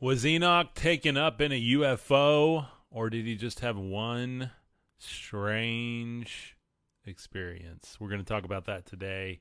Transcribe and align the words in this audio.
Was 0.00 0.26
Enoch 0.26 0.74
taken 0.74 1.16
up 1.16 1.40
in 1.40 1.52
a 1.52 1.62
UFO, 1.74 2.66
or 2.90 3.10
did 3.10 3.26
he 3.26 3.36
just 3.36 3.60
have 3.60 3.78
one 3.78 4.50
strange 4.98 6.56
experience? 7.06 7.96
We're 8.00 8.08
going 8.08 8.20
to 8.20 8.26
talk 8.26 8.44
about 8.44 8.64
that 8.64 8.86
today. 8.86 9.40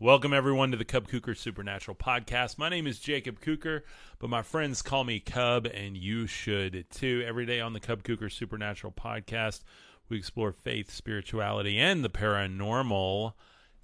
Welcome, 0.00 0.34
everyone, 0.34 0.72
to 0.72 0.76
the 0.76 0.84
Cub 0.84 1.06
Kuker 1.06 1.36
Supernatural 1.36 1.96
Podcast. 1.96 2.58
My 2.58 2.68
name 2.68 2.88
is 2.88 2.98
Jacob 2.98 3.40
Kuker, 3.40 3.82
but 4.18 4.28
my 4.28 4.42
friends 4.42 4.82
call 4.82 5.04
me 5.04 5.20
Cub, 5.20 5.66
and 5.66 5.96
you 5.96 6.26
should 6.26 6.90
too. 6.90 7.22
Every 7.24 7.46
day 7.46 7.60
on 7.60 7.72
the 7.72 7.80
Cub 7.80 8.02
Kuker 8.02 8.30
Supernatural 8.30 8.92
Podcast, 8.92 9.62
we 10.08 10.18
explore 10.18 10.52
faith, 10.52 10.90
spirituality, 10.90 11.78
and 11.78 12.04
the 12.04 12.10
paranormal. 12.10 13.34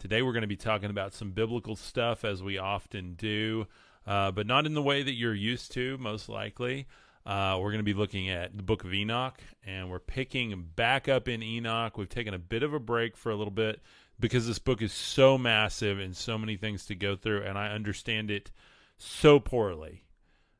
Today, 0.01 0.21
we're 0.21 0.33
going 0.33 0.43
to 0.43 0.49
be 0.49 0.57
talking 0.57 0.91
about 0.91 1.15
some 1.15 1.31
biblical 1.31 1.77
stuff, 1.77 2.25
as 2.25 2.43
we 2.43 2.59
often 2.59 3.15
do 3.15 3.69
uh, 4.07 4.31
but 4.31 4.47
not 4.47 4.67
in 4.67 4.75
the 4.75 4.83
way 4.83 5.03
that 5.03 5.15
you're 5.15 5.35
used 5.35 5.73
to, 5.73 5.99
most 5.99 6.29
likely. 6.29 6.87
Uh, 7.25 7.57
we're 7.61 7.71
going 7.71 7.79
to 7.79 7.85
be 7.85 7.95
looking 7.95 8.31
at 8.31 8.57
the 8.57 8.63
book 8.63 8.85
of 8.85 8.93
Enoch, 8.93 9.41
and 9.65 9.89
we're 9.91 10.01
picking 10.01 10.71
back 10.75 11.09
up 11.09 11.29
in 11.29 11.43
Enoch. 11.43 11.97
We've 11.97 12.09
taken 12.09 12.35
a 12.35 12.39
bit 12.39 12.65
of 12.65 12.75
a 12.75 12.81
break 12.81 13.17
for 13.17 13.31
a 13.31 13.37
little 13.37 13.53
bit 13.53 13.81
because 14.19 14.47
this 14.47 14.59
book 14.59 14.83
is 14.83 14.93
so 14.93 15.39
massive 15.39 16.01
and 16.01 16.17
so 16.17 16.37
many 16.37 16.57
things 16.57 16.87
to 16.87 16.95
go 16.95 17.15
through, 17.15 17.43
and 17.43 17.57
I 17.57 17.69
understand 17.69 18.31
it 18.31 18.51
so 18.99 19.39
poorly. 19.39 20.05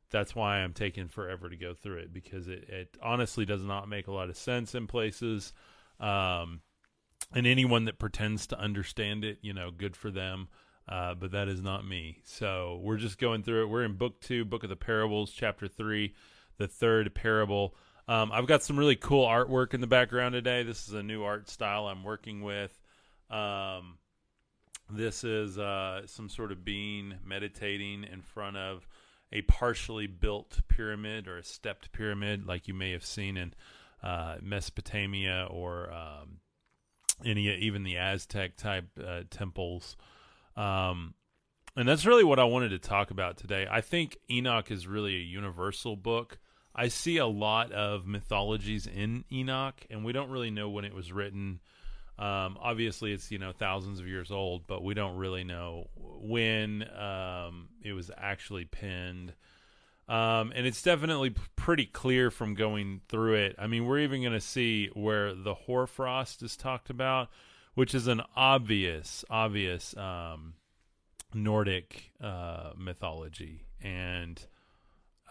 That's 0.09 0.35
why 0.35 0.59
I'm 0.59 0.73
taking 0.73 1.07
forever 1.07 1.49
to 1.49 1.55
go 1.55 1.73
through 1.73 1.97
it 1.97 2.13
because 2.13 2.47
it, 2.47 2.69
it 2.69 2.97
honestly 3.01 3.45
does 3.45 3.63
not 3.63 3.89
make 3.89 4.07
a 4.07 4.11
lot 4.11 4.29
of 4.29 4.37
sense 4.37 4.75
in 4.75 4.87
places. 4.87 5.53
Um, 5.99 6.61
and 7.33 7.47
anyone 7.47 7.85
that 7.85 7.99
pretends 7.99 8.47
to 8.47 8.59
understand 8.59 9.25
it, 9.25 9.39
you 9.41 9.53
know, 9.53 9.71
good 9.71 9.95
for 9.95 10.11
them. 10.11 10.49
Uh, 10.87 11.13
but 11.13 11.31
that 11.31 11.47
is 11.47 11.61
not 11.61 11.87
me. 11.87 12.19
So 12.25 12.79
we're 12.83 12.97
just 12.97 13.17
going 13.17 13.43
through 13.43 13.63
it. 13.63 13.69
We're 13.69 13.85
in 13.85 13.93
book 13.93 14.19
two, 14.19 14.43
book 14.43 14.63
of 14.63 14.69
the 14.69 14.75
parables, 14.75 15.31
chapter 15.31 15.67
three, 15.67 16.13
the 16.57 16.67
third 16.67 17.15
parable. 17.15 17.75
Um, 18.07 18.31
I've 18.33 18.47
got 18.47 18.63
some 18.63 18.77
really 18.77 18.97
cool 18.97 19.25
artwork 19.25 19.73
in 19.73 19.79
the 19.79 19.87
background 19.87 20.33
today. 20.33 20.63
This 20.63 20.87
is 20.87 20.93
a 20.93 21.01
new 21.01 21.23
art 21.23 21.49
style 21.49 21.87
I'm 21.87 22.03
working 22.03 22.41
with. 22.41 22.77
Um, 23.29 23.97
this 24.89 25.23
is 25.23 25.57
uh, 25.57 26.05
some 26.05 26.27
sort 26.27 26.51
of 26.51 26.65
being 26.65 27.15
meditating 27.25 28.03
in 28.03 28.21
front 28.21 28.57
of 28.57 28.85
a 29.31 29.41
partially 29.43 30.05
built 30.05 30.59
pyramid 30.67 31.27
or 31.27 31.37
a 31.37 31.43
stepped 31.43 31.93
pyramid, 31.93 32.45
like 32.45 32.67
you 32.67 32.73
may 32.73 32.91
have 32.91 33.05
seen 33.05 33.37
in 33.37 33.53
uh, 34.03 34.35
Mesopotamia 34.41 35.47
or 35.49 35.91
um, 35.91 36.39
any 37.25 37.47
even 37.47 37.83
the 37.83 37.97
Aztec 37.97 38.57
type 38.57 38.89
uh, 39.03 39.21
temples. 39.29 39.95
Um, 40.55 41.13
and 41.75 41.87
that's 41.87 42.05
really 42.05 42.23
what 42.23 42.39
I 42.39 42.43
wanted 42.43 42.69
to 42.69 42.79
talk 42.79 43.11
about 43.11 43.37
today. 43.37 43.67
I 43.69 43.81
think 43.81 44.17
Enoch 44.29 44.69
is 44.69 44.87
really 44.87 45.15
a 45.15 45.23
universal 45.23 45.95
book. 45.95 46.39
I 46.75 46.87
see 46.87 47.17
a 47.17 47.27
lot 47.27 47.71
of 47.71 48.05
mythologies 48.05 48.87
in 48.87 49.25
Enoch, 49.31 49.85
and 49.89 50.03
we 50.03 50.11
don't 50.11 50.29
really 50.29 50.51
know 50.51 50.69
when 50.69 50.85
it 50.85 50.93
was 50.93 51.11
written. 51.11 51.59
Um, 52.17 52.57
obviously, 52.61 53.11
it's 53.11 53.31
you 53.31 53.39
know 53.39 53.51
thousands 53.51 53.99
of 53.99 54.07
years 54.07 54.31
old, 54.31 54.67
but 54.67 54.83
we 54.83 54.93
don't 54.93 55.17
really 55.17 55.43
know 55.43 55.87
when 55.95 56.87
um, 56.97 57.69
it 57.81 57.93
was 57.93 58.11
actually 58.15 58.65
penned. 58.65 59.33
Um, 60.07 60.51
and 60.53 60.67
it's 60.67 60.81
definitely 60.81 61.29
p- 61.31 61.41
pretty 61.55 61.85
clear 61.85 62.29
from 62.29 62.55
going 62.55 63.01
through 63.07 63.35
it. 63.35 63.55
I 63.57 63.67
mean, 63.67 63.85
we're 63.85 63.99
even 63.99 64.21
going 64.21 64.33
to 64.33 64.41
see 64.41 64.89
where 64.93 65.33
the 65.33 65.53
hoarfrost 65.53 66.43
is 66.43 66.57
talked 66.57 66.89
about, 66.89 67.29
which 67.75 67.95
is 67.95 68.07
an 68.07 68.21
obvious, 68.35 69.25
obvious 69.29 69.95
um, 69.97 70.53
Nordic 71.33 72.11
uh, 72.21 72.71
mythology, 72.77 73.65
and 73.81 74.39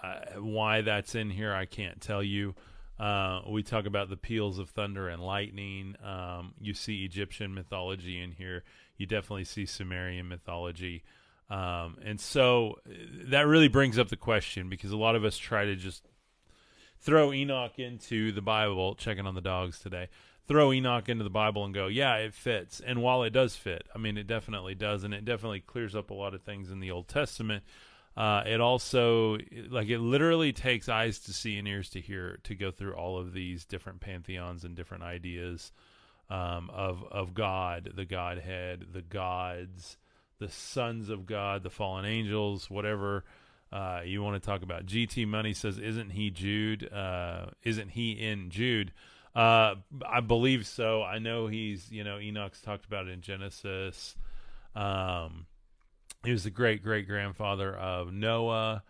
uh, 0.02 0.40
why 0.40 0.80
that's 0.80 1.14
in 1.14 1.30
here, 1.30 1.52
I 1.52 1.66
can't 1.66 2.00
tell 2.00 2.22
you. 2.22 2.54
Uh, 2.98 3.40
we 3.48 3.62
talk 3.62 3.86
about 3.86 4.10
the 4.10 4.16
peals 4.16 4.58
of 4.58 4.70
thunder 4.70 5.08
and 5.08 5.22
lightning. 5.22 5.96
Um, 6.04 6.54
you 6.60 6.74
see 6.74 7.04
Egyptian 7.04 7.54
mythology 7.54 8.20
in 8.20 8.32
here. 8.32 8.64
You 8.96 9.06
definitely 9.06 9.44
see 9.44 9.66
Sumerian 9.66 10.28
mythology. 10.28 11.02
Um, 11.50 11.98
and 12.04 12.20
so 12.20 12.78
uh, 12.86 12.92
that 13.26 13.46
really 13.46 13.68
brings 13.68 13.98
up 13.98 14.08
the 14.08 14.16
question 14.16 14.68
because 14.68 14.92
a 14.92 14.96
lot 14.96 15.16
of 15.16 15.24
us 15.24 15.36
try 15.36 15.64
to 15.64 15.74
just 15.74 16.06
throw 17.00 17.32
Enoch 17.32 17.78
into 17.78 18.30
the 18.30 18.42
Bible, 18.42 18.94
checking 18.94 19.26
on 19.26 19.34
the 19.34 19.40
dogs 19.40 19.78
today 19.78 20.08
throw 20.48 20.72
Enoch 20.72 21.08
into 21.08 21.24
the 21.24 21.30
Bible 21.30 21.64
and 21.64 21.74
go, 21.74 21.86
yeah, 21.86 22.16
it 22.16 22.34
fits. 22.34 22.80
And 22.80 23.02
while 23.02 23.22
it 23.22 23.30
does 23.30 23.56
fit, 23.56 23.86
I 23.94 23.98
mean, 23.98 24.18
it 24.18 24.26
definitely 24.26 24.74
does, 24.74 25.04
and 25.04 25.14
it 25.14 25.24
definitely 25.24 25.60
clears 25.60 25.94
up 25.94 26.10
a 26.10 26.14
lot 26.14 26.34
of 26.34 26.42
things 26.42 26.70
in 26.70 26.80
the 26.80 26.90
Old 26.90 27.08
Testament. 27.08 27.64
Uh, 28.16 28.42
it 28.46 28.60
also, 28.60 29.38
like, 29.70 29.88
it 29.88 29.98
literally 29.98 30.52
takes 30.52 30.88
eyes 30.88 31.18
to 31.20 31.32
see 31.32 31.56
and 31.56 31.66
ears 31.66 31.88
to 31.90 32.00
hear 32.00 32.38
to 32.44 32.54
go 32.54 32.70
through 32.70 32.92
all 32.94 33.18
of 33.18 33.32
these 33.32 33.64
different 33.64 34.00
pantheons 34.00 34.64
and 34.64 34.76
different 34.76 35.02
ideas 35.02 35.72
um, 36.28 36.70
of 36.70 37.04
of 37.10 37.34
God, 37.34 37.92
the 37.94 38.04
Godhead, 38.04 38.86
the 38.92 39.02
gods, 39.02 39.96
the 40.38 40.48
sons 40.48 41.08
of 41.08 41.24
God, 41.26 41.62
the 41.62 41.70
fallen 41.70 42.04
angels, 42.04 42.68
whatever. 42.68 43.24
Uh, 43.72 44.02
you 44.04 44.22
want 44.22 44.40
to 44.40 44.46
talk 44.46 44.62
about. 44.62 44.84
GT 44.84 45.26
Money 45.26 45.54
says, 45.54 45.78
"Isn't 45.78 46.10
he 46.10 46.30
Jude? 46.30 46.92
Uh, 46.92 47.46
isn't 47.62 47.90
he 47.90 48.12
in 48.12 48.50
Jude?" 48.50 48.92
Uh, 49.34 49.76
I 50.06 50.20
believe 50.20 50.66
so. 50.66 51.02
I 51.02 51.18
know 51.18 51.46
he's, 51.46 51.90
you 51.90 52.04
know, 52.04 52.18
Enoch's 52.18 52.60
talked 52.60 52.84
about 52.84 53.08
in 53.08 53.20
Genesis. 53.22 54.14
Um, 54.74 55.46
he 56.24 56.32
was 56.32 56.44
the 56.44 56.50
great 56.50 56.82
great 56.82 57.06
grandfather 57.06 57.74
of 57.74 58.12
Noah. 58.12 58.82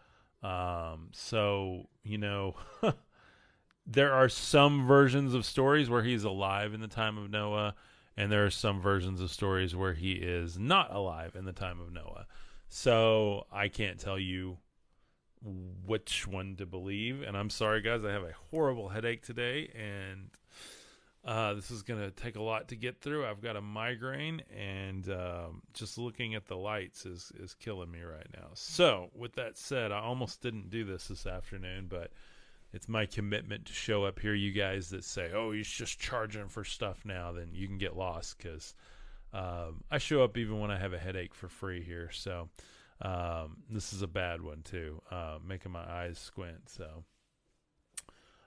Um, 0.43 1.11
so, 1.13 1.89
you 2.03 2.19
know, 2.19 2.57
there 3.87 4.13
are 4.13 4.29
some 4.29 4.87
versions 4.87 5.35
of 5.35 5.45
stories 5.45 5.89
where 5.89 6.03
he's 6.03 6.25
alive 6.25 6.75
in 6.75 6.81
the 6.81 6.89
time 6.89 7.17
of 7.17 7.31
Noah, 7.31 7.75
and 8.17 8.31
there 8.31 8.45
are 8.45 8.51
some 8.51 8.81
versions 8.81 9.21
of 9.21 9.31
stories 9.31 9.77
where 9.77 9.95
he 9.95 10.13
is 10.13 10.59
not 10.59 10.93
alive 10.93 11.37
in 11.37 11.45
the 11.45 11.53
time 11.53 11.81
of 11.81 11.93
Noah. 11.93 12.27
So 12.69 13.47
I 13.53 13.69
can't 13.69 14.01
tell 14.01 14.19
you 14.19 14.59
which 15.87 16.27
one 16.27 16.57
to 16.57 16.67
believe. 16.67 17.23
And 17.23 17.37
I'm 17.37 17.51
sorry, 17.51 17.83
guys, 17.83 18.05
I 18.05 18.13
have 18.13 18.23
a 18.23 18.33
horrible 18.51 18.89
headache 18.89 19.23
today, 19.23 19.71
and 19.75 20.31
uh, 21.25 21.55
this 21.55 21.71
is 21.71 21.83
going 21.83 22.01
to 22.01 22.11
take 22.11 22.37
a 22.37 22.43
lot 22.43 22.69
to 22.69 22.77
get 22.77 23.01
through. 23.01 23.27
I've 23.27 23.43
got 23.43 23.57
a 23.57 23.61
migraine, 23.61 24.43
and 24.57 25.09
um, 25.09 25.63
just 25.73 25.99
looking 25.99 26.35
at 26.35 26.47
the 26.47 26.57
lights 26.57 27.07
is 27.07 27.33
is 27.39 27.55
killing 27.55 27.91
me 27.91 28.03
right 28.03 28.27
now. 28.37 28.49
So, 28.55 29.11
with 29.15 29.35
that 29.35 29.57
said, 29.57 29.93
I 29.93 30.01
almost 30.01 30.43
didn't 30.43 30.71
do 30.71 30.85
this 30.85 31.09
this 31.09 31.27
afternoon, 31.27 31.87
but 31.89 32.11
it's 32.73 32.89
my 32.89 33.07
commitment 33.07 33.67
to 33.67 33.73
show 33.73 34.05
up 34.05 34.19
here. 34.19 34.35
You 34.35 34.51
guys 34.51 34.91
that 34.91 35.05
say, 35.05 35.31
"Oh, 35.33 35.53
he's 35.53 35.69
just 35.69 36.01
charging 36.01 36.49
for 36.49 36.65
stuff 36.65 37.05
now," 37.05 37.31
then 37.31 37.51
you 37.53 37.69
can 37.69 37.79
get 37.79 37.97
lost 37.97 38.39
because 38.39 38.75
um, 39.33 39.85
I 39.91 39.99
show 39.99 40.25
up 40.25 40.37
even 40.37 40.59
when 40.59 40.73
I 40.73 40.79
have 40.79 40.93
a 40.93 40.99
headache 40.99 41.35
for 41.35 41.49
free 41.49 41.83
here. 41.83 42.11
So. 42.13 42.49
Um, 43.03 43.57
this 43.69 43.93
is 43.93 44.03
a 44.03 44.07
bad 44.07 44.43
one 44.43 44.63
too, 44.63 45.03
uh, 45.11 45.39
making 45.45 45.73
my 45.73 45.85
eyes 45.85 46.19
squint. 46.19 46.69
So, 46.69 47.05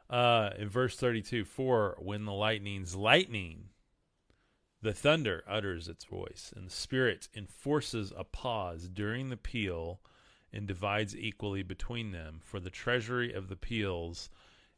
uh, 0.09 0.51
in 0.57 0.69
verse 0.69 0.95
32, 0.95 1.43
for 1.43 1.97
when 1.99 2.25
the 2.25 2.33
lightning's 2.33 2.95
lightning, 2.95 3.69
the 4.81 4.93
thunder 4.93 5.43
utters 5.47 5.89
its 5.89 6.05
voice, 6.05 6.53
and 6.55 6.67
the 6.67 6.71
spirit 6.71 7.27
enforces 7.35 8.13
a 8.16 8.23
pause 8.23 8.88
during 8.88 9.29
the 9.29 9.38
peal 9.38 9.99
and 10.53 10.67
divides 10.67 11.17
equally 11.17 11.63
between 11.63 12.11
them. 12.11 12.39
For 12.41 12.61
the 12.61 12.69
treasury 12.69 13.33
of 13.33 13.49
the 13.49 13.57
peals 13.57 14.29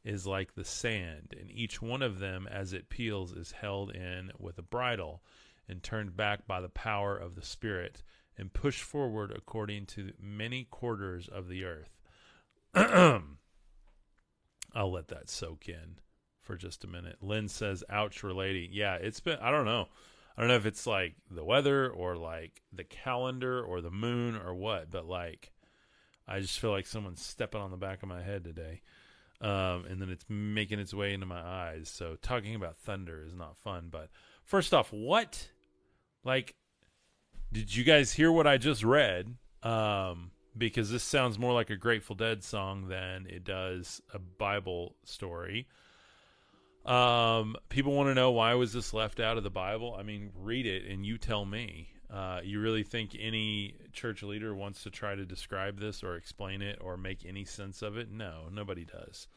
is 0.04 0.26
like 0.26 0.56
the 0.56 0.66
sand, 0.66 1.36
and 1.40 1.52
each 1.52 1.82
one 1.82 2.02
of 2.02 2.20
them, 2.20 2.48
as 2.50 2.74
it 2.74 2.90
peals, 2.90 3.34
is 3.34 3.52
held 3.52 3.92
in 3.92 4.32
with 4.40 4.58
a 4.58 4.64
bridle 4.64 5.22
and 5.68 5.84
turned 5.84 6.16
back 6.16 6.48
by 6.48 6.62
the 6.62 6.70
power 6.70 7.16
of 7.16 7.36
the 7.36 7.44
spirit 7.44 8.02
and 8.38 8.54
push 8.54 8.82
forward 8.82 9.32
according 9.36 9.86
to 9.88 10.12
many 10.22 10.66
quarters 10.66 11.28
of 11.28 11.48
the 11.48 11.64
earth. 11.64 11.98
I'll 12.76 14.92
let 14.92 15.08
that 15.08 15.30
soak 15.30 15.68
in 15.68 16.00
for 16.42 16.56
just 16.56 16.84
a 16.84 16.88
minute. 16.88 17.18
Lynn 17.22 17.48
says, 17.48 17.84
ouch, 17.90 18.24
relating. 18.24 18.70
Yeah, 18.72 18.96
it's 18.96 19.20
been, 19.20 19.40
I 19.40 19.52
don't 19.52 19.66
know. 19.66 19.88
I 20.38 20.42
don't 20.42 20.50
know 20.50 20.56
if 20.56 20.68
it's 20.68 20.86
like 20.86 21.16
the 21.32 21.44
weather 21.44 21.90
or 21.90 22.16
like 22.16 22.62
the 22.72 22.84
calendar 22.84 23.62
or 23.62 23.82
the 23.82 23.90
moon 23.90 24.36
or 24.36 24.54
what, 24.54 24.92
but 24.92 25.08
like, 25.08 25.52
I 26.28 26.40
just 26.40 26.60
feel 26.60 26.72
like 26.72 26.86
someone's 26.86 27.26
stepping 27.26 27.62
on 27.62 27.72
the 27.72 27.78
back 27.78 28.04
of 28.04 28.10
my 28.10 28.22
head 28.22 28.44
today. 28.44 28.82
Um, 29.40 29.86
and 29.90 30.02
then 30.02 30.10
it's 30.10 30.26
making 30.30 30.80
its 30.80 30.94
way 30.94 31.14
into 31.14 31.26
my 31.26 31.42
eyes. 31.42 31.90
So 31.90 32.18
talking 32.22 32.56
about 32.56 32.78
thunder 32.78 33.24
is 33.24 33.36
not 33.36 33.58
fun. 33.58 33.88
But 33.90 34.10
first 34.44 34.74
off, 34.74 34.92
what? 34.92 35.48
Like, 36.24 36.56
did 37.52 37.76
you 37.76 37.84
guys 37.84 38.14
hear 38.14 38.32
what 38.32 38.48
I 38.48 38.58
just 38.58 38.84
read? 38.84 39.36
Um, 39.64 40.32
because 40.58 40.92
this 40.92 41.04
sounds 41.04 41.38
more 41.38 41.54
like 41.54 41.70
a 41.70 41.76
Grateful 41.76 42.16
Dead 42.16 42.44
song 42.44 42.88
than 42.88 43.28
it 43.28 43.44
does 43.44 44.02
a 44.14 44.20
Bible 44.20 44.96
story. 45.04 45.68
Um, 46.86 47.58
people 47.70 47.94
want 47.94 48.10
to 48.10 48.16
know 48.16 48.32
why 48.32 48.54
was 48.54 48.74
this 48.74 48.94
left 48.94 49.20
out 49.20 49.38
of 49.38 49.44
the 49.44 49.50
Bible? 49.50 49.96
I 49.98 50.04
mean, 50.04 50.32
read 50.36 50.66
it 50.66 50.86
and 50.86 51.06
you 51.06 51.18
tell 51.18 51.46
me. 51.46 51.90
Uh, 52.10 52.40
you 52.42 52.62
really 52.62 52.84
think 52.84 53.18
any 53.20 53.76
church 53.92 54.24
leader 54.24 54.56
wants 54.56 54.84
to 54.84 54.90
try 54.90 55.14
to 55.14 55.26
describe 55.26 55.78
this 55.78 56.04
or 56.04 56.16
explain 56.16 56.62
it 56.62 56.78
or 56.80 56.96
make 56.96 57.26
any 57.26 57.44
sense 57.44 57.82
of 57.82 57.98
it? 57.98 58.10
No, 58.10 58.44
nobody 58.52 58.86
does. 58.86 59.28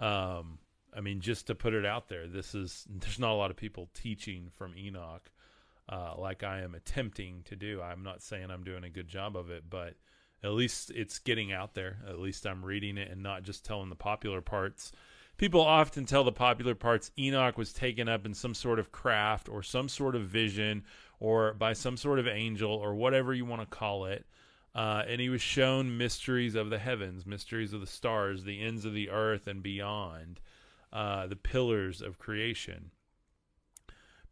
Um, 0.00 0.58
I 0.96 1.00
mean, 1.02 1.20
just 1.20 1.46
to 1.48 1.54
put 1.54 1.74
it 1.74 1.84
out 1.84 2.08
there, 2.08 2.26
this 2.26 2.54
is 2.54 2.86
there's 2.90 3.18
not 3.18 3.32
a 3.32 3.34
lot 3.34 3.50
of 3.50 3.56
people 3.56 3.90
teaching 3.92 4.48
from 4.56 4.76
Enoch 4.76 5.30
uh, 5.88 6.14
like 6.18 6.42
I 6.42 6.60
am 6.62 6.74
attempting 6.74 7.42
to 7.44 7.56
do. 7.56 7.80
I'm 7.80 8.02
not 8.02 8.22
saying 8.22 8.50
I'm 8.50 8.64
doing 8.64 8.84
a 8.84 8.90
good 8.90 9.08
job 9.08 9.36
of 9.36 9.50
it, 9.50 9.64
but 9.68 9.94
at 10.42 10.52
least 10.52 10.90
it's 10.94 11.18
getting 11.18 11.52
out 11.52 11.74
there. 11.74 11.98
At 12.08 12.18
least 12.18 12.46
I'm 12.46 12.64
reading 12.64 12.98
it 12.98 13.10
and 13.10 13.22
not 13.22 13.42
just 13.42 13.64
telling 13.64 13.88
the 13.88 13.96
popular 13.96 14.40
parts. 14.40 14.92
People 15.36 15.60
often 15.60 16.06
tell 16.06 16.24
the 16.24 16.32
popular 16.32 16.74
parts 16.74 17.10
Enoch 17.18 17.58
was 17.58 17.72
taken 17.72 18.08
up 18.08 18.24
in 18.24 18.32
some 18.32 18.54
sort 18.54 18.78
of 18.78 18.90
craft 18.90 19.48
or 19.48 19.62
some 19.62 19.88
sort 19.88 20.16
of 20.16 20.22
vision 20.22 20.82
or 21.20 21.52
by 21.54 21.72
some 21.72 21.96
sort 21.96 22.18
of 22.18 22.26
angel 22.26 22.72
or 22.72 22.94
whatever 22.94 23.34
you 23.34 23.44
want 23.44 23.60
to 23.60 23.66
call 23.66 24.06
it. 24.06 24.26
Uh, 24.74 25.02
and 25.08 25.20
he 25.20 25.28
was 25.28 25.40
shown 25.40 25.96
mysteries 25.96 26.54
of 26.54 26.68
the 26.68 26.78
heavens, 26.78 27.24
mysteries 27.24 27.72
of 27.72 27.80
the 27.80 27.86
stars, 27.86 28.44
the 28.44 28.60
ends 28.60 28.84
of 28.84 28.92
the 28.92 29.08
earth 29.08 29.46
and 29.46 29.62
beyond, 29.62 30.40
uh, 30.92 31.26
the 31.26 31.36
pillars 31.36 32.02
of 32.02 32.18
creation. 32.18 32.90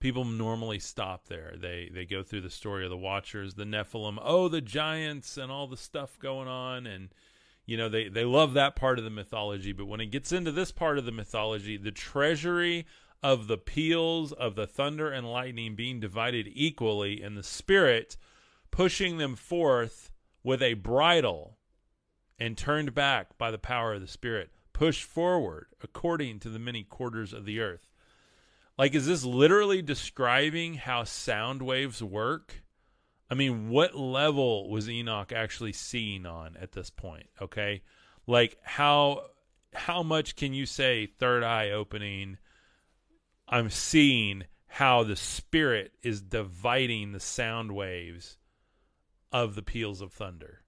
People 0.05 0.27
normally 0.27 0.79
stop 0.79 1.29
there. 1.29 1.55
They 1.59 1.91
they 1.91 2.05
go 2.05 2.23
through 2.23 2.43
the 2.43 2.51
story 2.51 2.85
of 2.85 2.91
the 2.91 2.97
Watchers, 2.99 3.55
the 3.55 3.65
Nephilim, 3.65 4.19
oh 4.21 4.49
the 4.49 4.61
giants, 4.61 5.39
and 5.39 5.51
all 5.51 5.67
the 5.67 5.79
stuff 5.79 6.19
going 6.19 6.47
on, 6.47 6.87
and 6.87 7.09
you 7.65 7.79
know 7.79 7.89
they 7.89 8.09
they 8.09 8.27
love 8.27 8.53
that 8.53 8.77
part 8.77 8.99
of 8.99 9.05
the 9.05 9.11
mythology. 9.11 9.73
But 9.73 9.87
when 9.87 10.03
it 10.03 10.11
gets 10.11 10.31
into 10.31 10.53
this 10.53 10.73
part 10.73 10.99
of 10.99 11.06
the 11.06 11.11
mythology, 11.11 11.79
the 11.79 11.91
treasury 11.91 12.85
of 13.23 13.47
the 13.47 13.56
peals 13.56 14.33
of 14.33 14.56
the 14.56 14.67
thunder 14.67 15.11
and 15.11 15.27
lightning 15.33 15.75
being 15.75 16.01
divided 16.01 16.51
equally, 16.53 17.23
and 17.23 17.35
the 17.35 17.43
spirit 17.43 18.19
pushing 18.71 19.17
them 19.17 19.37
forth 19.37 20.11
with 20.43 20.61
a 20.61 20.75
bridle 20.75 21.56
and 22.39 22.59
turned 22.59 22.93
back 22.93 23.39
by 23.39 23.51
the 23.51 23.56
power 23.56 23.95
of 23.95 24.03
the 24.03 24.06
Spirit, 24.06 24.51
pushed 24.75 25.05
forward 25.05 25.69
according 25.83 26.41
to 26.41 26.51
the 26.51 26.59
many 26.59 26.83
quarters 26.83 27.33
of 27.33 27.47
the 27.47 27.59
earth. 27.59 27.87
Like, 28.76 28.94
is 28.94 29.06
this 29.06 29.25
literally 29.25 29.82
describing 29.82 30.75
how 30.75 31.05
sound 31.05 31.62
waves 31.62 32.03
work? 32.03 32.62
I 33.31 33.35
mean, 33.35 33.69
what 33.69 33.97
level 33.97 34.69
was 34.69 34.88
Enoch 34.88 35.32
actually 35.32 35.73
seeing 35.73 36.26
on 36.26 36.56
at 36.61 36.73
this 36.73 36.91
point? 36.91 37.26
Okay. 37.41 37.82
Like, 38.26 38.59
how 38.62 39.26
how 39.73 40.03
much 40.03 40.37
can 40.37 40.55
you 40.55 40.67
say 40.67 41.06
third 41.06 41.43
eye 41.43 41.71
opening? 41.71 42.38
I'm 43.49 43.71
seeing 43.71 44.44
how 44.67 45.05
the 45.05 45.17
spirit 45.17 45.93
is 46.03 46.20
dividing 46.20 47.12
the 47.12 47.20
sound 47.20 47.73
waves 47.73 48.38
of 49.31 49.55
the 49.55 49.62
peals 49.62 50.00
of 50.00 50.12
thunder. 50.12 50.62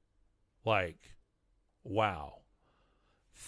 Like, 0.65 1.17
wow. 1.83 2.41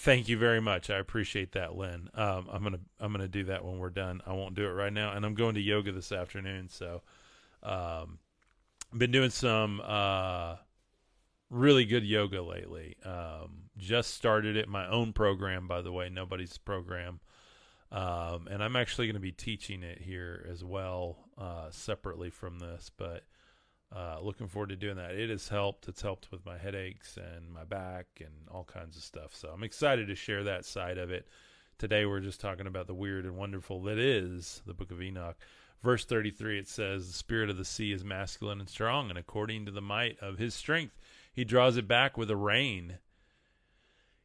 Thank 0.00 0.29
you 0.29 0.39
very 0.39 0.61
much. 0.61 0.91
I 0.91 0.99
appreciate 0.99 1.53
that, 1.53 1.77
Lynn. 1.77 2.09
Um, 2.15 2.47
I'm 2.53 2.62
gonna 2.62 2.79
I'm 3.00 3.11
gonna 3.11 3.27
do 3.27 3.43
that 3.45 3.65
when 3.65 3.81
we're 3.81 3.91
done. 3.91 4.23
I 4.25 4.33
won't 4.33 4.55
do 4.55 4.65
it 4.65 4.71
right 4.71 4.93
now, 4.93 5.12
and 5.12 5.27
I'm 5.27 5.35
going 5.35 5.56
to 5.56 5.61
yoga 5.61 5.91
this 5.91 6.12
afternoon. 6.12 6.69
So, 6.69 7.03
um, 7.65 8.21
been 8.97 9.11
doing 9.11 9.31
some 9.31 9.83
uh, 9.85 10.55
really 11.50 11.85
good 11.85 12.05
yoga 12.05 12.41
lately. 12.43 12.95
Um, 13.05 13.65
just 13.77 14.15
started 14.15 14.56
it 14.56 14.69
my 14.69 14.87
own 14.89 15.12
program, 15.12 15.67
by 15.67 15.83
the 15.83 15.91
way, 15.91 16.09
nobody's 16.09 16.59
program, 16.59 17.19
um, 17.91 18.47
and 18.49 18.62
I'm 18.62 18.77
actually 18.77 19.09
going 19.09 19.15
to 19.15 19.21
be 19.21 19.33
teaching 19.33 19.83
it 19.83 20.00
here 20.00 20.47
as 20.49 20.62
well, 20.62 21.19
uh, 21.37 21.73
separately 21.73 22.31
from 22.31 22.61
this, 22.61 22.89
but 22.97 23.25
uh, 23.94 24.19
looking 24.20 24.49
forward 24.49 24.69
to 24.69 24.76
doing 24.76 24.96
that. 24.96 25.12
It 25.12 25.31
has 25.31 25.49
helped. 25.49 25.88
It's 25.88 26.02
helped 26.02 26.31
with 26.31 26.44
my 26.44 26.58
headaches 26.58 27.17
and 27.17 27.50
my 27.50 27.64
back 27.64 28.06
and 28.20 28.32
all 28.50 28.64
kinds 28.64 28.96
of 28.96 29.02
stuff. 29.02 29.35
So 29.35 29.49
I'm 29.49 29.62
excited 29.62 30.08
to 30.08 30.14
share 30.14 30.44
that 30.44 30.64
side 30.64 30.99
of 30.99 31.11
it. 31.11 31.26
Today 31.79 32.05
we're 32.06 32.20
just 32.20 32.40
talking 32.40 32.67
about 32.67 32.87
the 32.87 32.94
weird 32.94 33.25
and 33.25 33.37
wonderful 33.37 33.82
that 33.82 33.99
is 33.99 34.62
the 34.67 34.75
book 34.75 34.90
of 34.90 35.00
Enoch. 35.00 35.37
Verse 35.82 36.05
33 36.05 36.58
it 36.58 36.69
says, 36.69 37.06
The 37.06 37.12
spirit 37.12 37.50
of 37.50 37.56
the 37.56 37.64
sea 37.64 37.93
is 37.93 38.05
masculine 38.05 38.61
and 38.61 38.69
strong, 38.69 39.11
and 39.11 39.19
according 39.19 39.64
to 39.67 39.70
the 39.70 39.81
might 39.81 40.19
of 40.20 40.38
his 40.38 40.55
strength, 40.55 40.99
he 41.32 41.44
draws 41.44 41.76
it 41.76 41.87
back 41.87 42.19
with 42.19 42.31
a 42.31 42.37
rein. 42.37 42.99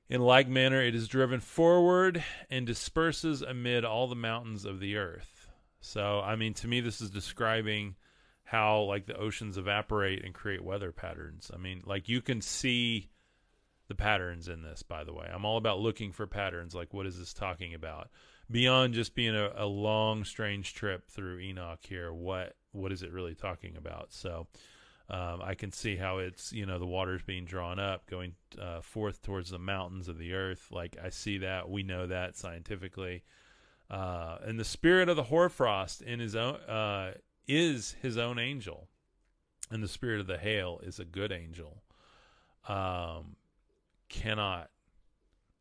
In 0.10 0.22
like 0.22 0.48
manner, 0.48 0.82
it 0.82 0.96
is 0.96 1.08
driven 1.08 1.40
forward 1.40 2.24
and 2.50 2.66
disperses 2.66 3.42
amid 3.42 3.86
all 3.86 4.08
the 4.08 4.16
mountains 4.16 4.66
of 4.66 4.80
the 4.80 4.98
earth. 4.98 5.48
So, 5.80 6.22
I 6.22 6.36
mean, 6.36 6.54
to 6.56 6.68
me, 6.68 6.82
this 6.82 7.02
is 7.02 7.10
describing 7.10 7.96
how 8.54 8.82
like 8.82 9.08
the 9.08 9.18
oceans 9.18 9.58
evaporate 9.58 10.24
and 10.24 10.32
create 10.32 10.64
weather 10.64 10.92
patterns. 10.92 11.50
I 11.52 11.58
mean, 11.58 11.82
like 11.88 12.08
you 12.08 12.22
can 12.22 12.40
see 12.40 13.10
the 13.88 13.96
patterns 13.96 14.48
in 14.48 14.62
this, 14.62 14.84
by 14.84 15.04
the 15.04 15.12
way. 15.12 15.28
I'm 15.34 15.44
all 15.44 15.58
about 15.58 15.80
looking 15.80 16.12
for 16.12 16.28
patterns. 16.28 16.76
Like, 16.76 16.94
what 16.94 17.08
is 17.08 17.18
this 17.18 17.34
talking 17.34 17.74
about? 17.74 18.12
Beyond 18.52 18.94
just 18.94 19.16
being 19.16 19.36
a, 19.36 19.52
a 19.56 19.66
long, 19.66 20.24
strange 20.24 20.76
trip 20.76 21.10
through 21.10 21.40
Enoch 21.40 21.80
here, 21.82 22.14
what 22.14 22.56
what 22.74 22.92
is 22.92 23.02
it 23.02 23.12
really 23.12 23.34
talking 23.34 23.76
about? 23.76 24.14
So, 24.14 24.46
um, 25.10 25.42
I 25.44 25.56
can 25.56 25.72
see 25.72 25.96
how 25.96 26.20
it's 26.20 26.54
you 26.54 26.68
know 26.68 26.78
the 26.78 26.86
water's 26.86 27.24
being 27.24 27.46
drawn 27.46 27.80
up, 27.80 28.06
going 28.08 28.36
uh, 28.62 28.82
forth 28.82 29.24
towards 29.24 29.50
the 29.50 29.58
mountains 29.58 30.08
of 30.08 30.20
the 30.20 30.34
earth. 30.34 30.68
Like 30.70 30.96
I 31.04 31.10
see 31.10 31.40
that, 31.40 31.72
we 31.72 31.82
know 31.82 32.06
that 32.06 32.38
scientifically. 32.38 33.24
Uh, 33.90 34.38
and 34.46 34.60
the 34.60 34.64
spirit 34.64 35.10
of 35.10 35.16
the 35.16 35.24
hoarfrost 35.24 36.04
in 36.04 36.20
his 36.20 36.36
own 36.36 36.56
uh, 36.68 37.14
is 37.48 37.96
his 38.02 38.18
own 38.18 38.40
angel, 38.40 38.88
and 39.70 39.84
the 39.84 39.88
spirit 39.88 40.20
of 40.20 40.28
the 40.28 40.38
hail 40.38 40.80
is 40.84 41.00
a 41.00 41.06
good 41.06 41.32
angel. 41.32 41.84
Um, 42.68 43.36
cannot 44.10 44.70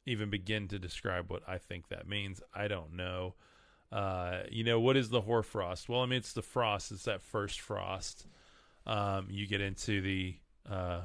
even 0.07 0.31
begin 0.31 0.69
to 0.69 0.79
describe 0.79 1.31
what 1.31 1.43
I 1.49 1.59
think 1.59 1.89
that 1.89 2.09
means. 2.09 2.41
I 2.55 2.69
don't 2.69 2.95
know. 2.95 3.35
Uh, 3.91 4.43
you 4.51 4.65
know, 4.65 4.81
what 4.81 4.97
is 4.97 5.11
the 5.11 5.21
hoarfrost? 5.21 5.89
Well, 5.89 6.01
I 6.01 6.07
mean, 6.07 6.19
it's 6.19 6.33
the 6.33 6.43
frost. 6.43 6.93
It's 6.93 7.05
that 7.05 7.23
first 7.23 7.61
frost. 7.61 8.27
Um, 8.87 9.29
you 9.31 9.47
get 9.47 9.61
into 9.61 10.01
the 10.01 10.37
uh, 10.69 11.03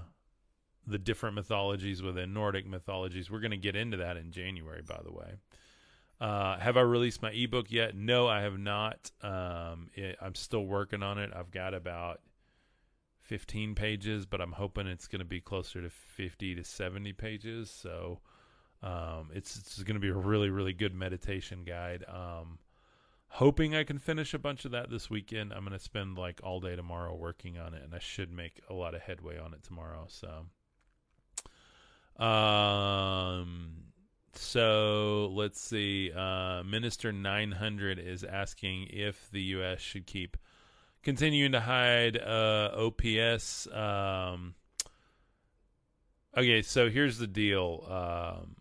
the 0.88 0.98
different 0.98 1.36
mythologies 1.36 2.02
within 2.02 2.34
Nordic 2.34 2.66
mythologies. 2.66 3.30
We're 3.30 3.42
going 3.42 3.52
to 3.52 3.58
get 3.58 3.76
into 3.76 3.98
that 3.98 4.16
in 4.18 4.32
January, 4.32 4.82
by 4.82 5.00
the 5.04 5.12
way. 5.12 5.34
Uh, 6.20 6.58
have 6.58 6.78
I 6.78 6.82
released 6.82 7.22
my 7.22 7.32
ebook 7.32 7.72
yet? 7.72 7.96
No, 7.96 8.28
I 8.28 8.42
have 8.42 8.58
not. 8.58 9.12
Um, 9.22 9.90
it, 9.94 10.18
I'm 10.20 10.36
still 10.36 10.66
working 10.66 11.04
on 11.04 11.20
it. 11.20 11.32
I've 11.36 11.52
got 11.52 11.74
about 11.74 12.22
15 13.22 13.76
pages, 13.76 14.26
but 14.26 14.42
I'm 14.42 14.54
hoping 14.54 14.88
it's 14.88 15.08
going 15.08 15.20
to 15.20 15.26
be 15.26 15.42
closer 15.42 15.82
to 15.82 15.90
50 15.90 16.56
to 16.56 16.64
70 16.64 17.14
pages. 17.14 17.70
So 17.70 18.20
um, 18.82 19.30
it's 19.34 19.58
it's 19.58 19.84
going 19.84 19.96
to 19.96 20.02
be 20.02 20.10
a 20.10 20.14
really 20.14 20.50
really 20.50 20.74
good 20.74 20.96
meditation 20.96 21.64
guide. 21.64 22.04
Um, 22.08 22.58
hoping 23.28 23.76
I 23.76 23.84
can 23.84 24.00
finish 24.00 24.34
a 24.34 24.40
bunch 24.40 24.66
of 24.66 24.72
that 24.72 24.90
this 24.90 25.10
weekend. 25.12 25.54
I'm 25.54 25.66
going 25.66 25.78
to 25.78 25.80
spend 25.80 26.18
like 26.18 26.40
all 26.44 26.60
day 26.60 26.76
tomorrow 26.76 27.14
working 27.16 27.60
on 27.60 27.76
it, 27.76 27.84
and 27.84 27.94
I 27.94 28.00
should 28.00 28.32
make 28.32 28.62
a 28.70 28.74
lot 28.74 28.96
of 28.96 29.02
headway 29.02 29.38
on 29.38 29.54
it 29.54 29.62
tomorrow. 29.64 30.08
So. 30.10 30.46
Um, 32.24 33.84
so 34.38 35.32
let's 35.34 35.60
see. 35.60 36.12
Uh, 36.12 36.64
Minister 36.64 37.12
900 37.12 38.00
is 38.00 38.24
asking 38.24 38.88
if 38.92 39.30
the 39.32 39.42
U.S. 39.42 39.80
should 39.80 40.06
keep 40.06 40.38
continuing 41.04 41.52
to 41.54 41.60
hide 41.60 42.18
uh, 42.18 42.72
OPS. 42.76 43.68
Um, 43.68 44.56
okay, 46.38 46.62
so 46.62 46.90
here's 46.90 47.18
the 47.18 47.28
deal. 47.28 47.86
Um, 47.90 48.56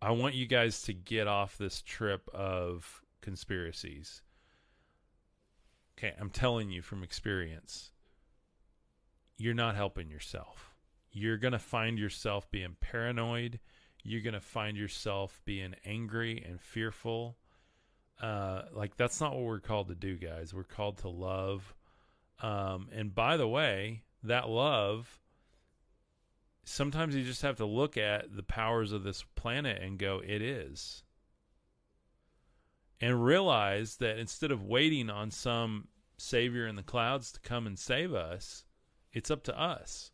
I 0.00 0.10
want 0.10 0.34
you 0.34 0.46
guys 0.46 0.82
to 0.82 0.92
get 0.92 1.26
off 1.26 1.56
this 1.56 1.80
trip 1.80 2.28
of 2.32 3.02
conspiracies. 3.20 4.22
Okay, 5.98 6.14
I'm 6.20 6.30
telling 6.30 6.70
you 6.70 6.82
from 6.82 7.02
experience, 7.02 7.90
you're 9.38 9.54
not 9.54 9.76
helping 9.76 10.10
yourself. 10.10 10.74
You're 11.10 11.38
going 11.38 11.52
to 11.52 11.58
find 11.58 11.98
yourself 11.98 12.50
being 12.50 12.76
paranoid 12.80 13.60
you're 14.04 14.20
going 14.22 14.34
to 14.34 14.40
find 14.40 14.76
yourself 14.76 15.40
being 15.44 15.74
angry 15.84 16.44
and 16.46 16.60
fearful. 16.60 17.36
Uh, 18.20 18.62
like, 18.72 18.96
that's 18.96 19.20
not 19.20 19.34
what 19.34 19.44
we're 19.44 19.60
called 19.60 19.88
to 19.88 19.94
do, 19.94 20.16
guys. 20.16 20.54
We're 20.54 20.62
called 20.62 20.98
to 20.98 21.08
love. 21.08 21.74
Um, 22.40 22.88
and 22.92 23.14
by 23.14 23.36
the 23.36 23.48
way, 23.48 24.02
that 24.22 24.48
love, 24.48 25.18
sometimes 26.64 27.14
you 27.14 27.24
just 27.24 27.42
have 27.42 27.56
to 27.56 27.66
look 27.66 27.96
at 27.96 28.36
the 28.36 28.42
powers 28.42 28.92
of 28.92 29.02
this 29.02 29.24
planet 29.34 29.82
and 29.82 29.98
go, 29.98 30.20
it 30.24 30.42
is. 30.42 31.02
And 33.00 33.24
realize 33.24 33.96
that 33.96 34.18
instead 34.18 34.50
of 34.52 34.62
waiting 34.62 35.10
on 35.10 35.30
some 35.30 35.88
savior 36.16 36.66
in 36.66 36.76
the 36.76 36.82
clouds 36.82 37.32
to 37.32 37.40
come 37.40 37.66
and 37.66 37.78
save 37.78 38.14
us, 38.14 38.64
it's 39.12 39.30
up 39.30 39.42
to 39.44 39.58
us. 39.58 40.10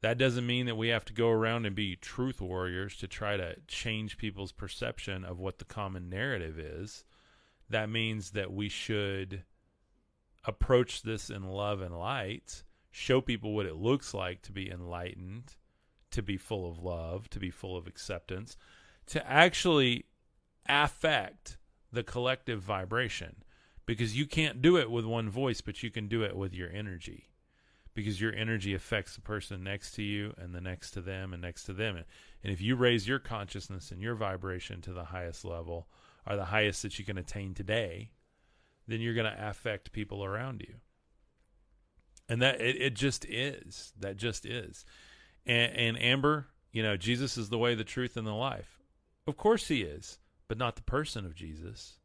That 0.00 0.18
doesn't 0.18 0.46
mean 0.46 0.66
that 0.66 0.76
we 0.76 0.88
have 0.88 1.04
to 1.06 1.12
go 1.12 1.28
around 1.28 1.66
and 1.66 1.74
be 1.74 1.96
truth 1.96 2.40
warriors 2.40 2.96
to 2.98 3.08
try 3.08 3.36
to 3.36 3.56
change 3.66 4.16
people's 4.16 4.52
perception 4.52 5.24
of 5.24 5.40
what 5.40 5.58
the 5.58 5.64
common 5.64 6.08
narrative 6.08 6.58
is. 6.58 7.04
That 7.68 7.90
means 7.90 8.30
that 8.30 8.52
we 8.52 8.68
should 8.68 9.42
approach 10.44 11.02
this 11.02 11.30
in 11.30 11.42
love 11.42 11.80
and 11.80 11.98
light, 11.98 12.62
show 12.92 13.20
people 13.20 13.54
what 13.54 13.66
it 13.66 13.74
looks 13.74 14.14
like 14.14 14.40
to 14.42 14.52
be 14.52 14.70
enlightened, 14.70 15.56
to 16.12 16.22
be 16.22 16.36
full 16.36 16.70
of 16.70 16.78
love, 16.78 17.28
to 17.30 17.40
be 17.40 17.50
full 17.50 17.76
of 17.76 17.88
acceptance, 17.88 18.56
to 19.06 19.28
actually 19.28 20.06
affect 20.68 21.58
the 21.92 22.04
collective 22.04 22.62
vibration 22.62 23.42
because 23.84 24.16
you 24.16 24.26
can't 24.26 24.62
do 24.62 24.76
it 24.76 24.90
with 24.90 25.04
one 25.04 25.28
voice, 25.28 25.60
but 25.60 25.82
you 25.82 25.90
can 25.90 26.06
do 26.06 26.22
it 26.22 26.36
with 26.36 26.54
your 26.54 26.70
energy 26.70 27.27
because 27.98 28.20
your 28.20 28.32
energy 28.32 28.74
affects 28.74 29.16
the 29.16 29.20
person 29.20 29.64
next 29.64 29.90
to 29.90 30.04
you 30.04 30.32
and 30.38 30.54
the 30.54 30.60
next 30.60 30.92
to 30.92 31.00
them 31.00 31.32
and 31.32 31.42
next 31.42 31.64
to 31.64 31.72
them. 31.72 31.96
And, 31.96 32.04
if 32.44 32.60
you 32.60 32.76
raise 32.76 33.08
your 33.08 33.18
consciousness 33.18 33.90
and 33.90 34.00
your 34.00 34.14
vibration 34.14 34.80
to 34.82 34.92
the 34.92 35.06
highest 35.06 35.44
level 35.44 35.88
or 36.24 36.36
the 36.36 36.44
highest 36.44 36.82
that 36.82 36.96
you 36.96 37.04
can 37.04 37.18
attain 37.18 37.54
today, 37.54 38.12
then 38.86 39.00
you're 39.00 39.14
going 39.14 39.26
to 39.26 39.48
affect 39.48 39.90
people 39.90 40.24
around 40.24 40.60
you. 40.60 40.76
And 42.28 42.40
that 42.40 42.60
it, 42.60 42.80
it 42.80 42.94
just 42.94 43.24
is. 43.24 43.92
That 43.98 44.16
just 44.16 44.46
is. 44.46 44.84
And, 45.44 45.72
and 45.74 46.00
Amber, 46.00 46.46
you 46.70 46.84
know, 46.84 46.96
Jesus 46.96 47.36
is 47.36 47.48
the 47.48 47.58
way, 47.58 47.74
the 47.74 47.82
truth, 47.82 48.16
and 48.16 48.28
the 48.28 48.32
life. 48.32 48.78
Of 49.26 49.36
course 49.36 49.66
he 49.66 49.82
is, 49.82 50.20
but 50.46 50.56
not 50.56 50.76
the 50.76 50.82
person 50.82 51.26
of 51.26 51.34
Jesus. 51.34 51.98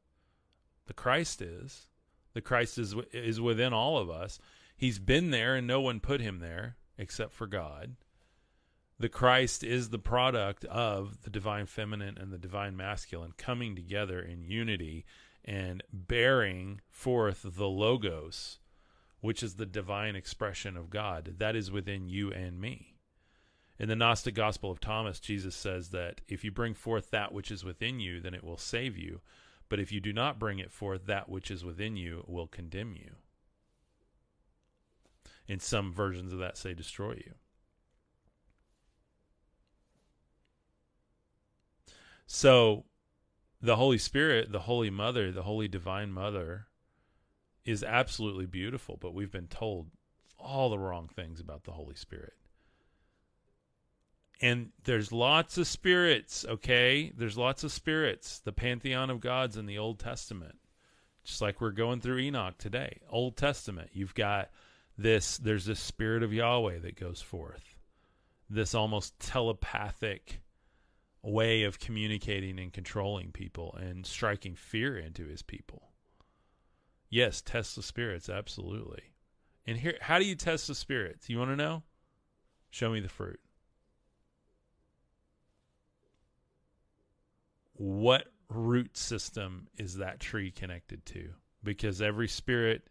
The 0.88 0.96
Christ 0.96 1.40
is. 1.40 1.86
The 2.34 2.42
Christ 2.42 2.80
is 2.80 2.96
is 3.12 3.40
within 3.40 3.74
all 3.74 4.00
of 4.00 4.10
us. 4.10 4.40
He's 4.84 5.00
been 5.00 5.32
there 5.32 5.56
and 5.56 5.66
no 5.66 5.80
one 5.80 6.02
put 6.02 6.20
him 6.20 6.40
there 6.40 6.76
except 6.98 7.32
for 7.32 7.48
God. 7.48 7.96
The 9.00 9.08
Christ 9.08 9.64
is 9.64 9.88
the 9.88 9.98
product 9.98 10.66
of 10.66 11.22
the 11.22 11.30
divine 11.30 11.68
feminine 11.68 12.18
and 12.18 12.34
the 12.34 12.38
divine 12.38 12.76
masculine 12.76 13.32
coming 13.38 13.78
together 13.78 14.20
in 14.20 14.44
unity 14.44 15.06
and 15.46 15.84
bearing 15.94 16.82
forth 16.90 17.46
the 17.56 17.70
Logos, 17.70 18.60
which 19.22 19.42
is 19.42 19.56
the 19.56 19.66
divine 19.66 20.18
expression 20.18 20.76
of 20.76 20.90
God. 20.90 21.36
That 21.38 21.56
is 21.56 21.72
within 21.72 22.10
you 22.10 22.34
and 22.34 22.60
me. 22.60 22.98
In 23.80 23.88
the 23.88 23.96
Gnostic 23.96 24.36
Gospel 24.36 24.70
of 24.70 24.82
Thomas, 24.82 25.22
Jesus 25.22 25.56
says 25.56 25.92
that 25.92 26.20
if 26.28 26.44
you 26.44 26.52
bring 26.52 26.74
forth 26.74 27.10
that 27.12 27.32
which 27.32 27.52
is 27.52 27.64
within 27.64 28.02
you, 28.02 28.20
then 28.20 28.34
it 28.34 28.44
will 28.44 28.58
save 28.58 28.98
you. 28.98 29.22
But 29.70 29.80
if 29.80 29.94
you 29.94 30.02
do 30.02 30.12
not 30.12 30.40
bring 30.40 30.60
it 30.60 30.74
forth, 30.74 31.06
that 31.06 31.30
which 31.30 31.50
is 31.50 31.64
within 31.64 31.96
you 31.96 32.26
will 32.28 32.48
condemn 32.48 32.98
you 32.98 33.12
in 35.48 35.60
some 35.60 35.94
versions 35.94 36.32
of 36.34 36.40
that 36.40 36.58
say 36.58 36.74
destroy 36.74 37.14
you. 37.14 37.34
So 42.26 42.86
the 43.62 43.76
Holy 43.76 43.98
Spirit, 43.98 44.52
the 44.52 44.60
Holy 44.60 44.90
Mother, 44.90 45.32
the 45.32 45.44
Holy 45.44 45.68
Divine 45.68 46.12
Mother 46.12 46.68
is 47.66 47.84
absolutely 47.84 48.46
beautiful, 48.46 48.98
but 49.00 49.14
we've 49.14 49.32
been 49.32 49.48
told 49.48 49.90
all 50.38 50.70
the 50.70 50.80
wrong 50.80 51.08
things 51.08 51.40
about 51.40 51.64
the 51.64 51.72
Holy 51.72 51.96
Spirit. 51.96 52.34
And 54.42 54.72
there's 54.84 55.14
lots 55.14 55.58
of 55.58 55.68
spirits, 55.68 56.46
okay? 56.50 57.14
There's 57.16 57.38
lots 57.38 57.64
of 57.64 57.72
spirits, 57.72 58.40
the 58.40 58.52
pantheon 58.52 59.10
of 59.10 59.22
gods 59.22 59.56
in 59.56 59.66
the 59.66 59.78
Old 59.78 60.00
Testament. 60.00 60.56
Just 61.24 61.42
like 61.42 61.62
we're 61.62 61.72
going 61.72 62.02
through 62.02 62.18
Enoch 62.18 62.58
today. 62.58 63.00
Old 63.10 63.38
Testament, 63.38 63.92
you've 63.94 64.14
got 64.14 64.50
this 64.98 65.38
there's 65.38 65.66
this 65.66 65.80
spirit 65.80 66.24
of 66.24 66.34
Yahweh 66.34 66.80
that 66.80 67.00
goes 67.00 67.22
forth. 67.22 67.76
This 68.50 68.76
almost 68.76 69.20
telepathic 69.20 70.42
way 71.24 71.64
of 71.64 71.80
communicating 71.80 72.60
and 72.60 72.72
controlling 72.74 73.32
people 73.32 73.76
and 73.80 74.06
striking 74.06 74.56
fear 74.56 74.98
into 74.98 75.26
his 75.26 75.42
people. 75.42 75.90
Yes, 77.10 77.42
test 77.42 77.76
the 77.76 77.84
spirits, 77.84 78.30
absolutely. 78.30 79.04
And 79.66 79.78
here 79.78 79.98
how 80.02 80.20
do 80.20 80.26
you 80.26 80.36
test 80.36 80.68
the 80.68 80.76
spirits? 80.76 81.30
You 81.30 81.40
want 81.40 81.52
to 81.52 81.56
know? 81.56 81.84
Show 82.70 82.90
me 82.90 83.00
the 83.00 83.10
fruit. 83.10 83.40
What 87.74 88.26
root 88.50 88.98
system 88.98 89.68
is 89.78 89.98
that 89.98 90.20
tree 90.20 90.52
connected 90.52 91.06
to? 91.08 91.30
Because 91.64 92.02
every 92.02 92.28
spirit 92.28 92.88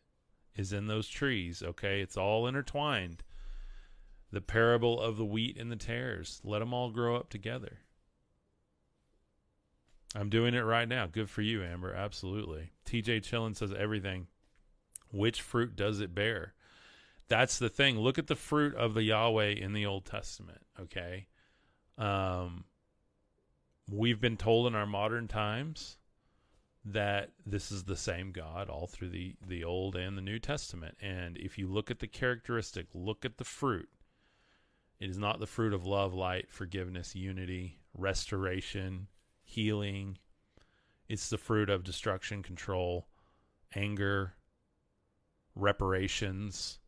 is 0.56 0.72
in 0.72 0.86
those 0.86 1.08
trees, 1.08 1.62
okay? 1.62 2.00
It's 2.00 2.16
all 2.16 2.46
intertwined. 2.46 3.22
The 4.30 4.40
parable 4.40 5.00
of 5.00 5.16
the 5.16 5.24
wheat 5.24 5.58
and 5.58 5.70
the 5.70 5.76
tares. 5.76 6.40
Let 6.44 6.60
them 6.60 6.72
all 6.72 6.90
grow 6.90 7.16
up 7.16 7.28
together. 7.28 7.78
I'm 10.14 10.28
doing 10.28 10.54
it 10.54 10.60
right 10.60 10.88
now. 10.88 11.06
Good 11.06 11.30
for 11.30 11.42
you, 11.42 11.62
Amber. 11.62 11.94
Absolutely. 11.94 12.72
TJ 12.86 13.22
Chillin 13.22 13.56
says 13.56 13.72
everything. 13.72 14.26
Which 15.10 15.40
fruit 15.40 15.76
does 15.76 16.00
it 16.00 16.14
bear? 16.14 16.54
That's 17.28 17.58
the 17.58 17.68
thing. 17.68 17.98
Look 17.98 18.18
at 18.18 18.26
the 18.26 18.36
fruit 18.36 18.74
of 18.74 18.94
the 18.94 19.04
Yahweh 19.04 19.50
in 19.50 19.72
the 19.72 19.86
Old 19.86 20.04
Testament, 20.04 20.60
okay? 20.80 21.28
Um, 21.96 22.64
we've 23.90 24.20
been 24.20 24.36
told 24.36 24.66
in 24.66 24.74
our 24.74 24.86
modern 24.86 25.28
times 25.28 25.98
that 26.84 27.30
this 27.46 27.70
is 27.70 27.84
the 27.84 27.96
same 27.96 28.32
God 28.32 28.68
all 28.68 28.86
through 28.86 29.10
the, 29.10 29.36
the 29.46 29.62
Old 29.64 29.94
and 29.94 30.18
the 30.18 30.22
New 30.22 30.38
Testament. 30.38 30.96
And 31.00 31.36
if 31.36 31.56
you 31.56 31.68
look 31.68 31.90
at 31.90 32.00
the 32.00 32.08
characteristic, 32.08 32.86
look 32.92 33.24
at 33.24 33.38
the 33.38 33.44
fruit. 33.44 33.88
It 34.98 35.10
is 35.10 35.18
not 35.18 35.40
the 35.40 35.46
fruit 35.46 35.72
of 35.72 35.86
love, 35.86 36.14
light, 36.14 36.50
forgiveness, 36.50 37.14
unity, 37.14 37.78
restoration, 37.94 39.08
healing. 39.42 40.18
It's 41.08 41.28
the 41.28 41.38
fruit 41.38 41.70
of 41.70 41.84
destruction, 41.84 42.42
control, 42.42 43.06
anger, 43.74 44.34
reparations, 45.54 46.78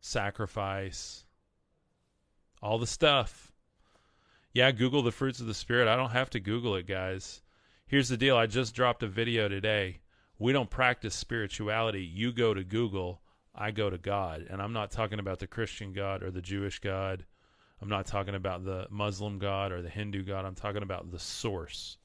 sacrifice, 0.00 1.24
all 2.62 2.78
the 2.78 2.86
stuff. 2.86 3.52
Yeah, 4.52 4.70
Google 4.70 5.02
the 5.02 5.12
fruits 5.12 5.40
of 5.40 5.46
the 5.46 5.54
Spirit. 5.54 5.88
I 5.88 5.96
don't 5.96 6.10
have 6.10 6.30
to 6.30 6.40
Google 6.40 6.76
it, 6.76 6.86
guys. 6.86 7.42
Here's 7.86 8.08
the 8.08 8.16
deal 8.16 8.36
I 8.36 8.46
just 8.46 8.74
dropped 8.74 9.02
a 9.02 9.08
video 9.08 9.48
today. 9.48 10.00
We 10.38 10.52
don't 10.52 10.70
practice 10.70 11.14
spirituality. 11.14 12.02
You 12.02 12.32
go 12.32 12.54
to 12.54 12.64
Google, 12.64 13.20
I 13.54 13.70
go 13.70 13.90
to 13.90 13.98
God. 13.98 14.46
And 14.48 14.60
I'm 14.62 14.72
not 14.72 14.90
talking 14.90 15.18
about 15.18 15.38
the 15.38 15.46
Christian 15.46 15.92
God 15.92 16.22
or 16.22 16.30
the 16.30 16.40
Jewish 16.40 16.78
God. 16.78 17.26
I'm 17.80 17.88
not 17.88 18.06
talking 18.06 18.34
about 18.34 18.64
the 18.64 18.86
Muslim 18.90 19.38
God 19.38 19.70
or 19.70 19.82
the 19.82 19.90
Hindu 19.90 20.24
God. 20.24 20.46
I'm 20.46 20.54
talking 20.54 20.82
about 20.82 21.10
the 21.10 21.18
source. 21.18 21.98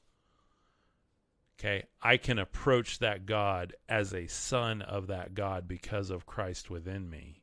Okay, 1.58 1.84
I 2.02 2.18
can 2.18 2.38
approach 2.38 2.98
that 2.98 3.26
God 3.26 3.74
as 3.88 4.14
a 4.14 4.26
son 4.26 4.82
of 4.82 5.08
that 5.08 5.34
God 5.34 5.66
because 5.66 6.10
of 6.10 6.26
Christ 6.26 6.70
within 6.70 7.08
me. 7.08 7.42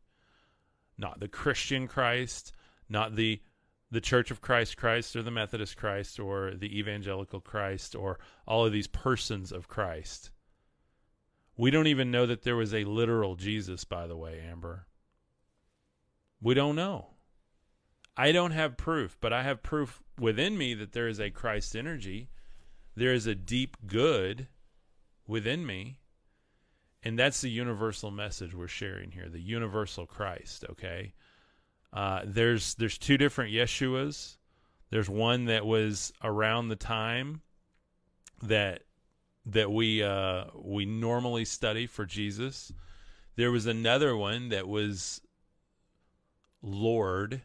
Not 0.97 1.19
the 1.19 1.27
Christian 1.27 1.87
Christ, 1.87 2.53
not 2.89 3.15
the 3.15 3.41
the 3.89 4.01
Church 4.01 4.31
of 4.31 4.41
Christ 4.41 4.77
Christ 4.77 5.15
or 5.15 5.23
the 5.23 5.31
Methodist 5.31 5.77
Christ 5.77 6.19
or 6.19 6.53
the 6.53 6.77
Evangelical 6.77 7.39
Christ 7.39 7.95
or 7.95 8.19
all 8.45 8.65
of 8.65 8.73
these 8.73 8.87
persons 8.87 9.51
of 9.51 9.67
Christ. 9.67 10.31
We 11.55 11.71
don't 11.71 11.87
even 11.87 12.11
know 12.11 12.25
that 12.25 12.43
there 12.43 12.55
was 12.55 12.73
a 12.73 12.83
literal 12.83 13.35
Jesus, 13.35 13.83
by 13.83 14.07
the 14.07 14.17
way, 14.17 14.41
Amber. 14.47 14.87
We 16.41 16.53
don't 16.53 16.75
know. 16.75 17.07
I 18.15 18.31
don't 18.31 18.51
have 18.51 18.77
proof, 18.77 19.17
but 19.19 19.33
I 19.33 19.43
have 19.43 19.63
proof 19.63 20.01
within 20.19 20.57
me 20.57 20.73
that 20.75 20.91
there 20.91 21.07
is 21.07 21.19
a 21.19 21.29
Christ 21.29 21.75
energy. 21.75 22.29
There 22.95 23.13
is 23.13 23.27
a 23.27 23.35
deep 23.35 23.77
good 23.85 24.47
within 25.25 25.65
me. 25.65 25.99
And 27.03 27.17
that's 27.17 27.41
the 27.41 27.49
universal 27.49 28.11
message 28.11 28.53
we're 28.53 28.67
sharing 28.67 29.11
here 29.11 29.29
the 29.29 29.39
universal 29.39 30.05
Christ, 30.05 30.65
okay? 30.71 31.13
Uh, 31.93 32.21
there's 32.25 32.75
there's 32.75 32.97
two 32.97 33.17
different 33.17 33.53
Yeshuas. 33.53 34.37
There's 34.89 35.09
one 35.09 35.45
that 35.45 35.65
was 35.65 36.13
around 36.23 36.67
the 36.67 36.75
time 36.75 37.41
that 38.41 38.83
that 39.45 39.71
we 39.71 40.03
uh, 40.03 40.45
we 40.55 40.85
normally 40.85 41.45
study 41.45 41.87
for 41.87 42.05
Jesus. 42.05 42.71
There 43.35 43.51
was 43.51 43.65
another 43.65 44.15
one 44.15 44.49
that 44.49 44.67
was 44.67 45.21
Lord 46.61 47.41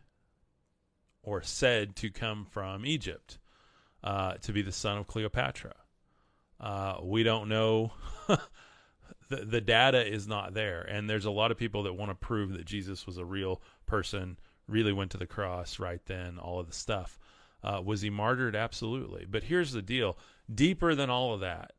or 1.23 1.43
said 1.43 1.95
to 1.97 2.11
come 2.11 2.45
from 2.45 2.85
Egypt 2.85 3.39
uh, 4.03 4.35
to 4.35 4.53
be 4.53 4.63
the 4.63 4.73
son 4.73 4.99
of 4.99 5.07
Cleopatra. 5.07 5.75
Uh, 6.61 6.97
we 7.03 7.23
don't 7.23 7.49
know. 7.49 7.93
the, 9.33 9.45
the 9.45 9.61
data 9.61 10.07
is 10.07 10.29
not 10.29 10.55
there. 10.55 10.83
And 10.83 11.09
there's 11.09 11.25
a 11.25 11.31
lot 11.31 11.51
of 11.51 11.57
people 11.57 11.83
that 11.85 11.95
want 11.95 12.11
to 12.11 12.15
prove 12.15 12.53
that 12.53 12.67
Jesus 12.67 13.07
was 13.07 13.19
a 13.19 13.25
real 13.25 13.63
person 13.87 14.39
really 14.69 14.93
went 14.93 15.11
to 15.13 15.19
the 15.19 15.27
cross 15.27 15.79
right 15.79 16.05
then, 16.07 16.39
all 16.39 16.61
of 16.61 16.67
the 16.67 16.75
stuff. 16.75 17.19
Uh, 17.65 17.81
was 17.85 18.01
he 18.01 18.11
martyred? 18.11 18.57
Absolutely. 18.57 19.25
But 19.29 19.45
here's 19.45 19.73
the 19.73 19.83
deal 19.83 20.19
deeper 20.53 20.95
than 20.95 21.11
all 21.11 21.35
of 21.35 21.41
that 21.41 21.73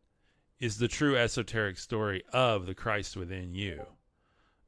is 0.60 0.78
the 0.78 0.88
true 0.88 1.18
esoteric 1.18 1.78
story 1.78 2.24
of 2.32 2.66
the 2.66 2.76
Christ 2.76 3.18
within 3.18 3.54
you, 3.54 3.86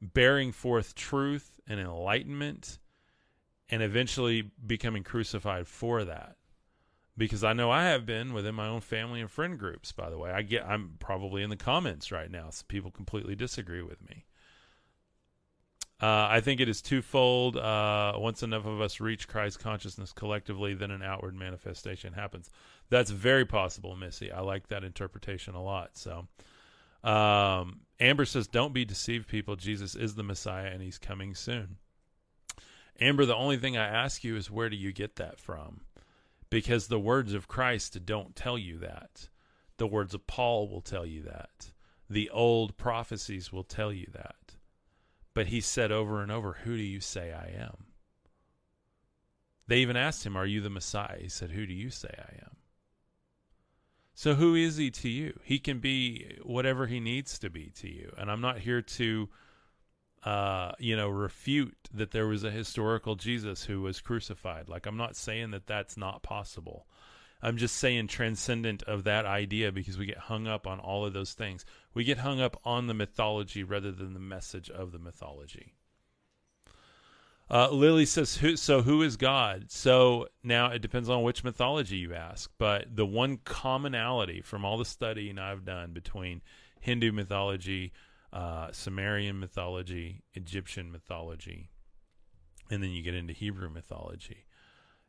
bearing 0.00 0.52
forth 0.52 0.94
truth 0.94 1.58
and 1.66 1.80
enlightenment, 1.80 2.78
and 3.70 3.82
eventually 3.82 4.50
becoming 4.66 5.02
crucified 5.02 5.66
for 5.66 6.04
that. 6.04 6.36
Because 7.18 7.42
I 7.42 7.54
know 7.54 7.70
I 7.70 7.84
have 7.84 8.04
been 8.04 8.34
within 8.34 8.54
my 8.54 8.68
own 8.68 8.82
family 8.82 9.20
and 9.20 9.30
friend 9.30 9.58
groups. 9.58 9.90
By 9.90 10.10
the 10.10 10.18
way, 10.18 10.30
I 10.30 10.42
get 10.42 10.66
I'm 10.66 10.96
probably 10.98 11.42
in 11.42 11.50
the 11.50 11.56
comments 11.56 12.12
right 12.12 12.30
now. 12.30 12.50
So 12.50 12.64
people 12.68 12.90
completely 12.90 13.34
disagree 13.34 13.82
with 13.82 14.06
me. 14.06 14.24
Uh, 15.98 16.28
I 16.28 16.40
think 16.42 16.60
it 16.60 16.68
is 16.68 16.82
twofold. 16.82 17.56
Uh, 17.56 18.12
once 18.16 18.42
enough 18.42 18.66
of 18.66 18.82
us 18.82 19.00
reach 19.00 19.28
Christ 19.28 19.60
consciousness 19.60 20.12
collectively, 20.12 20.74
then 20.74 20.90
an 20.90 21.02
outward 21.02 21.34
manifestation 21.34 22.12
happens. 22.12 22.50
That's 22.90 23.10
very 23.10 23.46
possible, 23.46 23.96
Missy. 23.96 24.30
I 24.30 24.40
like 24.40 24.68
that 24.68 24.84
interpretation 24.84 25.54
a 25.54 25.62
lot. 25.62 25.96
So, 25.96 26.28
um, 27.02 27.80
Amber 27.98 28.26
says, 28.26 28.46
"Don't 28.46 28.74
be 28.74 28.84
deceived, 28.84 29.26
people. 29.26 29.56
Jesus 29.56 29.94
is 29.94 30.16
the 30.16 30.22
Messiah, 30.22 30.66
and 30.66 30.82
He's 30.82 30.98
coming 30.98 31.34
soon." 31.34 31.78
Amber, 33.00 33.24
the 33.24 33.34
only 33.34 33.56
thing 33.56 33.76
I 33.76 33.86
ask 33.86 34.22
you 34.22 34.36
is, 34.36 34.50
where 34.50 34.68
do 34.68 34.76
you 34.76 34.92
get 34.92 35.16
that 35.16 35.38
from? 35.38 35.80
Because 36.50 36.86
the 36.86 37.00
words 37.00 37.34
of 37.34 37.48
Christ 37.48 38.04
don't 38.04 38.36
tell 38.36 38.56
you 38.56 38.78
that. 38.78 39.28
The 39.78 39.86
words 39.86 40.14
of 40.14 40.26
Paul 40.26 40.68
will 40.68 40.80
tell 40.80 41.04
you 41.04 41.22
that. 41.22 41.72
The 42.08 42.30
old 42.30 42.76
prophecies 42.76 43.52
will 43.52 43.64
tell 43.64 43.92
you 43.92 44.06
that. 44.12 44.56
But 45.34 45.48
he 45.48 45.60
said 45.60 45.92
over 45.92 46.22
and 46.22 46.30
over, 46.30 46.58
Who 46.64 46.76
do 46.76 46.82
you 46.82 47.00
say 47.00 47.32
I 47.32 47.48
am? 47.60 47.86
They 49.66 49.78
even 49.78 49.96
asked 49.96 50.24
him, 50.24 50.36
Are 50.36 50.46
you 50.46 50.60
the 50.60 50.70
Messiah? 50.70 51.18
He 51.20 51.28
said, 51.28 51.50
Who 51.50 51.66
do 51.66 51.74
you 51.74 51.90
say 51.90 52.14
I 52.16 52.44
am? 52.44 52.56
So 54.14 54.34
who 54.34 54.54
is 54.54 54.78
he 54.78 54.90
to 54.92 55.10
you? 55.10 55.38
He 55.42 55.58
can 55.58 55.78
be 55.78 56.38
whatever 56.42 56.86
he 56.86 57.00
needs 57.00 57.38
to 57.40 57.50
be 57.50 57.70
to 57.76 57.92
you. 57.92 58.14
And 58.16 58.30
I'm 58.30 58.40
not 58.40 58.60
here 58.60 58.80
to 58.80 59.28
uh, 60.26 60.72
you 60.80 60.96
know, 60.96 61.08
refute 61.08 61.88
that 61.94 62.10
there 62.10 62.26
was 62.26 62.42
a 62.42 62.50
historical 62.50 63.14
Jesus 63.14 63.62
who 63.62 63.80
was 63.80 64.00
crucified. 64.00 64.68
Like 64.68 64.84
I'm 64.84 64.96
not 64.96 65.14
saying 65.14 65.52
that 65.52 65.68
that's 65.68 65.96
not 65.96 66.24
possible. 66.24 66.88
I'm 67.40 67.56
just 67.56 67.76
saying 67.76 68.08
transcendent 68.08 68.82
of 68.82 69.04
that 69.04 69.24
idea 69.24 69.70
because 69.70 69.96
we 69.96 70.04
get 70.04 70.18
hung 70.18 70.48
up 70.48 70.66
on 70.66 70.80
all 70.80 71.06
of 71.06 71.12
those 71.12 71.34
things. 71.34 71.64
We 71.94 72.02
get 72.02 72.18
hung 72.18 72.40
up 72.40 72.60
on 72.64 72.88
the 72.88 72.94
mythology 72.94 73.62
rather 73.62 73.92
than 73.92 74.14
the 74.14 74.20
message 74.20 74.68
of 74.68 74.90
the 74.90 74.98
mythology. 74.98 75.74
Uh, 77.48 77.70
Lily 77.70 78.04
says, 78.04 78.38
who, 78.38 78.56
so 78.56 78.82
who 78.82 79.02
is 79.02 79.16
God? 79.16 79.66
So 79.70 80.26
now 80.42 80.72
it 80.72 80.82
depends 80.82 81.08
on 81.08 81.22
which 81.22 81.44
mythology 81.44 81.98
you 81.98 82.14
ask, 82.14 82.50
but 82.58 82.96
the 82.96 83.06
one 83.06 83.36
commonality 83.44 84.40
from 84.40 84.64
all 84.64 84.76
the 84.76 84.84
studying 84.84 85.38
I've 85.38 85.64
done 85.64 85.92
between 85.92 86.42
Hindu 86.80 87.12
mythology, 87.12 87.92
uh, 88.32 88.72
Sumerian 88.72 89.38
mythology, 89.38 90.22
Egyptian 90.34 90.90
mythology, 90.92 91.70
and 92.70 92.82
then 92.82 92.90
you 92.90 93.02
get 93.02 93.14
into 93.14 93.32
Hebrew 93.32 93.70
mythology 93.70 94.46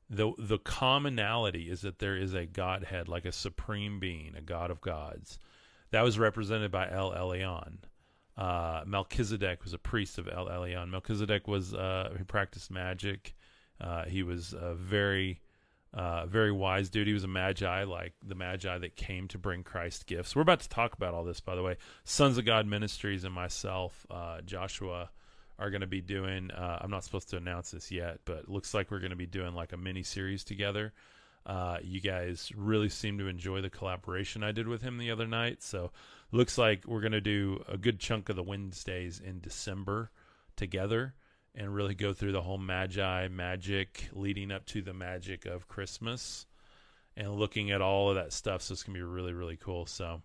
the 0.09 0.31
the 0.37 0.57
commonality 0.57 1.69
is 1.69 1.81
that 1.81 1.99
there 1.99 2.15
is 2.15 2.33
a 2.33 2.45
Godhead, 2.45 3.07
like 3.07 3.25
a 3.25 3.31
supreme 3.31 3.99
being, 3.99 4.35
a 4.35 4.41
God 4.41 4.71
of 4.71 4.81
gods. 4.81 5.39
That 5.91 6.03
was 6.03 6.19
represented 6.19 6.71
by 6.71 6.89
El 6.89 7.11
Elyon. 7.11 7.79
Uh, 8.35 8.83
Melchizedek 8.85 9.63
was 9.63 9.73
a 9.73 9.79
priest 9.79 10.17
of 10.17 10.27
El 10.27 10.47
Elyon. 10.47 10.89
Melchizedek 10.89 11.47
was 11.47 11.73
uh, 11.73 12.13
he 12.17 12.23
practiced 12.23 12.71
magic. 12.71 13.35
Uh, 13.81 14.05
he 14.05 14.23
was 14.23 14.53
a 14.53 14.75
very 14.75 15.41
uh, 15.97 16.27
very 16.27 16.51
wise 16.51 16.91
dude. 16.91 17.07
He 17.07 17.13
was 17.13 17.23
a 17.23 17.27
magi, 17.27 17.83
like 17.83 18.13
the 18.23 18.35
magi 18.35 18.77
that 18.77 18.95
came 18.95 19.27
to 19.29 19.39
bring 19.39 19.63
Christ 19.63 20.05
gifts. 20.05 20.35
We're 20.35 20.43
about 20.43 20.59
to 20.59 20.69
talk 20.69 20.93
about 20.93 21.15
all 21.15 21.23
this, 21.23 21.39
by 21.39 21.55
the 21.55 21.63
way. 21.63 21.77
Sons 22.03 22.37
of 22.37 22.45
God 22.45 22.67
Ministries 22.67 23.23
and 23.23 23.33
myself, 23.33 24.05
uh, 24.11 24.41
Joshua 24.41 25.09
are 25.57 25.71
going 25.71 25.81
to 25.81 25.87
be 25.87 26.01
doing. 26.01 26.51
Uh, 26.51 26.77
I'm 26.79 26.91
not 26.91 27.03
supposed 27.03 27.31
to 27.31 27.37
announce 27.37 27.71
this 27.71 27.91
yet, 27.91 28.19
but 28.25 28.47
looks 28.47 28.75
like 28.75 28.91
we're 28.91 28.99
going 28.99 29.09
to 29.09 29.15
be 29.15 29.25
doing 29.25 29.55
like 29.55 29.73
a 29.73 29.77
mini 29.77 30.03
series 30.03 30.43
together. 30.43 30.93
Uh, 31.47 31.77
you 31.81 31.99
guys 31.99 32.51
really 32.55 32.89
seem 32.89 33.17
to 33.17 33.27
enjoy 33.27 33.61
the 33.61 33.69
collaboration 33.69 34.43
I 34.43 34.51
did 34.51 34.67
with 34.67 34.83
him 34.83 34.99
the 34.99 35.09
other 35.09 35.25
night. 35.25 35.63
So 35.63 35.91
looks 36.31 36.59
like 36.59 36.85
we're 36.85 37.01
going 37.01 37.11
to 37.13 37.21
do 37.21 37.63
a 37.67 37.77
good 37.77 37.99
chunk 37.99 38.29
of 38.29 38.35
the 38.35 38.43
Wednesdays 38.43 39.19
in 39.19 39.39
December 39.39 40.11
together 40.55 41.15
and 41.57 41.73
really 41.73 41.95
go 41.95 42.13
through 42.13 42.31
the 42.31 42.41
whole 42.41 42.59
magi 42.59 43.27
magic 43.29 44.07
leading 44.13 44.51
up 44.51 44.65
to 44.67 44.81
the 44.83 44.93
magic 44.93 45.45
of 45.47 45.67
Christmas 45.67 46.45
and 47.17 47.33
looking 47.33 47.71
at 47.71 47.81
all 47.81 48.09
of 48.09 48.15
that 48.15 48.31
stuff. 48.31 48.61
So 48.61 48.73
it's 48.73 48.83
going 48.83 48.93
to 48.93 48.99
be 48.99 49.03
really, 49.03 49.33
really 49.33 49.57
cool. 49.57 49.87
So, 49.87 50.21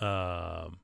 um, 0.00 0.80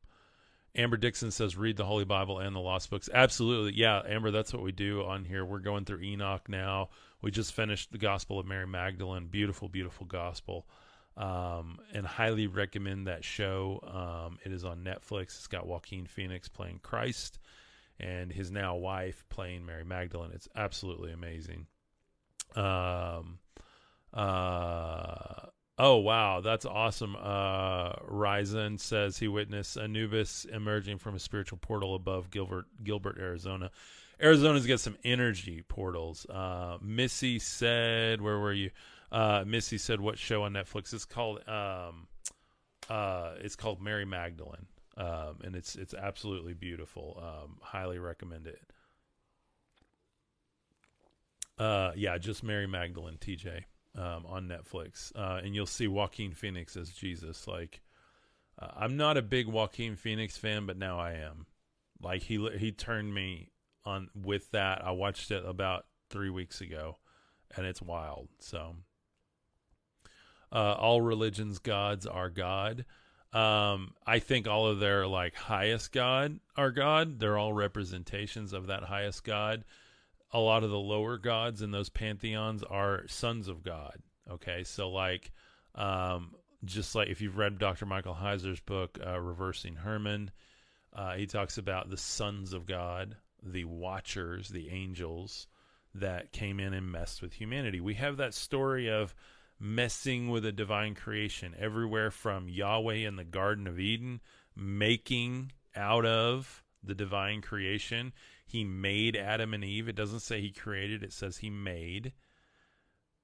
Amber 0.77 0.97
Dixon 0.97 1.33
says, 1.33 1.57
read 1.57 1.77
the 1.77 1.85
Holy 1.85 2.05
Bible 2.05 2.39
and 2.39 2.55
the 2.55 2.61
Lost 2.61 2.89
Books. 2.89 3.11
Absolutely. 3.13 3.73
Yeah, 3.75 4.01
Amber, 4.07 4.31
that's 4.31 4.53
what 4.53 4.63
we 4.63 4.71
do 4.71 5.05
on 5.05 5.25
here. 5.25 5.45
We're 5.45 5.59
going 5.59 5.85
through 5.85 6.03
Enoch 6.03 6.49
now. 6.49 6.91
We 7.21 7.33
just 7.33 7.53
finished 7.53 7.91
the 7.91 7.99
Gospel 7.99 8.39
of 8.39 8.47
Mary 8.47 8.67
Magdalene. 8.67 9.27
Beautiful, 9.27 9.69
beautiful 9.69 10.07
gospel. 10.07 10.69
Um, 11.17 11.81
and 11.93 12.07
highly 12.07 12.47
recommend 12.47 13.09
that 13.09 13.25
show. 13.25 13.81
Um, 13.83 14.39
it 14.45 14.53
is 14.53 14.65
on 14.65 14.85
Netflix. 14.85 15.37
It's 15.37 15.49
got 15.49 15.67
Joaquin 15.67 16.07
Phoenix 16.07 16.47
playing 16.49 16.79
Christ 16.85 17.41
and 18.01 18.33
his 18.33 18.51
now 18.51 18.77
wife 18.77 19.25
playing 19.29 19.67
Mary 19.67 19.85
Magdalene. 19.85 20.31
It's 20.35 20.49
absolutely 20.55 21.13
amazing. 21.13 21.67
Um, 22.55 23.39
uh, 24.13 25.49
Oh 25.81 25.99
wow, 25.99 26.41
that's 26.41 26.67
awesome. 26.67 27.15
Uh 27.17 27.93
Ryzen 28.11 28.81
says 28.81 29.17
he 29.17 29.29
witnessed 29.29 29.77
Anubis 29.77 30.45
emerging 30.45 30.99
from 30.99 31.15
a 31.15 31.21
spiritual 31.21 31.59
portal 31.59 31.95
above 31.95 32.31
Gilbert 32.31 32.67
Gilbert, 32.83 33.17
Arizona. 33.19 33.71
Arizona's 34.21 34.67
got 34.67 34.81
some 34.81 34.97
energy 35.05 35.63
portals. 35.69 36.27
Uh 36.29 36.79
Missy 36.83 37.39
said 37.39 38.21
where 38.21 38.39
were 38.41 38.53
you? 38.53 38.71
Uh 39.13 39.45
Missy 39.47 39.79
said 39.79 40.01
what 40.01 40.19
show 40.19 40.43
on 40.43 40.55
Netflix? 40.55 40.93
It's 40.93 41.05
called 41.05 41.49
um 41.49 42.09
uh 42.91 43.35
it's 43.39 43.55
called 43.55 43.81
Mary 43.81 44.05
Magdalene. 44.05 44.67
Um 44.99 45.39
and 45.43 45.57
it's 45.57 45.77
it's 45.77 45.95
absolutely 45.95 46.55
beautiful. 46.55 47.23
Um 47.23 47.57
highly 47.63 47.99
recommend 47.99 48.47
it. 48.47 48.61
Uh 51.57 51.93
yeah, 51.97 52.19
just 52.19 52.43
Mary 52.43 52.67
Magdalene, 52.67 53.17
TJ 53.19 53.65
um, 53.99 54.25
on 54.27 54.49
Netflix, 54.49 55.13
uh, 55.17 55.41
and 55.43 55.55
you'll 55.55 55.67
see 55.67 55.89
Joaquin 55.89 56.33
Phoenix 56.33 56.77
as 56.77 56.91
Jesus. 56.91 57.47
Like, 57.47 57.81
uh, 58.59 58.69
I'm 58.77 58.97
not 58.97 59.17
a 59.17 59.23
big 59.23 59.49
Joaquin 59.49 59.97
Phoenix 59.97 60.37
fan, 60.37 60.67
but 60.67 60.79
now 60.79 60.99
I 60.99 61.13
am. 61.13 61.47
Like 62.01 62.23
he 62.23 62.49
he 62.57 62.71
turned 62.71 63.13
me 63.13 63.51
on 63.85 64.09
with 64.15 64.51
that. 64.53 64.85
I 64.85 64.93
watched 64.93 65.31
it 65.33 65.45
about 65.45 65.87
three 66.11 66.31
weeks 66.31 66.61
ago, 66.61 66.97
and 67.57 67.67
it's 67.67 67.83
wild. 67.83 68.29
So, 68.39 68.77
uh, 70.53 70.75
all 70.75 71.01
religions' 71.01 71.59
gods 71.59 72.07
are 72.07 72.31
God. 72.31 72.85
Um, 73.33 73.95
I 74.07 74.21
think 74.21 74.49
all 74.49 74.67
of 74.67 74.81
their 74.81 75.07
like 75.07 75.35
highest 75.35 75.93
God 75.93 76.41
are 76.57 76.71
God. 76.71 77.19
They're 77.19 77.39
all 77.39 77.53
representations 77.53 78.53
of 78.53 78.69
that 78.69 78.85
highest 78.85 79.25
God 79.25 79.65
a 80.33 80.39
lot 80.39 80.65
of 80.65 80.71
the 80.71 80.79
lower 80.79 81.17
gods 81.17 81.63
in 81.63 81.71
those 81.71 81.89
pantheons 81.89 82.63
are 82.63 83.07
sons 83.09 83.49
of 83.49 83.63
God. 83.63 83.99
Okay, 84.31 84.65
so 84.65 84.91
like, 84.91 85.33
um, 85.75 86.35
just 86.65 86.95
like 86.95 87.09
if 87.09 87.21
you've 87.21 87.39
read 87.39 87.59
Dr. 87.59 87.87
Michael 87.87 88.15
Heiser's 88.15 88.61
book, 88.61 88.99
uh, 89.05 89.19
Reversing 89.21 89.77
Hermon, 89.77 90.31
uh, 90.93 91.15
he 91.15 91.27
talks 91.27 91.57
about 91.57 91.89
the 91.89 91.97
sons 91.97 92.53
of 92.53 92.67
God, 92.67 93.17
the 93.43 93.65
watchers, 93.65 94.49
the 94.49 94.69
angels 94.69 95.47
that 95.95 96.33
came 96.33 96.61
in 96.61 96.75
and 96.75 96.93
messed 96.93 97.23
with 97.23 97.33
humanity. 97.33 97.81
We 97.81 97.95
have 97.95 98.19
that 98.19 98.35
story 98.35 98.91
of 98.91 99.15
messing 99.61 100.29
with 100.29 100.45
a 100.45 100.53
divine 100.53 100.95
creation 100.95 101.55
everywhere 101.59 102.11
from 102.11 102.49
Yahweh 102.49 103.07
in 103.07 103.17
the 103.17 103.25
Garden 103.25 103.67
of 103.67 103.79
Eden, 103.79 104.21
making 104.55 105.53
out 105.75 106.05
of 106.05 106.63
the 106.83 106.95
divine 106.95 107.43
creation 107.43 108.13
he 108.49 108.65
made 108.65 109.15
Adam 109.15 109.53
and 109.53 109.63
Eve. 109.63 109.89
It 109.89 109.97
doesn't 109.97 110.21
say 110.21 110.41
he 110.41 110.51
created, 110.51 111.03
it 111.03 111.13
says 111.13 111.39
he 111.39 111.51
made. 111.51 112.13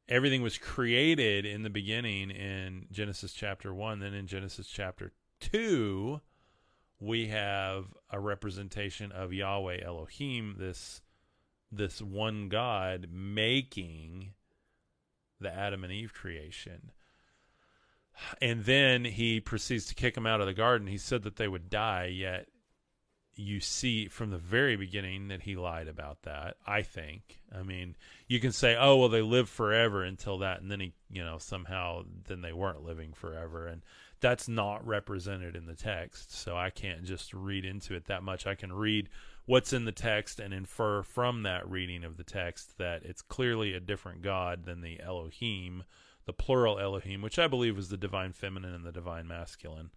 Everything 0.06 0.42
was 0.42 0.58
created 0.58 1.46
in 1.46 1.62
the 1.62 1.70
beginning 1.70 2.30
in 2.30 2.86
Genesis 2.92 3.32
chapter 3.32 3.72
1. 3.72 4.00
Then 4.00 4.12
in 4.12 4.26
Genesis 4.26 4.66
chapter 4.66 5.12
2, 5.40 6.20
we 7.00 7.28
have 7.28 7.86
a 8.10 8.20
representation 8.20 9.12
of 9.12 9.32
Yahweh 9.32 9.80
Elohim, 9.82 10.56
this 10.58 11.00
this 11.72 12.00
one 12.00 12.48
God 12.48 13.08
making 13.10 14.34
the 15.44 15.54
Adam 15.54 15.84
and 15.84 15.92
Eve 15.92 16.12
creation. 16.12 16.90
And 18.40 18.64
then 18.64 19.04
he 19.04 19.40
proceeds 19.40 19.86
to 19.86 19.94
kick 19.94 20.14
them 20.14 20.26
out 20.26 20.40
of 20.40 20.46
the 20.46 20.54
garden. 20.54 20.86
He 20.86 20.98
said 20.98 21.22
that 21.22 21.36
they 21.36 21.48
would 21.48 21.70
die, 21.70 22.06
yet 22.06 22.48
you 23.36 23.60
see 23.60 24.06
from 24.06 24.30
the 24.30 24.38
very 24.38 24.76
beginning 24.76 25.28
that 25.28 25.42
he 25.42 25.56
lied 25.56 25.88
about 25.88 26.22
that. 26.22 26.56
I 26.66 26.82
think. 26.82 27.40
I 27.52 27.62
mean, 27.62 27.96
you 28.28 28.40
can 28.40 28.52
say, 28.52 28.76
"Oh, 28.76 28.96
well, 28.96 29.08
they 29.08 29.22
lived 29.22 29.48
forever 29.48 30.02
until 30.02 30.38
that," 30.38 30.60
and 30.60 30.70
then 30.70 30.80
he, 30.80 30.92
you 31.10 31.24
know, 31.24 31.38
somehow 31.38 32.04
then 32.26 32.42
they 32.42 32.52
weren't 32.52 32.84
living 32.84 33.12
forever, 33.12 33.66
and 33.66 33.82
that's 34.20 34.48
not 34.48 34.86
represented 34.86 35.56
in 35.56 35.66
the 35.66 35.74
text. 35.74 36.32
So 36.32 36.56
I 36.56 36.70
can't 36.70 37.04
just 37.04 37.34
read 37.34 37.64
into 37.64 37.94
it 37.94 38.06
that 38.06 38.22
much. 38.22 38.46
I 38.46 38.54
can 38.54 38.72
read 38.72 39.08
what's 39.46 39.72
in 39.72 39.84
the 39.84 39.92
text 39.92 40.40
and 40.40 40.54
infer 40.54 41.02
from 41.02 41.42
that 41.42 41.68
reading 41.68 42.04
of 42.04 42.16
the 42.16 42.24
text 42.24 42.78
that 42.78 43.04
it's 43.04 43.22
clearly 43.22 43.74
a 43.74 43.80
different 43.80 44.22
God 44.22 44.64
than 44.64 44.80
the 44.80 45.00
Elohim, 45.00 45.84
the 46.26 46.32
plural 46.32 46.78
Elohim, 46.78 47.20
which 47.22 47.38
I 47.38 47.46
believe 47.46 47.76
was 47.76 47.88
the 47.90 47.96
divine 47.96 48.32
feminine 48.32 48.74
and 48.74 48.84
the 48.86 48.92
divine 48.92 49.26
masculine. 49.28 49.90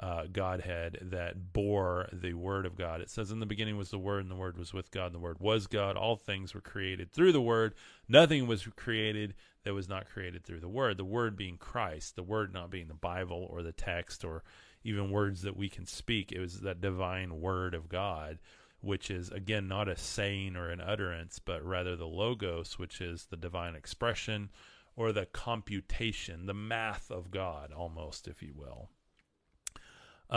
uh, 0.00 0.24
Godhead 0.32 0.98
that 1.02 1.52
bore 1.52 2.08
the 2.12 2.34
Word 2.34 2.66
of 2.66 2.76
God. 2.76 3.00
It 3.00 3.10
says, 3.10 3.30
In 3.30 3.38
the 3.40 3.46
beginning 3.46 3.76
was 3.76 3.90
the 3.90 3.98
Word, 3.98 4.22
and 4.22 4.30
the 4.30 4.36
Word 4.36 4.58
was 4.58 4.72
with 4.72 4.90
God, 4.90 5.06
and 5.06 5.14
the 5.14 5.20
Word 5.20 5.38
was 5.38 5.66
God. 5.68 5.96
All 5.96 6.16
things 6.16 6.54
were 6.54 6.60
created 6.60 7.12
through 7.12 7.32
the 7.32 7.40
Word. 7.40 7.74
Nothing 8.08 8.46
was 8.46 8.66
created 8.74 9.34
that 9.64 9.74
was 9.74 9.88
not 9.88 10.08
created 10.10 10.42
through 10.44 10.60
the 10.60 10.68
Word. 10.68 10.96
The 10.96 11.04
Word 11.04 11.36
being 11.36 11.56
Christ, 11.56 12.16
the 12.16 12.22
Word 12.24 12.52
not 12.52 12.70
being 12.70 12.88
the 12.88 12.94
Bible 12.94 13.46
or 13.48 13.62
the 13.62 13.72
text 13.72 14.24
or 14.24 14.42
even 14.82 15.10
words 15.12 15.42
that 15.42 15.56
we 15.56 15.68
can 15.68 15.86
speak. 15.86 16.32
It 16.32 16.40
was 16.40 16.60
that 16.60 16.80
divine 16.80 17.40
Word 17.40 17.74
of 17.74 17.88
God, 17.88 18.38
which 18.82 19.10
is, 19.10 19.30
again, 19.30 19.68
not 19.68 19.88
a 19.88 19.96
saying 19.96 20.56
or 20.56 20.68
an 20.68 20.80
utterance, 20.80 21.38
but 21.38 21.64
rather 21.64 21.96
the 21.96 22.06
Logos, 22.06 22.78
which 22.78 23.00
is 23.00 23.26
the 23.26 23.36
divine 23.36 23.74
expression 23.74 24.50
or 24.96 25.12
the 25.12 25.26
computation, 25.26 26.46
the 26.46 26.54
math 26.54 27.10
of 27.10 27.30
God, 27.30 27.72
almost, 27.72 28.28
if 28.28 28.42
you 28.42 28.52
will. 28.54 28.90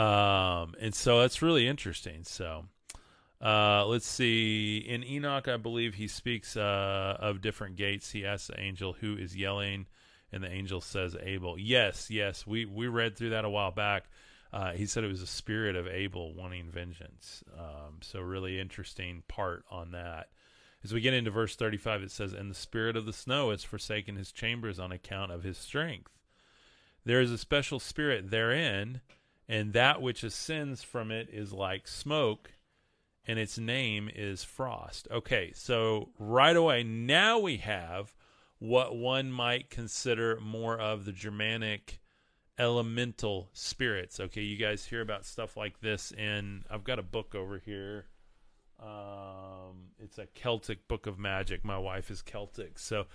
Um, 0.00 0.74
and 0.80 0.94
so 0.94 1.20
that's 1.20 1.42
really 1.42 1.66
interesting. 1.66 2.22
So, 2.22 2.66
uh, 3.40 3.84
let's 3.86 4.06
see. 4.06 4.78
In 4.78 5.04
Enoch, 5.04 5.48
I 5.48 5.56
believe 5.56 5.94
he 5.94 6.08
speaks 6.08 6.56
uh, 6.56 7.16
of 7.18 7.40
different 7.40 7.76
gates. 7.76 8.12
He 8.12 8.24
asks 8.24 8.46
the 8.46 8.60
angel 8.60 8.94
who 8.94 9.16
is 9.16 9.36
yelling, 9.36 9.86
and 10.32 10.42
the 10.42 10.50
angel 10.50 10.80
says 10.80 11.16
Abel. 11.20 11.58
Yes, 11.58 12.10
yes, 12.10 12.46
we 12.46 12.64
we 12.64 12.88
read 12.88 13.16
through 13.16 13.30
that 13.30 13.44
a 13.44 13.50
while 13.50 13.72
back. 13.72 14.04
Uh, 14.56 14.72
he 14.72 14.86
said 14.86 15.04
it 15.04 15.08
was 15.08 15.20
a 15.20 15.26
spirit 15.26 15.76
of 15.76 15.86
Abel 15.86 16.32
wanting 16.32 16.70
vengeance. 16.70 17.44
Um, 17.58 17.98
so 18.00 18.20
really 18.20 18.58
interesting 18.58 19.22
part 19.28 19.66
on 19.70 19.90
that. 19.90 20.30
As 20.82 20.94
we 20.94 21.02
get 21.02 21.12
into 21.12 21.30
verse 21.30 21.54
35, 21.56 22.04
it 22.04 22.10
says, 22.10 22.32
And 22.32 22.50
the 22.50 22.54
spirit 22.54 22.96
of 22.96 23.04
the 23.04 23.12
snow 23.12 23.50
has 23.50 23.64
forsaken 23.64 24.16
his 24.16 24.32
chambers 24.32 24.78
on 24.78 24.92
account 24.92 25.30
of 25.30 25.42
his 25.42 25.58
strength. 25.58 26.10
There 27.04 27.20
is 27.20 27.30
a 27.30 27.36
special 27.36 27.78
spirit 27.78 28.30
therein, 28.30 29.02
and 29.46 29.74
that 29.74 30.00
which 30.00 30.24
ascends 30.24 30.82
from 30.82 31.10
it 31.10 31.28
is 31.30 31.52
like 31.52 31.86
smoke, 31.86 32.52
and 33.26 33.38
its 33.38 33.58
name 33.58 34.08
is 34.14 34.42
frost. 34.42 35.06
Okay, 35.10 35.52
so 35.54 36.08
right 36.18 36.56
away, 36.56 36.82
now 36.82 37.38
we 37.38 37.58
have 37.58 38.14
what 38.58 38.96
one 38.96 39.30
might 39.30 39.68
consider 39.68 40.40
more 40.40 40.80
of 40.80 41.04
the 41.04 41.12
Germanic 41.12 42.00
elemental 42.58 43.48
spirits. 43.52 44.20
Okay, 44.20 44.42
you 44.42 44.56
guys 44.56 44.84
hear 44.84 45.00
about 45.00 45.24
stuff 45.24 45.56
like 45.56 45.80
this 45.80 46.12
in, 46.12 46.64
I've 46.70 46.84
got 46.84 46.98
a 46.98 47.02
book 47.02 47.34
over 47.34 47.58
here 47.58 48.06
um, 48.80 49.88
it's 49.98 50.18
a 50.18 50.26
Celtic 50.34 50.86
book 50.88 51.06
of 51.06 51.18
magic. 51.18 51.64
My 51.64 51.78
wife 51.78 52.10
is 52.10 52.22
Celtic, 52.22 52.78
so 52.78 53.06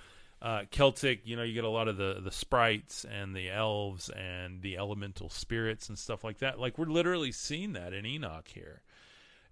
uh, 0.42 0.64
Celtic. 0.72 1.22
You 1.26 1.36
know, 1.36 1.44
you 1.44 1.54
get 1.54 1.64
a 1.64 1.70
lot 1.70 1.88
of 1.88 1.98
the 1.98 2.20
the 2.22 2.32
sprites 2.32 3.06
and 3.06 3.36
the 3.36 3.50
elves 3.50 4.10
and 4.10 4.62
the 4.62 4.78
elemental 4.78 5.30
spirits 5.30 5.88
and 5.88 5.98
stuff 5.98 6.24
like 6.24 6.40
that. 6.40 6.60
Like 6.60 6.78
we're 6.78 6.86
literally 6.86 7.32
seeing 7.32 7.74
that 7.74 7.94
in 7.94 8.06
Enoch 8.06 8.48
here. 8.48 8.82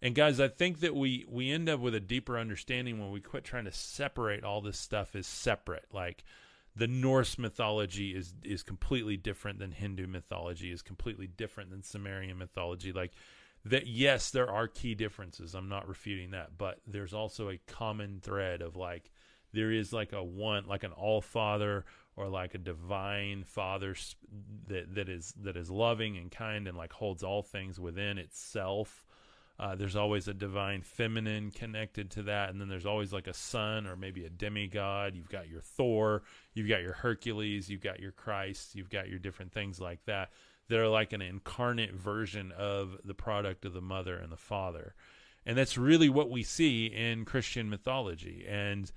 And 0.02 0.16
guys, 0.16 0.40
I 0.40 0.48
think 0.48 0.80
that 0.80 0.96
we 0.96 1.26
we 1.30 1.52
end 1.52 1.70
up 1.70 1.80
with 1.80 1.94
a 1.94 2.00
deeper 2.00 2.40
understanding 2.40 3.00
when 3.00 3.12
we 3.12 3.22
quit 3.22 3.44
trying 3.44 3.66
to 3.66 3.72
separate 3.72 4.44
all 4.44 4.62
this 4.62 4.80
stuff 4.80 5.16
as 5.16 5.28
separate. 5.28 5.86
Like 5.94 6.24
the 6.76 6.88
Norse 6.88 7.38
mythology 7.38 8.16
is 8.16 8.34
is 8.44 8.64
completely 8.64 9.18
different 9.18 9.60
than 9.60 9.72
Hindu 9.72 10.08
mythology, 10.08 10.72
is 10.72 10.82
completely 10.82 11.28
different 11.28 11.72
than 11.72 11.84
Sumerian 11.84 12.38
mythology. 12.38 12.92
Like 12.92 13.14
that 13.66 13.88
yes, 13.88 14.30
there 14.32 14.50
are 14.50 14.68
key 14.68 14.96
differences. 14.96 15.56
I'm 15.56 15.70
not 15.70 15.88
refuting 15.88 16.32
that, 16.32 16.58
but 16.58 16.80
there's 16.88 17.14
also 17.14 17.50
a 17.50 17.60
common 17.68 18.20
thread 18.22 18.62
of 18.62 18.76
like 18.76 19.12
there 19.52 19.72
is 19.72 19.92
like 19.92 20.14
a 20.14 20.24
one 20.24 20.66
like 20.68 20.84
an 20.84 20.92
all 20.92 21.22
father 21.22 21.86
or 22.16 22.28
like 22.28 22.54
a 22.54 22.60
divine 22.60 23.44
father 23.44 23.96
that 24.68 24.94
that 24.96 25.10
is 25.10 25.34
that 25.42 25.58
is 25.58 25.70
loving 25.70 26.18
and 26.18 26.32
kind 26.32 26.68
and 26.68 26.78
like 26.78 26.94
holds 26.94 27.24
all 27.24 27.42
things 27.42 27.80
within 27.80 28.18
itself. 28.18 29.06
Uh, 29.60 29.76
there's 29.76 29.98
always 29.98 30.30
a 30.30 30.34
divine 30.34 30.82
feminine 30.82 31.52
connected 31.52 32.10
to 32.10 32.24
that, 32.24 32.50
and 32.50 32.62
then 32.62 32.70
there's 32.70 32.86
always 32.86 33.12
like 33.12 33.28
a 33.28 33.34
son 33.34 33.86
or 33.86 33.98
maybe 33.98 34.24
a 34.24 34.30
demigod. 34.30 35.16
You've 35.16 35.30
got 35.30 35.50
your 35.50 35.60
Thor, 35.60 36.24
you've 36.54 36.70
got 36.70 36.82
your 36.82 36.94
Hercules, 36.94 37.70
you've 37.70 37.82
got 37.82 38.00
your 38.00 38.14
Christ, 38.14 38.74
you've 38.74 38.90
got 38.90 39.10
your 39.10 39.20
different 39.20 39.52
things 39.52 39.82
like 39.82 40.06
that 40.06 40.30
that 40.70 40.80
are 40.80 40.88
like 40.88 41.12
an 41.14 41.22
incarnate 41.22 41.94
version 41.94 42.54
of 42.58 42.98
the 43.04 43.14
product 43.14 43.66
of 43.66 43.74
the 43.74 43.82
mother 43.82 44.16
and 44.16 44.32
the 44.32 44.38
father. 44.38 44.94
And 45.46 45.58
that's 45.58 45.78
really 45.78 46.10
what 46.10 46.30
we 46.30 46.44
see 46.44 46.86
in 46.86 47.26
Christian 47.26 47.70
mythology. 47.70 48.46
And 48.48 48.90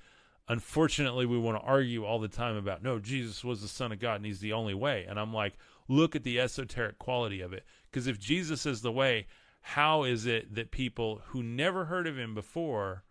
unfortunately, 0.48 1.27
we 1.27 1.38
want 1.38 1.59
to 1.59 1.66
argue 1.66 2.05
all 2.05 2.18
the 2.18 2.29
time 2.29 2.57
about 2.57 2.83
no, 2.83 2.98
Jesus 2.98 3.42
was 3.42 3.62
the 3.62 3.68
Son 3.68 3.90
of 3.90 3.98
God 3.98 4.16
and 4.16 4.27
he's 4.27 4.40
the 4.40 4.53
only 4.53 4.75
way. 4.75 5.07
And 5.09 5.18
I'm 5.18 5.33
like, 5.33 5.55
look 5.88 6.14
at 6.14 6.25
the 6.25 6.38
esoteric 6.38 6.98
quality 6.98 7.40
of 7.40 7.53
it. 7.53 7.64
Because 7.90 8.07
if 8.07 8.20
Jesus 8.20 8.66
is 8.66 8.83
the 8.83 8.92
way, 8.92 9.27
how 9.62 10.03
is 10.05 10.27
it 10.27 10.55
that 10.55 10.70
people 10.70 11.22
who 11.27 11.42
never 11.42 11.87
heard 11.87 12.07
of 12.07 12.18
him 12.18 12.35
before 12.35 13.05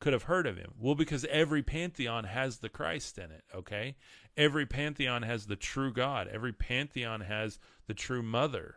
could 0.00 0.12
have 0.12 0.24
heard 0.24 0.46
of 0.46 0.56
him? 0.56 0.72
Well, 0.78 0.94
because 0.94 1.24
every 1.26 1.62
pantheon 1.62 2.24
has 2.24 2.58
the 2.58 2.68
Christ 2.68 3.18
in 3.18 3.30
it, 3.30 3.44
okay? 3.54 3.96
Every 4.36 4.66
pantheon 4.66 5.22
has 5.22 5.46
the 5.46 5.56
true 5.56 5.92
God. 5.92 6.28
Every 6.28 6.52
pantheon 6.52 7.22
has 7.22 7.58
the 7.86 7.94
true 7.94 8.22
mother. 8.22 8.76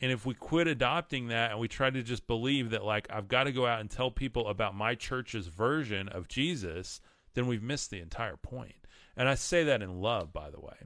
And 0.00 0.12
if 0.12 0.24
we 0.24 0.34
quit 0.34 0.68
adopting 0.68 1.28
that 1.28 1.50
and 1.50 1.60
we 1.60 1.66
try 1.66 1.90
to 1.90 2.02
just 2.02 2.26
believe 2.26 2.70
that, 2.70 2.84
like, 2.84 3.08
I've 3.10 3.28
got 3.28 3.44
to 3.44 3.52
go 3.52 3.66
out 3.66 3.80
and 3.80 3.90
tell 3.90 4.10
people 4.10 4.48
about 4.48 4.74
my 4.74 4.94
church's 4.94 5.48
version 5.48 6.08
of 6.08 6.28
Jesus, 6.28 7.00
then 7.34 7.46
we've 7.46 7.62
missed 7.62 7.90
the 7.90 8.00
entire 8.00 8.36
point. 8.36 8.76
And 9.16 9.28
I 9.28 9.34
say 9.34 9.64
that 9.64 9.82
in 9.82 10.00
love, 10.00 10.32
by 10.32 10.50
the 10.50 10.60
way. 10.60 10.76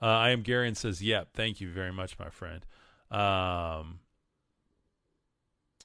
Uh, 0.00 0.06
I 0.06 0.30
am 0.30 0.42
Gary 0.42 0.68
and 0.68 0.76
says, 0.76 1.02
Yep, 1.02 1.30
thank 1.34 1.60
you 1.60 1.70
very 1.70 1.92
much, 1.92 2.18
my 2.18 2.30
friend. 2.30 2.64
Um, 3.10 4.00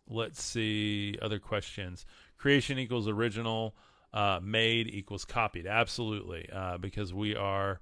let's 0.10 0.42
see 0.42 1.18
other 1.22 1.40
questions. 1.40 2.06
Creation 2.38 2.80
equals 2.80 3.08
original 3.08 3.76
uh, 4.14 4.40
made 4.42 4.88
equals 4.88 5.26
copied. 5.26 5.68
Absolutely, 5.68 6.50
uh, 6.52 6.78
because 6.78 7.14
we 7.14 7.36
are 7.36 7.80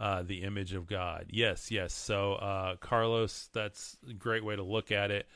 uh, 0.00 0.22
the 0.22 0.42
image 0.42 0.74
of 0.74 0.86
God. 0.86 1.26
Yes, 1.30 1.70
yes. 1.70 1.92
So, 1.92 2.34
uh, 2.34 2.76
Carlos, 2.76 3.48
that's 3.52 3.96
a 4.08 4.12
great 4.12 4.44
way 4.44 4.56
to 4.56 4.62
look 4.62 4.92
at 4.92 5.10
it. 5.10 5.26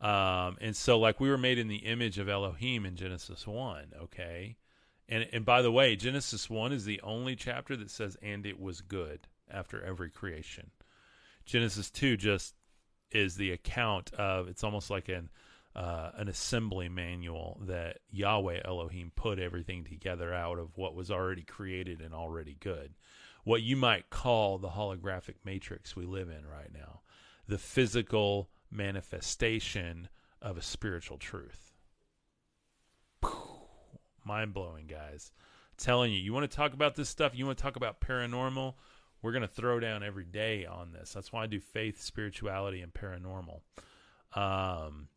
Um, 0.00 0.56
and 0.60 0.76
so, 0.76 0.98
like, 0.98 1.20
we 1.20 1.30
were 1.30 1.38
made 1.38 1.58
in 1.58 1.68
the 1.68 1.76
image 1.76 2.18
of 2.18 2.28
Elohim 2.28 2.84
in 2.84 2.96
Genesis 2.96 3.46
1, 3.46 3.92
okay? 4.02 4.56
And, 5.08 5.28
and 5.32 5.44
by 5.44 5.62
the 5.62 5.70
way, 5.70 5.94
Genesis 5.96 6.50
1 6.50 6.72
is 6.72 6.84
the 6.84 7.00
only 7.02 7.36
chapter 7.36 7.76
that 7.76 7.90
says, 7.90 8.16
and 8.22 8.46
it 8.46 8.60
was 8.60 8.80
good 8.80 9.20
after 9.50 9.82
every 9.82 10.10
creation. 10.10 10.70
Genesis 11.44 11.90
2 11.90 12.16
just 12.16 12.54
is 13.10 13.36
the 13.36 13.52
account 13.52 14.12
of, 14.14 14.48
it's 14.48 14.64
almost 14.64 14.90
like 14.90 15.08
an 15.08 15.30
uh, 15.74 16.10
an 16.16 16.28
assembly 16.28 16.88
manual 16.88 17.60
that 17.66 17.98
Yahweh 18.10 18.60
Elohim 18.64 19.10
put 19.14 19.38
everything 19.38 19.84
together 19.84 20.32
out 20.32 20.58
of 20.58 20.76
what 20.76 20.94
was 20.94 21.10
already 21.10 21.42
created 21.42 22.00
and 22.00 22.14
already 22.14 22.56
good. 22.60 22.94
What 23.44 23.62
you 23.62 23.76
might 23.76 24.10
call 24.10 24.58
the 24.58 24.68
holographic 24.68 25.36
matrix 25.44 25.96
we 25.96 26.04
live 26.04 26.28
in 26.28 26.46
right 26.46 26.72
now, 26.72 27.00
the 27.48 27.58
physical 27.58 28.50
manifestation 28.70 30.08
of 30.40 30.56
a 30.56 30.62
spiritual 30.62 31.18
truth. 31.18 31.72
Mind 34.24 34.54
blowing, 34.54 34.86
guys. 34.86 35.32
Telling 35.78 36.12
you, 36.12 36.18
you 36.18 36.32
want 36.32 36.48
to 36.48 36.56
talk 36.56 36.74
about 36.74 36.94
this 36.94 37.08
stuff, 37.08 37.32
you 37.34 37.46
want 37.46 37.58
to 37.58 37.62
talk 37.62 37.76
about 37.76 38.00
paranormal, 38.00 38.74
we're 39.22 39.32
going 39.32 39.42
to 39.42 39.48
throw 39.48 39.80
down 39.80 40.02
every 40.02 40.24
day 40.24 40.66
on 40.66 40.92
this. 40.92 41.12
That's 41.12 41.32
why 41.32 41.44
I 41.44 41.46
do 41.46 41.60
faith, 41.60 42.00
spirituality, 42.00 42.82
and 42.82 42.92
paranormal. 42.92 43.60
Um, 44.34 45.08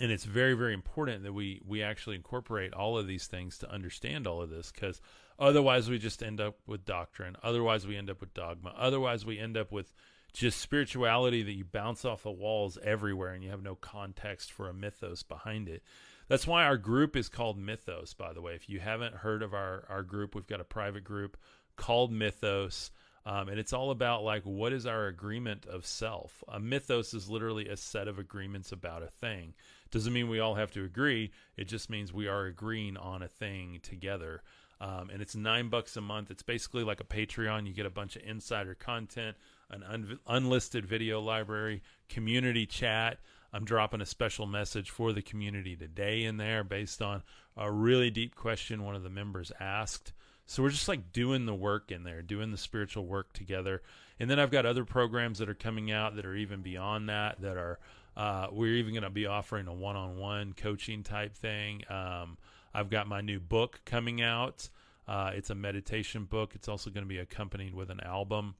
and 0.00 0.10
it's 0.10 0.24
very 0.24 0.54
very 0.54 0.72
important 0.72 1.22
that 1.22 1.32
we 1.32 1.60
we 1.66 1.82
actually 1.82 2.16
incorporate 2.16 2.72
all 2.72 2.98
of 2.98 3.06
these 3.06 3.26
things 3.26 3.58
to 3.58 3.70
understand 3.70 4.26
all 4.26 4.40
of 4.40 4.50
this 4.50 4.72
because 4.72 5.00
otherwise 5.38 5.88
we 5.88 5.98
just 5.98 6.22
end 6.22 6.40
up 6.40 6.56
with 6.66 6.84
doctrine. 6.84 7.36
Otherwise 7.42 7.86
we 7.86 7.96
end 7.96 8.10
up 8.10 8.20
with 8.20 8.34
dogma. 8.34 8.74
Otherwise 8.76 9.24
we 9.24 9.38
end 9.38 9.56
up 9.56 9.70
with 9.70 9.92
just 10.32 10.60
spirituality 10.60 11.42
that 11.42 11.52
you 11.52 11.64
bounce 11.64 12.04
off 12.04 12.22
the 12.22 12.30
walls 12.30 12.78
everywhere 12.82 13.34
and 13.34 13.44
you 13.44 13.50
have 13.50 13.62
no 13.62 13.74
context 13.74 14.50
for 14.50 14.68
a 14.68 14.74
mythos 14.74 15.22
behind 15.22 15.68
it. 15.68 15.82
That's 16.28 16.46
why 16.46 16.64
our 16.64 16.76
group 16.76 17.16
is 17.16 17.28
called 17.28 17.58
mythos 17.58 18.14
by 18.14 18.32
the 18.32 18.40
way. 18.40 18.54
If 18.54 18.68
you 18.68 18.80
haven't 18.80 19.16
heard 19.16 19.42
of 19.42 19.52
our 19.52 19.84
our 19.88 20.02
group 20.02 20.34
we've 20.34 20.46
got 20.46 20.60
a 20.60 20.64
private 20.64 21.04
group 21.04 21.36
called 21.76 22.10
mythos 22.10 22.90
um, 23.26 23.48
and 23.48 23.58
it's 23.58 23.72
all 23.72 23.90
about 23.90 24.22
like 24.22 24.42
what 24.44 24.72
is 24.72 24.86
our 24.86 25.06
agreement 25.06 25.66
of 25.66 25.84
self 25.84 26.42
a 26.48 26.58
mythos 26.58 27.14
is 27.14 27.28
literally 27.28 27.68
a 27.68 27.76
set 27.76 28.08
of 28.08 28.18
agreements 28.18 28.72
about 28.72 29.02
a 29.02 29.08
thing 29.08 29.54
doesn't 29.90 30.12
mean 30.12 30.28
we 30.28 30.40
all 30.40 30.54
have 30.54 30.70
to 30.72 30.84
agree. 30.84 31.32
It 31.56 31.64
just 31.64 31.90
means 31.90 32.12
we 32.12 32.28
are 32.28 32.46
agreeing 32.46 32.96
on 32.96 33.22
a 33.22 33.28
thing 33.28 33.80
together. 33.82 34.42
Um, 34.80 35.10
and 35.10 35.20
it's 35.20 35.36
nine 35.36 35.68
bucks 35.68 35.96
a 35.96 36.00
month. 36.00 36.30
It's 36.30 36.42
basically 36.42 36.84
like 36.84 37.00
a 37.00 37.04
Patreon. 37.04 37.66
You 37.66 37.74
get 37.74 37.86
a 37.86 37.90
bunch 37.90 38.16
of 38.16 38.22
insider 38.22 38.74
content, 38.74 39.36
an 39.68 39.82
un- 39.82 40.18
unlisted 40.26 40.86
video 40.86 41.20
library, 41.20 41.82
community 42.08 42.66
chat. 42.66 43.18
I'm 43.52 43.64
dropping 43.64 44.00
a 44.00 44.06
special 44.06 44.46
message 44.46 44.90
for 44.90 45.12
the 45.12 45.22
community 45.22 45.76
today 45.76 46.22
in 46.22 46.36
there 46.36 46.64
based 46.64 47.02
on 47.02 47.22
a 47.56 47.70
really 47.70 48.10
deep 48.10 48.36
question 48.36 48.84
one 48.84 48.94
of 48.94 49.02
the 49.02 49.10
members 49.10 49.52
asked. 49.60 50.12
So 50.50 50.64
we're 50.64 50.70
just 50.70 50.88
like 50.88 51.12
doing 51.12 51.46
the 51.46 51.54
work 51.54 51.92
in 51.92 52.02
there, 52.02 52.22
doing 52.22 52.50
the 52.50 52.58
spiritual 52.58 53.06
work 53.06 53.32
together. 53.32 53.82
And 54.18 54.28
then 54.28 54.40
I've 54.40 54.50
got 54.50 54.66
other 54.66 54.84
programs 54.84 55.38
that 55.38 55.48
are 55.48 55.54
coming 55.54 55.92
out 55.92 56.16
that 56.16 56.26
are 56.26 56.34
even 56.34 56.60
beyond 56.60 57.08
that. 57.08 57.40
That 57.40 57.56
are 57.56 57.78
uh, 58.16 58.48
we're 58.50 58.74
even 58.74 58.92
going 58.92 59.04
to 59.04 59.10
be 59.10 59.26
offering 59.26 59.68
a 59.68 59.72
one-on-one 59.72 60.54
coaching 60.54 61.04
type 61.04 61.36
thing. 61.36 61.84
Um, 61.88 62.36
I've 62.74 62.90
got 62.90 63.06
my 63.06 63.20
new 63.20 63.38
book 63.38 63.80
coming 63.84 64.22
out. 64.22 64.68
Uh, 65.06 65.30
it's 65.34 65.50
a 65.50 65.54
meditation 65.54 66.24
book. 66.24 66.56
It's 66.56 66.66
also 66.66 66.90
going 66.90 67.04
to 67.04 67.08
be 67.08 67.18
accompanied 67.18 67.72
with 67.72 67.88
an 67.88 68.00
album. 68.00 68.56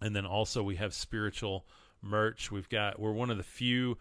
And 0.00 0.16
then 0.16 0.24
also 0.24 0.62
we 0.62 0.76
have 0.76 0.94
spiritual 0.94 1.66
merch. 2.00 2.50
We've 2.50 2.70
got 2.70 2.98
we're 2.98 3.12
one 3.12 3.28
of 3.28 3.36
the 3.36 3.42
few 3.42 3.98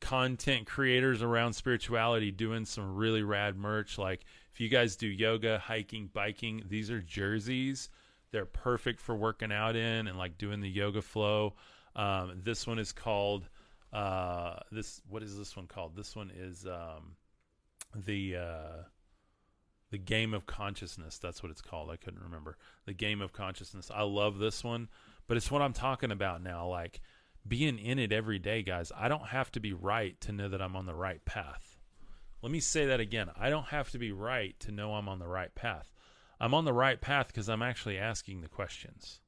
content 0.00 0.66
creators 0.66 1.20
around 1.20 1.52
spirituality 1.52 2.30
doing 2.30 2.64
some 2.64 2.96
really 2.96 3.22
rad 3.22 3.54
merch. 3.54 3.98
Like 3.98 4.24
if 4.58 4.62
you 4.62 4.68
guys 4.68 4.96
do 4.96 5.06
yoga, 5.06 5.60
hiking, 5.60 6.10
biking, 6.12 6.64
these 6.68 6.90
are 6.90 7.00
jerseys. 7.00 7.90
They're 8.32 8.44
perfect 8.44 9.00
for 9.00 9.14
working 9.14 9.52
out 9.52 9.76
in 9.76 10.08
and 10.08 10.18
like 10.18 10.36
doing 10.36 10.60
the 10.60 10.68
yoga 10.68 11.00
flow. 11.00 11.54
Um, 11.94 12.40
this 12.42 12.66
one 12.66 12.80
is 12.80 12.90
called 12.90 13.48
uh, 13.92 14.56
this. 14.72 15.00
What 15.08 15.22
is 15.22 15.38
this 15.38 15.54
one 15.54 15.68
called? 15.68 15.94
This 15.94 16.16
one 16.16 16.32
is 16.36 16.66
um, 16.66 17.14
the 17.94 18.34
uh, 18.34 18.82
the 19.92 19.98
game 19.98 20.34
of 20.34 20.44
consciousness. 20.46 21.18
That's 21.18 21.40
what 21.40 21.52
it's 21.52 21.62
called. 21.62 21.88
I 21.88 21.96
couldn't 21.96 22.24
remember 22.24 22.56
the 22.84 22.94
game 22.94 23.20
of 23.20 23.32
consciousness. 23.32 23.92
I 23.94 24.02
love 24.02 24.38
this 24.38 24.64
one, 24.64 24.88
but 25.28 25.36
it's 25.36 25.52
what 25.52 25.62
I'm 25.62 25.72
talking 25.72 26.10
about 26.10 26.42
now. 26.42 26.66
Like 26.66 27.00
being 27.46 27.78
in 27.78 28.00
it 28.00 28.10
every 28.10 28.40
day, 28.40 28.64
guys. 28.64 28.90
I 28.96 29.06
don't 29.06 29.28
have 29.28 29.52
to 29.52 29.60
be 29.60 29.72
right 29.72 30.20
to 30.22 30.32
know 30.32 30.48
that 30.48 30.60
I'm 30.60 30.74
on 30.74 30.86
the 30.86 30.96
right 30.96 31.24
path. 31.24 31.77
Let 32.42 32.52
me 32.52 32.60
say 32.60 32.86
that 32.86 33.00
again. 33.00 33.30
I 33.36 33.50
don't 33.50 33.66
have 33.66 33.90
to 33.90 33.98
be 33.98 34.12
right 34.12 34.58
to 34.60 34.72
know 34.72 34.94
I'm 34.94 35.08
on 35.08 35.18
the 35.18 35.28
right 35.28 35.54
path. 35.54 35.92
I'm 36.40 36.54
on 36.54 36.64
the 36.64 36.72
right 36.72 37.00
path 37.00 37.28
because 37.28 37.48
I'm 37.48 37.62
actually 37.62 37.98
asking 37.98 38.40
the 38.40 38.48
questions. 38.48 39.20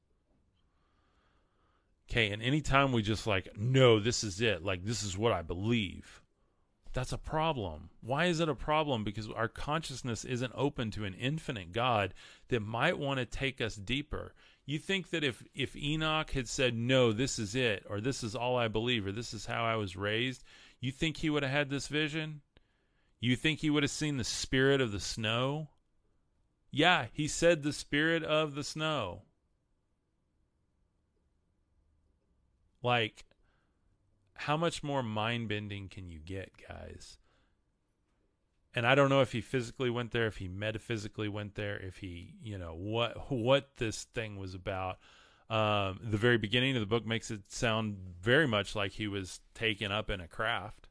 Okay, 2.09 2.31
and 2.31 2.41
anytime 2.41 2.91
we 2.91 3.01
just 3.01 3.27
like, 3.27 3.49
no, 3.57 3.99
this 3.99 4.23
is 4.23 4.41
it, 4.41 4.63
like, 4.63 4.83
this 4.83 5.03
is 5.03 5.17
what 5.17 5.31
I 5.31 5.41
believe, 5.41 6.21
that's 6.93 7.13
a 7.13 7.17
problem. 7.17 7.89
Why 8.01 8.25
is 8.25 8.41
it 8.41 8.49
a 8.49 8.55
problem? 8.55 9.05
Because 9.05 9.29
our 9.29 9.47
consciousness 9.47 10.25
isn't 10.25 10.51
open 10.53 10.91
to 10.91 11.05
an 11.05 11.13
infinite 11.13 11.71
God 11.71 12.13
that 12.49 12.59
might 12.61 12.97
want 12.97 13.19
to 13.19 13.25
take 13.25 13.61
us 13.61 13.75
deeper. 13.75 14.33
You 14.65 14.77
think 14.77 15.09
that 15.11 15.23
if 15.23 15.41
if 15.55 15.75
Enoch 15.75 16.31
had 16.31 16.49
said 16.49 16.75
no, 16.75 17.13
this 17.13 17.39
is 17.39 17.55
it, 17.55 17.85
or 17.89 18.01
this 18.01 18.23
is 18.23 18.35
all 18.35 18.57
I 18.57 18.67
believe, 18.67 19.07
or 19.07 19.13
this 19.13 19.33
is 19.33 19.45
how 19.45 19.63
I 19.63 19.75
was 19.75 19.95
raised, 19.95 20.43
you 20.81 20.91
think 20.91 21.17
he 21.17 21.29
would 21.29 21.43
have 21.43 21.51
had 21.51 21.69
this 21.69 21.87
vision? 21.87 22.41
You 23.21 23.37
think 23.37 23.59
he 23.59 23.69
would 23.69 23.83
have 23.83 23.91
seen 23.91 24.17
the 24.17 24.25
spirit 24.25 24.81
of 24.81 24.91
the 24.91 24.99
snow? 24.99 25.69
Yeah, 26.71 27.05
he 27.13 27.29
said 27.29 27.63
the 27.63 27.71
spirit 27.71 28.23
of 28.23 28.55
the 28.55 28.63
snow. 28.63 29.21
Like, 32.83 33.23
how 34.33 34.57
much 34.57 34.83
more 34.83 35.03
mind 35.03 35.47
bending 35.47 35.87
can 35.87 36.09
you 36.09 36.19
get, 36.19 36.51
guys? 36.67 37.19
and 38.73 38.87
I 38.87 38.95
don't 38.95 39.09
know 39.09 39.21
if 39.21 39.31
he 39.31 39.41
physically 39.41 39.89
went 39.89 40.11
there, 40.11 40.27
if 40.27 40.37
he 40.37 40.47
metaphysically 40.47 41.27
went 41.27 41.55
there, 41.55 41.77
if 41.77 41.97
he, 41.97 42.35
you 42.41 42.57
know, 42.57 42.73
what 42.73 43.31
what 43.31 43.77
this 43.77 44.03
thing 44.03 44.37
was 44.37 44.53
about. 44.53 44.99
Um, 45.49 45.99
the 46.01 46.17
very 46.17 46.37
beginning 46.37 46.77
of 46.77 46.79
the 46.79 46.85
book 46.85 47.05
makes 47.05 47.29
it 47.29 47.51
sound 47.51 47.97
very 48.21 48.47
much 48.47 48.73
like 48.73 48.93
he 48.93 49.07
was 49.07 49.41
taken 49.53 49.91
up 49.91 50.09
in 50.09 50.21
a 50.21 50.27
craft. 50.27 50.87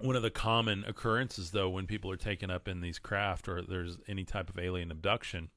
One 0.00 0.16
of 0.16 0.22
the 0.22 0.30
common 0.30 0.84
occurrences, 0.86 1.50
though, 1.50 1.68
when 1.68 1.86
people 1.86 2.10
are 2.10 2.16
taken 2.16 2.50
up 2.50 2.68
in 2.68 2.80
these 2.80 2.98
craft 2.98 3.48
or 3.48 3.62
there's 3.62 3.98
any 4.06 4.24
type 4.24 4.48
of 4.48 4.58
alien 4.58 4.90
abduction, 4.90 5.50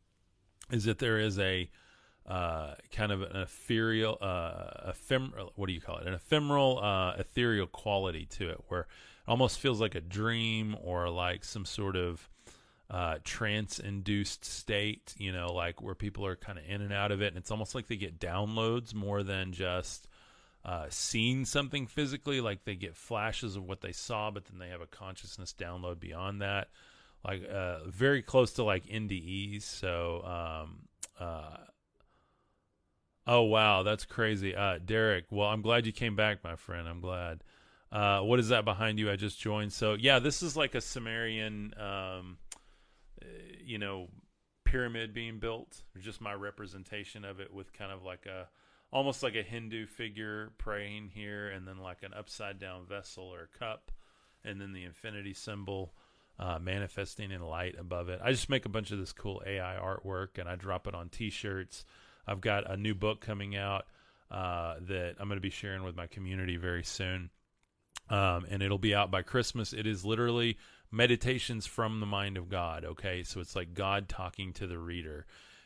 is 0.71 0.85
that 0.85 0.99
there 0.99 1.19
is 1.19 1.37
a 1.37 1.69
uh, 2.25 2.75
kind 2.91 3.11
of 3.11 3.21
an 3.21 3.35
ethereal, 3.35 4.17
uh, 4.21 4.89
ephemeral, 4.89 5.51
what 5.55 5.67
do 5.67 5.73
you 5.73 5.81
call 5.81 5.97
it? 5.97 6.07
An 6.07 6.13
ephemeral, 6.13 6.79
uh, 6.79 7.13
ethereal 7.17 7.67
quality 7.67 8.25
to 8.25 8.49
it, 8.49 8.59
where 8.67 8.81
it 8.81 8.87
almost 9.27 9.59
feels 9.59 9.81
like 9.81 9.95
a 9.95 10.01
dream 10.01 10.75
or 10.81 11.09
like 11.09 11.43
some 11.43 11.65
sort 11.65 11.95
of 11.95 12.29
uh, 12.89 13.17
trance 13.23 13.79
induced 13.79 14.43
state, 14.45 15.15
you 15.17 15.31
know, 15.31 15.51
like 15.53 15.81
where 15.81 15.95
people 15.95 16.25
are 16.25 16.35
kind 16.35 16.59
of 16.59 16.65
in 16.67 16.81
and 16.81 16.93
out 16.93 17.11
of 17.11 17.21
it. 17.21 17.27
And 17.27 17.37
it's 17.37 17.51
almost 17.51 17.73
like 17.73 17.87
they 17.87 17.95
get 17.95 18.19
downloads 18.19 18.93
more 18.93 19.23
than 19.23 19.51
just 19.53 20.07
uh, 20.63 20.85
seeing 20.89 21.45
something 21.45 21.87
physically. 21.87 22.41
Like 22.41 22.63
they 22.65 22.75
get 22.75 22.95
flashes 22.95 23.55
of 23.55 23.63
what 23.63 23.81
they 23.81 23.91
saw, 23.91 24.31
but 24.31 24.45
then 24.45 24.59
they 24.59 24.69
have 24.69 24.81
a 24.81 24.87
consciousness 24.87 25.53
download 25.57 25.99
beyond 25.99 26.41
that. 26.41 26.69
Like 27.25 27.47
uh, 27.49 27.85
very 27.87 28.21
close 28.21 28.53
to 28.53 28.63
like 28.63 28.85
NDEs. 28.85 29.63
So, 29.63 30.23
um, 30.23 30.79
uh, 31.19 31.57
oh, 33.27 33.43
wow, 33.43 33.83
that's 33.83 34.05
crazy. 34.05 34.55
Uh, 34.55 34.79
Derek, 34.83 35.25
well, 35.29 35.47
I'm 35.47 35.61
glad 35.61 35.85
you 35.85 35.91
came 35.91 36.15
back, 36.15 36.43
my 36.43 36.55
friend. 36.55 36.87
I'm 36.87 37.01
glad. 37.01 37.43
Uh, 37.91 38.21
what 38.21 38.39
is 38.39 38.49
that 38.49 38.65
behind 38.65 38.99
you? 38.99 39.11
I 39.11 39.17
just 39.17 39.39
joined. 39.39 39.73
So 39.73 39.93
yeah, 39.93 40.19
this 40.19 40.41
is 40.41 40.55
like 40.55 40.75
a 40.75 40.81
Sumerian, 40.81 41.73
um, 41.77 42.37
uh, 43.21 43.25
you 43.63 43.77
know, 43.77 44.07
pyramid 44.63 45.13
being 45.13 45.39
built. 45.39 45.83
Just 45.99 46.21
my 46.21 46.33
representation 46.33 47.25
of 47.25 47.39
it 47.39 47.53
with 47.53 47.73
kind 47.73 47.91
of 47.91 48.03
like 48.03 48.25
a, 48.25 48.47
almost 48.91 49.23
like 49.23 49.35
a 49.35 49.43
Hindu 49.43 49.87
figure 49.87 50.51
praying 50.57 51.11
here, 51.13 51.49
and 51.49 51.67
then 51.67 51.77
like 51.77 52.03
an 52.03 52.13
upside 52.13 52.59
down 52.59 52.85
vessel 52.85 53.23
or 53.23 53.49
cup, 53.57 53.91
and 54.43 54.59
then 54.59 54.73
the 54.73 54.83
infinity 54.83 55.33
symbol. 55.33 55.93
Uh, 56.39 56.57
manifesting 56.57 57.29
in 57.29 57.41
light 57.41 57.75
above 57.77 58.09
it. 58.09 58.19
I 58.23 58.31
just 58.31 58.49
make 58.49 58.65
a 58.65 58.69
bunch 58.69 58.89
of 58.89 58.97
this 58.97 59.11
cool 59.13 59.43
AI 59.45 59.77
artwork 59.79 60.39
and 60.39 60.49
I 60.49 60.55
drop 60.55 60.87
it 60.87 60.95
on 60.95 61.09
T-shirts. 61.09 61.85
I've 62.25 62.41
got 62.41 62.71
a 62.71 62.77
new 62.77 62.95
book 62.95 63.21
coming 63.21 63.55
out 63.55 63.85
uh, 64.31 64.75
that 64.87 65.17
I'm 65.19 65.27
going 65.27 65.37
to 65.37 65.41
be 65.41 65.51
sharing 65.51 65.83
with 65.83 65.95
my 65.95 66.07
community 66.07 66.57
very 66.57 66.83
soon 66.83 67.29
um, 68.11 68.45
and 68.49 68.61
it'll 68.61 68.77
be 68.77 68.93
out 68.93 69.09
by 69.09 69.21
Christmas. 69.21 69.73
It 69.73 69.87
is 69.87 70.03
literally 70.03 70.57
meditations 70.91 71.65
from 71.65 72.01
the 72.01 72.05
mind 72.05 72.37
of 72.37 72.49
God. 72.49 72.83
Okay, 72.83 73.23
so 73.23 73.39
it's 73.39 73.55
like 73.55 73.73
God 73.73 74.09
talking 74.09 74.51
to 74.53 74.67
the 74.67 74.77
reader, 74.77 75.25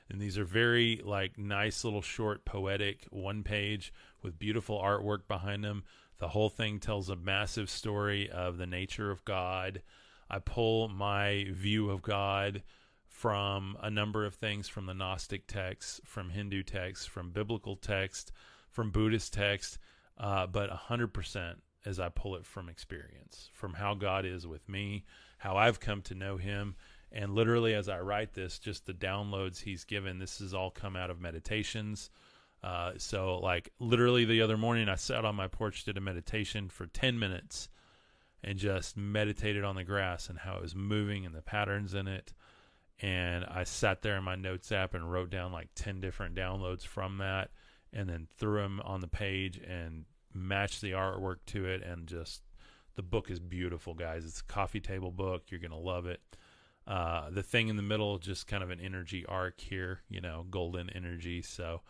and 0.09 0.21
these 0.21 0.37
are 0.37 0.45
very 0.45 1.01
like 1.03 1.37
nice 1.37 1.83
little 1.83 2.01
short 2.01 2.45
poetic 2.45 3.05
one 3.09 3.43
page 3.43 3.93
with 4.21 4.39
beautiful 4.39 4.79
artwork 4.79 5.27
behind 5.27 5.63
them. 5.63 5.83
The 6.17 6.29
whole 6.29 6.49
thing 6.49 6.79
tells 6.79 7.09
a 7.09 7.15
massive 7.15 7.69
story 7.69 8.29
of 8.29 8.57
the 8.57 8.67
nature 8.67 9.11
of 9.11 9.25
God. 9.25 9.81
I 10.29 10.39
pull 10.39 10.87
my 10.87 11.47
view 11.51 11.89
of 11.89 12.01
God 12.01 12.63
from 13.07 13.77
a 13.81 13.89
number 13.89 14.25
of 14.25 14.35
things 14.35 14.67
from 14.67 14.85
the 14.85 14.93
Gnostic 14.93 15.47
texts, 15.47 16.01
from 16.05 16.29
Hindu 16.29 16.63
texts, 16.63 17.05
from 17.05 17.31
biblical 17.31 17.75
text, 17.75 18.31
from 18.71 18.91
Buddhist 18.91 19.33
text, 19.33 19.77
uh, 20.17 20.47
but 20.47 20.69
100% 20.69 21.55
as 21.85 21.99
I 21.99 22.09
pull 22.09 22.35
it 22.35 22.45
from 22.45 22.67
experience, 22.67 23.49
from 23.53 23.75
how 23.75 23.93
God 23.93 24.25
is 24.25 24.45
with 24.47 24.67
me, 24.67 25.05
how 25.37 25.55
I've 25.55 25.79
come 25.79 26.01
to 26.03 26.15
know 26.15 26.37
Him. 26.37 26.75
And 27.11 27.33
literally, 27.33 27.73
as 27.73 27.87
I 27.87 27.99
write 27.99 28.33
this, 28.33 28.59
just 28.59 28.85
the 28.85 28.93
downloads 28.93 29.61
He's 29.61 29.83
given, 29.83 30.19
this 30.19 30.39
has 30.39 30.53
all 30.53 30.71
come 30.71 30.95
out 30.95 31.09
of 31.09 31.21
meditations. 31.21 32.09
Uh, 32.63 32.93
so, 32.97 33.37
like, 33.37 33.71
literally 33.79 34.25
the 34.25 34.41
other 34.41 34.57
morning, 34.57 34.89
I 34.89 34.95
sat 34.95 35.23
on 35.23 35.35
my 35.35 35.47
porch, 35.47 35.83
did 35.83 35.97
a 35.97 36.01
meditation 36.01 36.67
for 36.67 36.87
10 36.87 37.19
minutes, 37.19 37.69
and 38.43 38.57
just 38.57 38.97
meditated 38.97 39.63
on 39.63 39.75
the 39.75 39.83
grass 39.83 40.29
and 40.29 40.39
how 40.39 40.55
it 40.57 40.61
was 40.61 40.75
moving 40.75 41.25
and 41.25 41.35
the 41.35 41.41
patterns 41.41 41.93
in 41.93 42.07
it. 42.07 42.33
And 42.99 43.45
I 43.45 43.63
sat 43.63 44.01
there 44.01 44.17
in 44.17 44.23
my 44.23 44.35
notes 44.35 44.71
app 44.71 44.93
and 44.93 45.11
wrote 45.11 45.29
down 45.29 45.51
like 45.51 45.69
10 45.75 46.01
different 46.01 46.35
downloads 46.35 46.85
from 46.85 47.17
that 47.17 47.51
and 47.95 48.09
then 48.09 48.27
threw 48.37 48.61
them 48.61 48.81
on 48.83 49.01
the 49.01 49.07
page 49.07 49.57
and 49.57 50.05
matched 50.33 50.81
the 50.81 50.91
artwork 50.91 51.37
to 51.47 51.65
it, 51.65 51.81
and 51.81 52.07
just 52.07 52.43
the 52.95 53.01
book 53.01 53.31
is 53.31 53.39
beautiful, 53.39 53.93
guys. 53.93 54.25
It's 54.25 54.41
a 54.41 54.43
coffee 54.43 54.81
table 54.81 55.11
book. 55.11 55.43
You're 55.49 55.61
gonna 55.61 55.79
love 55.79 56.05
it. 56.05 56.21
Uh, 56.87 57.29
the 57.31 57.43
thing 57.43 57.67
in 57.67 57.77
the 57.77 57.81
middle, 57.81 58.19
just 58.19 58.47
kind 58.47 58.63
of 58.63 58.69
an 58.69 58.79
energy 58.79 59.25
arc 59.27 59.59
here, 59.59 60.01
you 60.09 60.21
know, 60.21 60.45
golden 60.49 60.89
energy. 60.91 61.41
So 61.41 61.81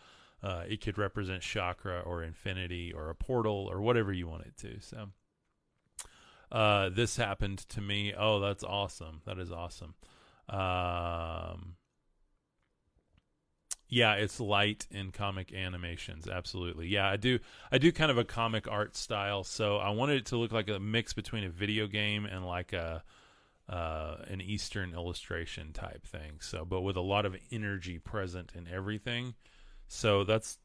uh, 0.42 0.62
it 0.68 0.80
could 0.80 0.96
represent 0.96 1.42
chakra 1.42 2.00
or 2.00 2.22
infinity 2.22 2.92
or 2.92 3.10
a 3.10 3.14
portal 3.14 3.68
or 3.70 3.80
whatever 3.80 4.12
you 4.12 4.26
want 4.26 4.46
it 4.46 4.56
to. 4.58 4.80
So 4.80 5.08
uh, 6.50 6.88
this 6.90 7.16
happened 7.16 7.58
to 7.70 7.80
me. 7.80 8.14
Oh, 8.16 8.40
that's 8.40 8.64
awesome. 8.64 9.20
That 9.26 9.38
is 9.38 9.52
awesome. 9.52 9.94
Um, 10.48 11.76
yeah, 13.88 14.14
it's 14.14 14.40
light 14.40 14.86
in 14.90 15.10
comic 15.10 15.52
animations. 15.52 16.28
Absolutely. 16.28 16.88
Yeah, 16.88 17.08
I 17.08 17.16
do. 17.16 17.38
I 17.70 17.78
do 17.78 17.92
kind 17.92 18.10
of 18.10 18.18
a 18.18 18.24
comic 18.24 18.66
art 18.68 18.96
style, 18.96 19.44
so 19.44 19.76
I 19.76 19.90
wanted 19.90 20.18
it 20.18 20.26
to 20.26 20.36
look 20.36 20.52
like 20.52 20.68
a 20.68 20.80
mix 20.80 21.12
between 21.12 21.44
a 21.44 21.50
video 21.50 21.86
game 21.86 22.26
and 22.26 22.44
like 22.44 22.72
a 22.72 23.02
uh, 23.68 24.16
an 24.28 24.40
Eastern 24.40 24.92
illustration 24.92 25.72
type 25.72 26.06
thing. 26.06 26.38
So, 26.40 26.64
but 26.64 26.82
with 26.82 26.96
a 26.96 27.00
lot 27.00 27.26
of 27.26 27.36
energy 27.50 27.98
present 27.98 28.52
in 28.54 28.68
everything. 28.68 29.34
So 29.88 30.24
that's 30.24 30.58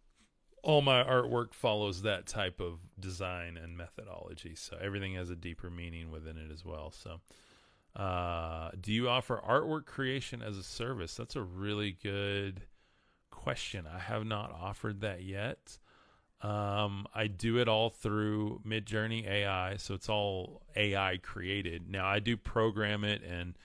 all 0.63 0.81
my 0.81 1.03
artwork 1.03 1.53
follows 1.53 2.03
that 2.03 2.27
type 2.27 2.59
of 2.59 2.79
design 2.99 3.57
and 3.57 3.77
methodology. 3.77 4.55
So 4.55 4.77
everything 4.81 5.15
has 5.15 5.29
a 5.29 5.35
deeper 5.35 5.69
meaning 5.69 6.11
within 6.11 6.37
it 6.37 6.51
as 6.51 6.63
well. 6.65 6.91
So 6.91 7.21
Uh, 7.93 8.71
do 8.79 8.93
you 8.93 9.09
offer 9.09 9.41
artwork 9.45 9.85
creation 9.85 10.41
as 10.41 10.57
a 10.57 10.63
service? 10.63 11.13
That's 11.15 11.35
a 11.35 11.41
really 11.41 11.91
good 11.91 12.61
question. 13.29 13.85
I 13.85 13.99
have 13.99 14.25
not 14.25 14.49
offered 14.53 15.01
that 15.01 15.23
yet. 15.23 15.77
Um, 16.41 17.05
I 17.13 17.27
do 17.27 17.59
it 17.59 17.67
all 17.67 17.89
through 17.89 18.61
Midjourney 18.65 19.27
AI, 19.27 19.77
so 19.77 19.93
it's 19.93 20.09
all 20.09 20.63
AI 20.75 21.17
created. 21.17 21.89
Now 21.89 22.07
I 22.07 22.19
do 22.19 22.35
program 22.35 23.03
it, 23.03 23.21
and 23.23 23.55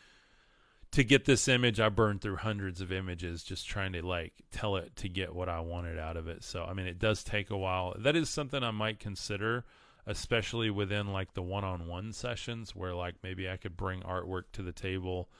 to 0.92 1.02
get 1.02 1.24
this 1.24 1.48
image, 1.48 1.80
I 1.80 1.88
burned 1.88 2.20
through 2.20 2.36
hundreds 2.36 2.80
of 2.80 2.92
images 2.92 3.42
just 3.42 3.66
trying 3.66 3.92
to 3.94 4.02
like 4.04 4.34
tell 4.50 4.76
it 4.76 4.94
to 4.96 5.08
get 5.08 5.34
what 5.34 5.48
I 5.48 5.60
wanted 5.60 5.98
out 5.98 6.16
of 6.16 6.28
it. 6.28 6.44
So 6.44 6.64
I 6.64 6.74
mean, 6.74 6.86
it 6.86 6.98
does 6.98 7.24
take 7.24 7.50
a 7.50 7.56
while. 7.56 7.94
That 7.98 8.14
is 8.14 8.28
something 8.28 8.62
I 8.62 8.72
might 8.72 9.00
consider, 9.00 9.64
especially 10.06 10.68
within 10.68 11.12
like 11.12 11.32
the 11.32 11.42
one-on-one 11.42 12.12
sessions 12.12 12.76
where 12.76 12.94
like 12.94 13.14
maybe 13.22 13.48
I 13.48 13.56
could 13.56 13.76
bring 13.76 14.02
artwork 14.02 14.44
to 14.52 14.62
the 14.62 14.72
table 14.72 15.30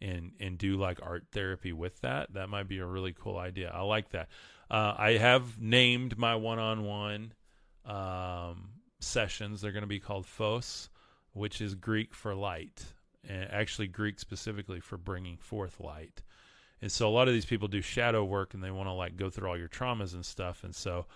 and 0.00 0.32
and 0.38 0.58
do 0.58 0.76
like 0.76 1.00
art 1.02 1.24
therapy 1.32 1.72
with 1.72 2.00
that. 2.02 2.34
That 2.34 2.48
might 2.48 2.68
be 2.68 2.78
a 2.78 2.86
really 2.86 3.12
cool 3.12 3.36
idea. 3.36 3.72
I 3.74 3.82
like 3.82 4.10
that. 4.10 4.28
Uh, 4.70 4.94
I 4.96 5.12
have 5.12 5.60
named 5.60 6.18
my 6.18 6.34
one-on-one 6.34 7.32
um, 7.84 8.68
sessions. 9.00 9.60
They're 9.60 9.72
going 9.72 9.82
to 9.82 9.86
be 9.86 10.00
called 10.00 10.26
Phos, 10.26 10.88
which 11.32 11.60
is 11.60 11.74
Greek 11.74 12.14
for 12.14 12.34
light, 12.34 12.84
and 13.28 13.50
actually 13.50 13.88
Greek 13.88 14.18
specifically 14.18 14.80
for 14.80 14.96
bringing 14.96 15.36
forth 15.36 15.80
light. 15.80 16.22
And 16.80 16.90
so 16.90 17.08
a 17.08 17.10
lot 17.10 17.28
of 17.28 17.34
these 17.34 17.46
people 17.46 17.68
do 17.68 17.80
shadow 17.80 18.24
work, 18.24 18.54
and 18.54 18.62
they 18.62 18.70
want 18.70 18.88
to 18.88 18.92
like 18.92 19.16
go 19.16 19.30
through 19.30 19.48
all 19.48 19.58
your 19.58 19.68
traumas 19.68 20.14
and 20.14 20.24
stuff. 20.24 20.64
And 20.64 20.74
so 20.74 21.06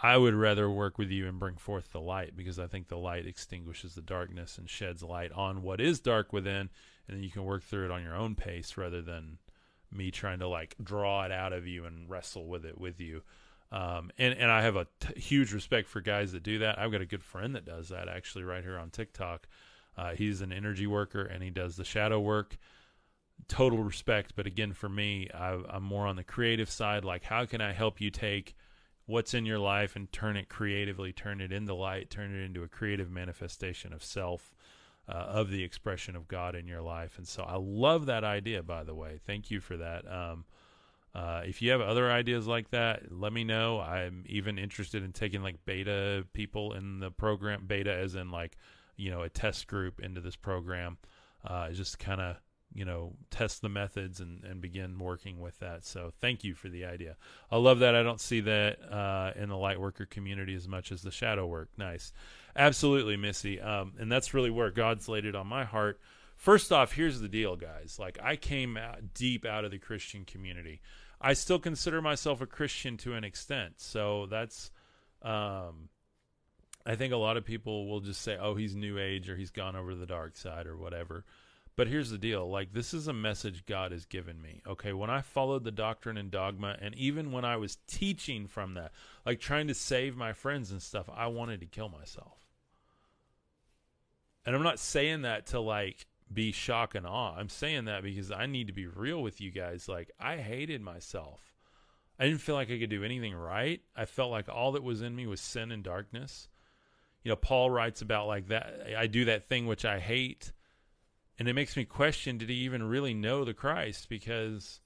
I 0.00 0.16
would 0.16 0.34
rather 0.34 0.70
work 0.70 0.96
with 0.96 1.10
you 1.10 1.26
and 1.26 1.40
bring 1.40 1.56
forth 1.56 1.92
the 1.92 2.00
light 2.00 2.36
because 2.36 2.58
I 2.58 2.66
think 2.66 2.88
the 2.88 2.96
light 2.96 3.26
extinguishes 3.26 3.94
the 3.94 4.00
darkness 4.00 4.56
and 4.56 4.70
sheds 4.70 5.02
light 5.02 5.32
on 5.32 5.62
what 5.62 5.80
is 5.80 6.00
dark 6.00 6.32
within, 6.32 6.70
and 7.08 7.16
then 7.16 7.22
you 7.22 7.30
can 7.30 7.44
work 7.44 7.64
through 7.64 7.86
it 7.86 7.90
on 7.90 8.02
your 8.02 8.14
own 8.14 8.36
pace 8.36 8.76
rather 8.76 9.02
than 9.02 9.38
me 9.92 10.10
trying 10.10 10.40
to 10.40 10.48
like 10.48 10.74
draw 10.82 11.24
it 11.24 11.32
out 11.32 11.52
of 11.52 11.66
you 11.66 11.84
and 11.84 12.08
wrestle 12.08 12.46
with 12.46 12.64
it 12.64 12.78
with 12.78 13.00
you. 13.00 13.22
Um, 13.70 14.10
and 14.18 14.34
and 14.34 14.50
I 14.50 14.62
have 14.62 14.76
a 14.76 14.86
t- 15.00 15.20
huge 15.20 15.52
respect 15.52 15.88
for 15.88 16.00
guys 16.00 16.32
that 16.32 16.42
do 16.42 16.58
that. 16.60 16.78
I've 16.78 16.92
got 16.92 17.00
a 17.00 17.06
good 17.06 17.22
friend 17.22 17.54
that 17.54 17.64
does 17.64 17.90
that 17.90 18.08
actually 18.08 18.44
right 18.44 18.62
here 18.62 18.78
on 18.78 18.90
TikTok. 18.90 19.46
Uh, 19.96 20.14
he's 20.14 20.40
an 20.40 20.52
energy 20.52 20.86
worker 20.86 21.22
and 21.22 21.42
he 21.42 21.50
does 21.50 21.76
the 21.76 21.84
shadow 21.84 22.20
work. 22.20 22.56
Total 23.46 23.78
respect, 23.78 24.32
but 24.36 24.46
again, 24.46 24.72
for 24.72 24.88
me, 24.88 25.28
I, 25.32 25.58
I'm 25.70 25.82
more 25.84 26.06
on 26.06 26.16
the 26.16 26.24
creative 26.24 26.70
side. 26.70 27.04
Like, 27.04 27.24
how 27.24 27.46
can 27.46 27.60
I 27.60 27.72
help 27.72 28.00
you 28.00 28.10
take 28.10 28.56
what's 29.06 29.32
in 29.32 29.46
your 29.46 29.58
life 29.58 29.96
and 29.96 30.10
turn 30.12 30.36
it 30.36 30.48
creatively, 30.48 31.12
turn 31.12 31.40
it 31.40 31.50
into 31.52 31.74
light, 31.74 32.10
turn 32.10 32.34
it 32.34 32.44
into 32.44 32.62
a 32.62 32.68
creative 32.68 33.10
manifestation 33.10 33.92
of 33.92 34.04
self, 34.04 34.52
uh, 35.08 35.12
of 35.12 35.50
the 35.50 35.64
expression 35.64 36.14
of 36.16 36.28
God 36.28 36.54
in 36.54 36.66
your 36.66 36.82
life. 36.82 37.16
And 37.16 37.26
so 37.26 37.42
I 37.42 37.56
love 37.56 38.06
that 38.06 38.24
idea, 38.24 38.62
by 38.62 38.84
the 38.84 38.94
way. 38.94 39.18
Thank 39.26 39.50
you 39.50 39.60
for 39.60 39.76
that. 39.76 40.10
Um, 40.10 40.44
uh, 41.14 41.42
if 41.46 41.62
you 41.62 41.70
have 41.70 41.80
other 41.80 42.10
ideas 42.10 42.46
like 42.46 42.70
that, 42.70 43.10
let 43.10 43.32
me 43.32 43.42
know. 43.42 43.80
I'm 43.80 44.24
even 44.26 44.58
interested 44.58 45.02
in 45.02 45.12
taking 45.12 45.42
like 45.42 45.56
beta 45.64 46.26
people 46.32 46.74
in 46.74 47.00
the 47.00 47.10
program, 47.10 47.64
beta 47.66 47.92
as 47.92 48.14
in 48.14 48.30
like, 48.30 48.56
you 48.96 49.10
know, 49.10 49.22
a 49.22 49.28
test 49.28 49.66
group 49.66 50.00
into 50.00 50.20
this 50.20 50.36
program. 50.36 50.98
Uh, 51.44 51.70
just 51.70 51.98
kind 51.98 52.20
of 52.20 52.36
you 52.74 52.84
know 52.84 53.12
test 53.30 53.62
the 53.62 53.68
methods 53.68 54.20
and 54.20 54.44
and 54.44 54.60
begin 54.60 54.98
working 54.98 55.40
with 55.40 55.58
that. 55.60 55.84
So 55.84 56.12
thank 56.20 56.44
you 56.44 56.54
for 56.54 56.68
the 56.68 56.84
idea. 56.84 57.16
I 57.50 57.56
love 57.56 57.80
that. 57.80 57.94
I 57.94 58.02
don't 58.02 58.20
see 58.20 58.40
that 58.40 58.78
uh, 58.92 59.32
in 59.36 59.48
the 59.48 59.56
light 59.56 59.80
worker 59.80 60.06
community 60.06 60.54
as 60.54 60.68
much 60.68 60.92
as 60.92 61.02
the 61.02 61.10
shadow 61.10 61.46
work. 61.46 61.70
Nice. 61.76 62.12
Absolutely 62.56 63.16
missy. 63.16 63.60
Um, 63.60 63.94
and 63.98 64.10
that's 64.10 64.34
really 64.34 64.50
where 64.50 64.70
god's 64.70 65.08
laid 65.08 65.24
it 65.24 65.34
on 65.34 65.46
my 65.46 65.64
heart. 65.64 66.00
First 66.36 66.70
off 66.70 66.92
here's 66.92 67.20
the 67.20 67.28
deal 67.28 67.56
guys. 67.56 67.96
Like 67.98 68.18
i 68.22 68.36
came 68.36 68.76
out 68.76 69.14
deep 69.14 69.44
out 69.44 69.64
of 69.64 69.70
the 69.70 69.78
christian 69.78 70.24
community. 70.24 70.80
I 71.20 71.32
still 71.32 71.58
consider 71.58 72.00
myself 72.00 72.40
a 72.40 72.46
christian 72.46 72.96
to 72.98 73.14
an 73.14 73.24
extent. 73.24 73.74
So 73.78 74.26
that's 74.26 74.70
um, 75.22 75.88
i 76.86 76.94
think 76.94 77.12
a 77.12 77.16
lot 77.16 77.36
of 77.36 77.44
people 77.44 77.88
will 77.88 77.98
just 77.98 78.22
say 78.22 78.36
oh 78.40 78.54
he's 78.54 78.76
new 78.76 78.98
age 79.00 79.28
or 79.28 79.34
he's 79.34 79.50
gone 79.50 79.74
over 79.74 79.90
to 79.90 79.96
the 79.96 80.06
dark 80.06 80.36
side 80.36 80.66
or 80.66 80.76
whatever 80.76 81.24
but 81.78 81.86
here's 81.86 82.10
the 82.10 82.18
deal 82.18 82.50
like, 82.50 82.72
this 82.72 82.92
is 82.92 83.06
a 83.06 83.12
message 83.12 83.64
God 83.64 83.92
has 83.92 84.04
given 84.04 84.42
me. 84.42 84.62
Okay. 84.66 84.92
When 84.92 85.10
I 85.10 85.20
followed 85.20 85.62
the 85.62 85.70
doctrine 85.70 86.16
and 86.16 86.28
dogma, 86.28 86.76
and 86.80 86.92
even 86.96 87.30
when 87.30 87.44
I 87.44 87.56
was 87.56 87.78
teaching 87.86 88.48
from 88.48 88.74
that, 88.74 88.90
like 89.24 89.38
trying 89.38 89.68
to 89.68 89.74
save 89.74 90.16
my 90.16 90.32
friends 90.32 90.72
and 90.72 90.82
stuff, 90.82 91.08
I 91.14 91.28
wanted 91.28 91.60
to 91.60 91.66
kill 91.66 91.88
myself. 91.88 92.48
And 94.44 94.56
I'm 94.56 94.64
not 94.64 94.80
saying 94.80 95.22
that 95.22 95.46
to 95.46 95.60
like 95.60 96.06
be 96.32 96.50
shock 96.50 96.96
and 96.96 97.06
awe. 97.06 97.36
I'm 97.38 97.48
saying 97.48 97.84
that 97.84 98.02
because 98.02 98.32
I 98.32 98.46
need 98.46 98.66
to 98.66 98.72
be 98.72 98.88
real 98.88 99.22
with 99.22 99.40
you 99.40 99.52
guys. 99.52 99.88
Like, 99.88 100.10
I 100.18 100.38
hated 100.38 100.82
myself. 100.82 101.54
I 102.18 102.24
didn't 102.24 102.40
feel 102.40 102.56
like 102.56 102.72
I 102.72 102.78
could 102.80 102.90
do 102.90 103.04
anything 103.04 103.36
right. 103.36 103.80
I 103.94 104.04
felt 104.04 104.32
like 104.32 104.48
all 104.48 104.72
that 104.72 104.82
was 104.82 105.00
in 105.00 105.14
me 105.14 105.28
was 105.28 105.40
sin 105.40 105.70
and 105.70 105.84
darkness. 105.84 106.48
You 107.22 107.28
know, 107.28 107.36
Paul 107.36 107.70
writes 107.70 108.02
about 108.02 108.26
like 108.26 108.48
that. 108.48 108.80
I 108.98 109.06
do 109.06 109.26
that 109.26 109.48
thing 109.48 109.68
which 109.68 109.84
I 109.84 110.00
hate 110.00 110.50
and 111.38 111.48
it 111.48 111.54
makes 111.54 111.76
me 111.76 111.84
question 111.84 112.38
did 112.38 112.48
he 112.48 112.56
even 112.56 112.82
really 112.82 113.14
know 113.14 113.44
the 113.44 113.54
Christ? 113.54 114.08
Because 114.08 114.80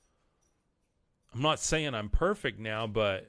I'm 1.35 1.43
not 1.43 1.61
saying 1.61 1.95
I'm 1.95 2.09
perfect 2.11 2.59
now 2.59 2.87
but 2.87 3.29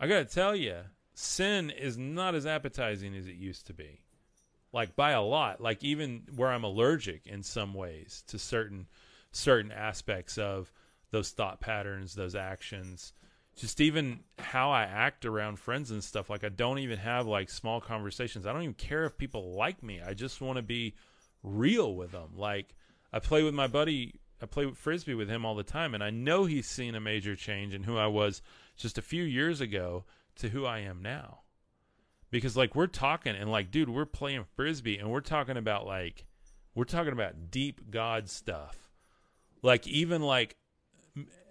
I 0.00 0.06
got 0.06 0.28
to 0.28 0.34
tell 0.34 0.54
you 0.54 0.80
sin 1.14 1.70
is 1.70 1.96
not 1.96 2.34
as 2.34 2.46
appetizing 2.46 3.14
as 3.16 3.26
it 3.26 3.36
used 3.36 3.66
to 3.66 3.74
be. 3.74 4.02
Like 4.72 4.94
by 4.94 5.12
a 5.12 5.22
lot. 5.22 5.60
Like 5.60 5.82
even 5.82 6.24
where 6.34 6.50
I'm 6.50 6.64
allergic 6.64 7.26
in 7.26 7.42
some 7.42 7.72
ways 7.72 8.22
to 8.28 8.38
certain 8.38 8.86
certain 9.32 9.72
aspects 9.72 10.38
of 10.38 10.72
those 11.10 11.30
thought 11.30 11.60
patterns 11.60 12.14
those 12.14 12.34
actions. 12.34 13.12
Just 13.56 13.80
even 13.80 14.20
how 14.38 14.70
I 14.70 14.82
act 14.82 15.24
around 15.24 15.58
friends 15.58 15.90
and 15.90 16.04
stuff 16.04 16.28
like 16.28 16.44
I 16.44 16.50
don't 16.50 16.80
even 16.80 16.98
have 16.98 17.26
like 17.26 17.48
small 17.48 17.80
conversations. 17.80 18.46
I 18.46 18.52
don't 18.52 18.62
even 18.62 18.74
care 18.74 19.04
if 19.04 19.16
people 19.16 19.54
like 19.54 19.82
me. 19.82 20.02
I 20.06 20.12
just 20.12 20.42
want 20.42 20.56
to 20.56 20.62
be 20.62 20.94
real 21.46 21.94
with 21.94 22.12
them. 22.12 22.30
Like 22.36 22.74
I 23.12 23.20
play 23.20 23.42
with 23.42 23.54
my 23.54 23.66
buddy, 23.66 24.20
I 24.42 24.46
play 24.46 24.66
with 24.66 24.76
frisbee 24.76 25.14
with 25.14 25.30
him 25.30 25.46
all 25.46 25.54
the 25.54 25.62
time, 25.62 25.94
and 25.94 26.02
I 26.02 26.10
know 26.10 26.44
he's 26.44 26.66
seen 26.66 26.94
a 26.94 27.00
major 27.00 27.36
change 27.36 27.72
in 27.72 27.84
who 27.84 27.96
I 27.96 28.08
was 28.08 28.42
just 28.76 28.98
a 28.98 29.02
few 29.02 29.22
years 29.22 29.60
ago 29.60 30.04
to 30.36 30.50
who 30.50 30.66
I 30.66 30.80
am 30.80 31.00
now. 31.02 31.40
Because 32.30 32.56
like 32.56 32.74
we're 32.74 32.88
talking 32.88 33.34
and 33.34 33.50
like, 33.50 33.70
dude, 33.70 33.88
we're 33.88 34.04
playing 34.04 34.44
frisbee 34.56 34.98
and 34.98 35.10
we're 35.10 35.20
talking 35.20 35.56
about 35.56 35.86
like 35.86 36.26
we're 36.74 36.84
talking 36.84 37.12
about 37.12 37.50
deep 37.50 37.90
God 37.90 38.28
stuff. 38.28 38.90
Like 39.62 39.86
even 39.86 40.22
like 40.22 40.56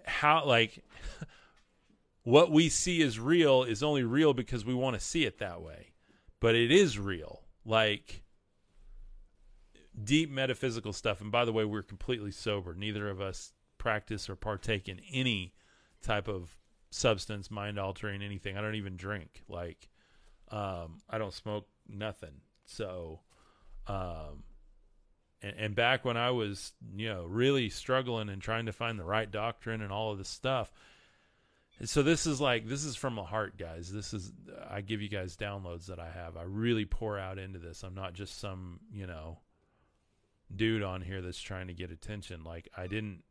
how 0.04 0.44
like 0.44 0.84
what 2.22 2.52
we 2.52 2.68
see 2.68 3.02
as 3.02 3.18
real 3.18 3.64
is 3.64 3.82
only 3.82 4.04
real 4.04 4.34
because 4.34 4.64
we 4.64 4.74
want 4.74 4.94
to 4.94 5.04
see 5.04 5.24
it 5.24 5.38
that 5.38 5.62
way. 5.62 5.94
But 6.38 6.54
it 6.54 6.70
is 6.70 6.98
real. 6.98 7.42
Like 7.64 8.22
deep 10.02 10.30
metaphysical 10.30 10.92
stuff. 10.92 11.20
And 11.20 11.32
by 11.32 11.44
the 11.44 11.52
way, 11.52 11.64
we're 11.64 11.82
completely 11.82 12.30
sober. 12.30 12.74
Neither 12.74 13.08
of 13.08 13.20
us 13.20 13.52
practice 13.78 14.28
or 14.28 14.36
partake 14.36 14.88
in 14.88 15.00
any 15.12 15.54
type 16.02 16.28
of 16.28 16.56
substance, 16.90 17.50
mind 17.50 17.78
altering 17.78 18.22
anything. 18.22 18.56
I 18.56 18.60
don't 18.60 18.74
even 18.74 18.96
drink. 18.96 19.42
Like, 19.48 19.88
um, 20.50 20.98
I 21.08 21.18
don't 21.18 21.34
smoke 21.34 21.66
nothing. 21.88 22.40
So, 22.64 23.20
um, 23.86 24.44
and, 25.42 25.54
and 25.58 25.74
back 25.74 26.04
when 26.04 26.16
I 26.16 26.30
was, 26.30 26.72
you 26.96 27.08
know, 27.08 27.24
really 27.24 27.68
struggling 27.68 28.28
and 28.28 28.40
trying 28.40 28.66
to 28.66 28.72
find 28.72 28.98
the 28.98 29.04
right 29.04 29.30
doctrine 29.30 29.82
and 29.82 29.92
all 29.92 30.12
of 30.12 30.18
this 30.18 30.28
stuff. 30.28 30.72
So 31.84 32.02
this 32.02 32.26
is 32.26 32.40
like 32.40 32.66
this 32.66 32.84
is 32.84 32.96
from 32.96 33.16
the 33.16 33.22
heart, 33.22 33.58
guys. 33.58 33.92
This 33.92 34.14
is 34.14 34.32
I 34.70 34.80
give 34.80 35.02
you 35.02 35.10
guys 35.10 35.36
downloads 35.36 35.86
that 35.86 35.98
I 35.98 36.08
have. 36.08 36.38
I 36.38 36.44
really 36.44 36.86
pour 36.86 37.18
out 37.18 37.38
into 37.38 37.58
this. 37.58 37.82
I'm 37.82 37.94
not 37.94 38.14
just 38.14 38.40
some, 38.40 38.80
you 38.90 39.06
know, 39.06 39.40
dude 40.54 40.82
on 40.82 41.02
here 41.02 41.20
that's 41.22 41.40
trying 41.40 41.68
to 41.68 41.74
get 41.74 41.90
attention. 41.90 42.44
Like 42.44 42.68
I 42.76 42.86
didn't. 42.86 43.22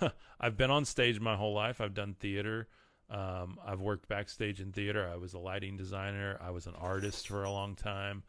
I've 0.40 0.56
been 0.56 0.70
on 0.70 0.84
stage 0.84 1.20
my 1.20 1.36
whole 1.36 1.54
life. 1.54 1.80
I've 1.80 1.94
done 1.94 2.14
theater. 2.18 2.68
Um, 3.08 3.58
I've 3.64 3.80
worked 3.80 4.08
backstage 4.08 4.60
in 4.60 4.72
theater. 4.72 5.08
I 5.10 5.16
was 5.16 5.34
a 5.34 5.38
lighting 5.38 5.76
designer. 5.76 6.38
I 6.40 6.50
was 6.50 6.66
an 6.66 6.74
artist 6.76 7.28
for 7.28 7.44
a 7.44 7.50
long 7.50 7.76
time. 7.76 8.24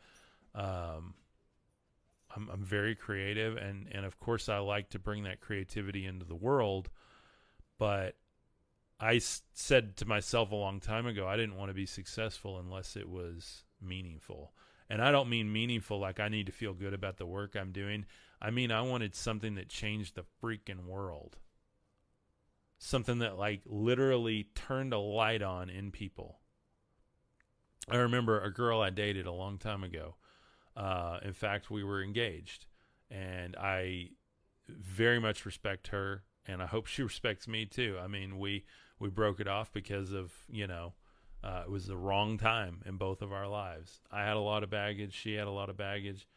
Um, 0.54 1.16
I'm, 2.36 2.50
I'm 2.52 2.64
very 2.64 2.96
creative, 2.96 3.58
and 3.58 3.88
and 3.92 4.06
of 4.06 4.20
course 4.20 4.50
I 4.50 4.60
like 4.60 4.90
to 4.90 5.00
bring 5.00 5.24
that 5.24 5.42
creativity 5.42 6.06
into 6.06 6.26
the 6.26 6.36
world. 6.36 6.90
But 7.80 8.16
I 9.00 9.16
s- 9.16 9.44
said 9.54 9.98
to 9.98 10.06
myself 10.06 10.52
a 10.52 10.56
long 10.56 10.80
time 10.80 11.06
ago, 11.06 11.28
I 11.28 11.36
didn't 11.38 11.58
want 11.58 11.70
to 11.70 11.76
be 11.76 11.86
successful 11.86 12.60
unless 12.60 12.96
it 12.96 13.10
was 13.10 13.64
meaningful. 13.82 14.54
And 14.90 15.02
I 15.02 15.12
don't 15.12 15.30
mean 15.30 15.52
meaningful 15.52 16.00
like 16.00 16.20
I 16.20 16.30
need 16.30 16.46
to 16.46 16.52
feel 16.52 16.74
good 16.74 16.94
about 16.94 17.18
the 17.18 17.26
work 17.26 17.56
I'm 17.56 17.72
doing. 17.72 18.06
I 18.42 18.52
mean 18.52 18.72
I 18.72 18.82
wanted 18.82 19.16
something 19.16 19.56
that 19.56 19.70
changed 19.70 20.16
the 20.16 20.26
freaking 20.42 20.86
world. 20.86 21.38
Something 22.80 23.20
that 23.20 23.38
like 23.38 23.62
literally 23.66 24.50
turned 24.56 24.94
a 24.94 25.00
light 25.00 25.42
on 25.42 25.70
in 25.70 25.92
people. 25.92 26.40
I 27.90 27.98
remember 27.98 28.42
a 28.42 28.52
girl 28.52 28.82
I 28.82 28.90
dated 28.90 29.26
a 29.26 29.32
long 29.32 29.58
time 29.58 29.84
ago. 29.84 30.16
Uh, 30.76 31.20
in 31.24 31.34
fact, 31.34 31.72
we 31.72 31.84
were 31.84 32.04
engaged, 32.04 32.68
and 33.10 33.56
I 33.56 34.10
very 34.68 35.20
much 35.20 35.46
respect 35.46 35.88
her, 35.88 36.24
and 36.46 36.62
I 36.62 36.68
hope 36.68 36.86
she 36.86 37.02
respects 37.04 37.48
me 37.48 37.66
too. 37.66 37.98
I 38.02 38.08
mean, 38.08 38.38
we 38.38 38.66
we 39.00 39.10
broke 39.10 39.40
it 39.40 39.48
off 39.48 39.72
because 39.72 40.12
of 40.12 40.34
you 40.50 40.68
know 40.68 40.94
uh, 41.44 41.64
it 41.66 41.70
was 41.70 41.86
the 41.86 41.98
wrong 41.98 42.38
time 42.38 42.82
in 42.86 42.98
both 42.98 43.22
of 43.22 43.32
our 43.32 43.48
lives. 43.48 44.02
I 44.12 44.24
had 44.24 44.38
a 44.38 44.42
lot 44.42 44.64
of 44.64 44.70
baggage, 44.70 45.14
she 45.14 45.36
had 45.36 45.48
a 45.48 45.52
lot 45.52 45.70
of 45.70 45.78
baggage. 45.78 46.28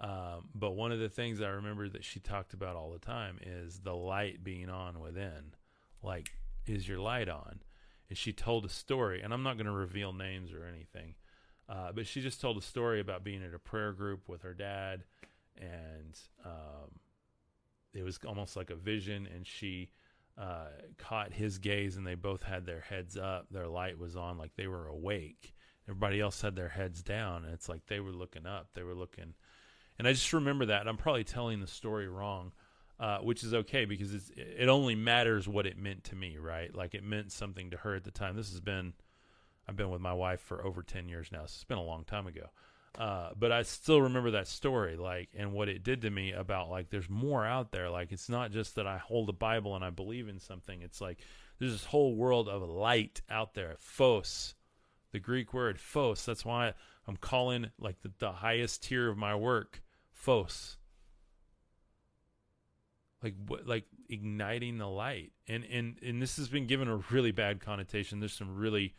Um, 0.00 0.48
but 0.54 0.72
one 0.72 0.90
of 0.90 0.98
the 0.98 1.08
things 1.08 1.40
I 1.40 1.48
remember 1.48 1.88
that 1.88 2.04
she 2.04 2.18
talked 2.18 2.54
about 2.54 2.74
all 2.74 2.90
the 2.90 2.98
time 2.98 3.38
is 3.40 3.78
the 3.80 3.94
light 3.94 4.42
being 4.42 4.68
on 4.68 5.00
within. 5.00 5.54
Like, 6.02 6.32
is 6.66 6.88
your 6.88 6.98
light 6.98 7.28
on? 7.28 7.60
And 8.08 8.18
she 8.18 8.32
told 8.32 8.64
a 8.64 8.68
story, 8.68 9.22
and 9.22 9.32
I'm 9.32 9.44
not 9.44 9.56
going 9.56 9.66
to 9.66 9.72
reveal 9.72 10.12
names 10.12 10.52
or 10.52 10.64
anything, 10.64 11.14
uh, 11.68 11.92
but 11.92 12.06
she 12.06 12.20
just 12.20 12.40
told 12.40 12.58
a 12.58 12.62
story 12.62 13.00
about 13.00 13.24
being 13.24 13.42
at 13.42 13.54
a 13.54 13.58
prayer 13.58 13.92
group 13.92 14.28
with 14.28 14.42
her 14.42 14.54
dad, 14.54 15.04
and 15.56 16.18
um, 16.44 16.98
it 17.94 18.02
was 18.02 18.18
almost 18.26 18.56
like 18.56 18.70
a 18.70 18.74
vision, 18.74 19.28
and 19.32 19.46
she 19.46 19.90
uh, 20.38 20.68
caught 20.98 21.32
his 21.32 21.58
gaze, 21.58 21.96
and 21.96 22.06
they 22.06 22.14
both 22.14 22.42
had 22.42 22.64
their 22.64 22.80
heads 22.80 23.16
up. 23.16 23.46
Their 23.50 23.68
light 23.68 23.98
was 23.98 24.16
on, 24.16 24.38
like 24.38 24.52
they 24.56 24.66
were 24.66 24.86
awake. 24.86 25.54
Everybody 25.88 26.20
else 26.20 26.40
had 26.40 26.56
their 26.56 26.68
heads 26.68 27.02
down, 27.02 27.44
and 27.44 27.52
it's 27.52 27.68
like 27.68 27.86
they 27.86 28.00
were 28.00 28.12
looking 28.12 28.46
up. 28.46 28.68
They 28.74 28.82
were 28.82 28.94
looking, 28.94 29.34
and 29.98 30.08
I 30.08 30.12
just 30.12 30.32
remember 30.32 30.66
that. 30.66 30.88
I'm 30.88 30.96
probably 30.96 31.24
telling 31.24 31.60
the 31.60 31.66
story 31.66 32.08
wrong, 32.08 32.52
uh, 33.00 33.18
which 33.18 33.42
is 33.42 33.52
okay 33.52 33.84
because 33.84 34.30
it 34.36 34.68
only 34.68 34.94
matters 34.94 35.48
what 35.48 35.66
it 35.66 35.76
meant 35.76 36.04
to 36.04 36.16
me, 36.16 36.38
right? 36.38 36.74
Like 36.74 36.94
it 36.94 37.04
meant 37.04 37.32
something 37.32 37.70
to 37.70 37.76
her 37.78 37.96
at 37.96 38.04
the 38.04 38.10
time. 38.10 38.36
This 38.36 38.50
has 38.50 38.60
been, 38.60 38.94
I've 39.68 39.76
been 39.76 39.90
with 39.90 40.00
my 40.00 40.14
wife 40.14 40.40
for 40.40 40.64
over 40.64 40.82
ten 40.82 41.08
years 41.08 41.30
now. 41.32 41.40
So 41.40 41.56
it's 41.56 41.64
been 41.64 41.78
a 41.78 41.82
long 41.82 42.04
time 42.04 42.26
ago. 42.26 42.46
Uh, 42.98 43.30
but 43.38 43.50
I 43.50 43.62
still 43.62 44.02
remember 44.02 44.32
that 44.32 44.46
story, 44.46 44.96
like, 44.96 45.30
and 45.34 45.52
what 45.52 45.70
it 45.70 45.82
did 45.82 46.02
to 46.02 46.10
me 46.10 46.32
about 46.32 46.68
like, 46.68 46.90
there's 46.90 47.08
more 47.08 47.46
out 47.46 47.72
there. 47.72 47.88
Like, 47.88 48.12
it's 48.12 48.28
not 48.28 48.52
just 48.52 48.74
that 48.74 48.86
I 48.86 48.98
hold 48.98 49.30
a 49.30 49.32
Bible 49.32 49.74
and 49.74 49.84
I 49.84 49.90
believe 49.90 50.28
in 50.28 50.38
something. 50.38 50.82
It's 50.82 51.00
like 51.00 51.18
there's 51.58 51.72
this 51.72 51.84
whole 51.84 52.14
world 52.16 52.48
of 52.48 52.62
light 52.62 53.22
out 53.30 53.54
there. 53.54 53.76
Phos, 53.78 54.54
the 55.12 55.20
Greek 55.20 55.54
word 55.54 55.78
phos. 55.78 56.24
That's 56.24 56.44
why 56.44 56.74
I'm 57.06 57.16
calling 57.16 57.70
like 57.78 58.00
the, 58.02 58.10
the 58.18 58.32
highest 58.32 58.82
tier 58.82 59.08
of 59.08 59.16
my 59.16 59.34
work, 59.36 59.80
phos. 60.10 60.76
Like 63.22 63.34
what, 63.46 63.66
like 63.66 63.84
igniting 64.08 64.78
the 64.78 64.88
light, 64.88 65.30
and 65.46 65.64
and 65.64 65.96
and 66.02 66.20
this 66.20 66.36
has 66.38 66.48
been 66.48 66.66
given 66.66 66.88
a 66.88 66.96
really 67.10 67.30
bad 67.30 67.60
connotation. 67.60 68.18
There's 68.18 68.32
some 68.32 68.56
really, 68.56 68.94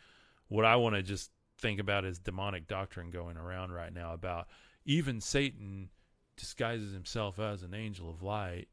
what 0.48 0.64
I 0.64 0.78
want 0.78 0.96
to 0.96 1.04
just 1.04 1.30
think 1.64 1.80
about 1.80 2.04
as 2.04 2.20
demonic 2.20 2.68
doctrine 2.68 3.10
going 3.10 3.38
around 3.38 3.72
right 3.72 3.94
now 3.94 4.14
about 4.14 4.48
even 4.86 5.22
Satan 5.22 5.90
disguises 6.36 6.92
himself 6.92 7.40
as 7.40 7.64
an 7.64 7.74
angel 7.74 8.10
of 8.10 8.22
light. 8.22 8.68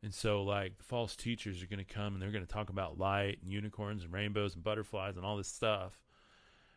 And 0.00 0.14
so, 0.14 0.44
like, 0.44 0.74
false 0.80 1.16
teachers 1.16 1.60
are 1.62 1.66
going 1.66 1.84
to 1.84 1.94
come 1.94 2.14
and 2.14 2.22
they're 2.22 2.30
going 2.30 2.46
to 2.46 2.52
talk 2.52 2.70
about 2.70 2.98
light 2.98 3.38
and 3.42 3.52
unicorns 3.52 4.04
and 4.04 4.12
rainbows 4.12 4.54
and 4.54 4.62
butterflies 4.62 5.16
and 5.16 5.26
all 5.26 5.36
this 5.36 5.48
stuff. 5.48 6.00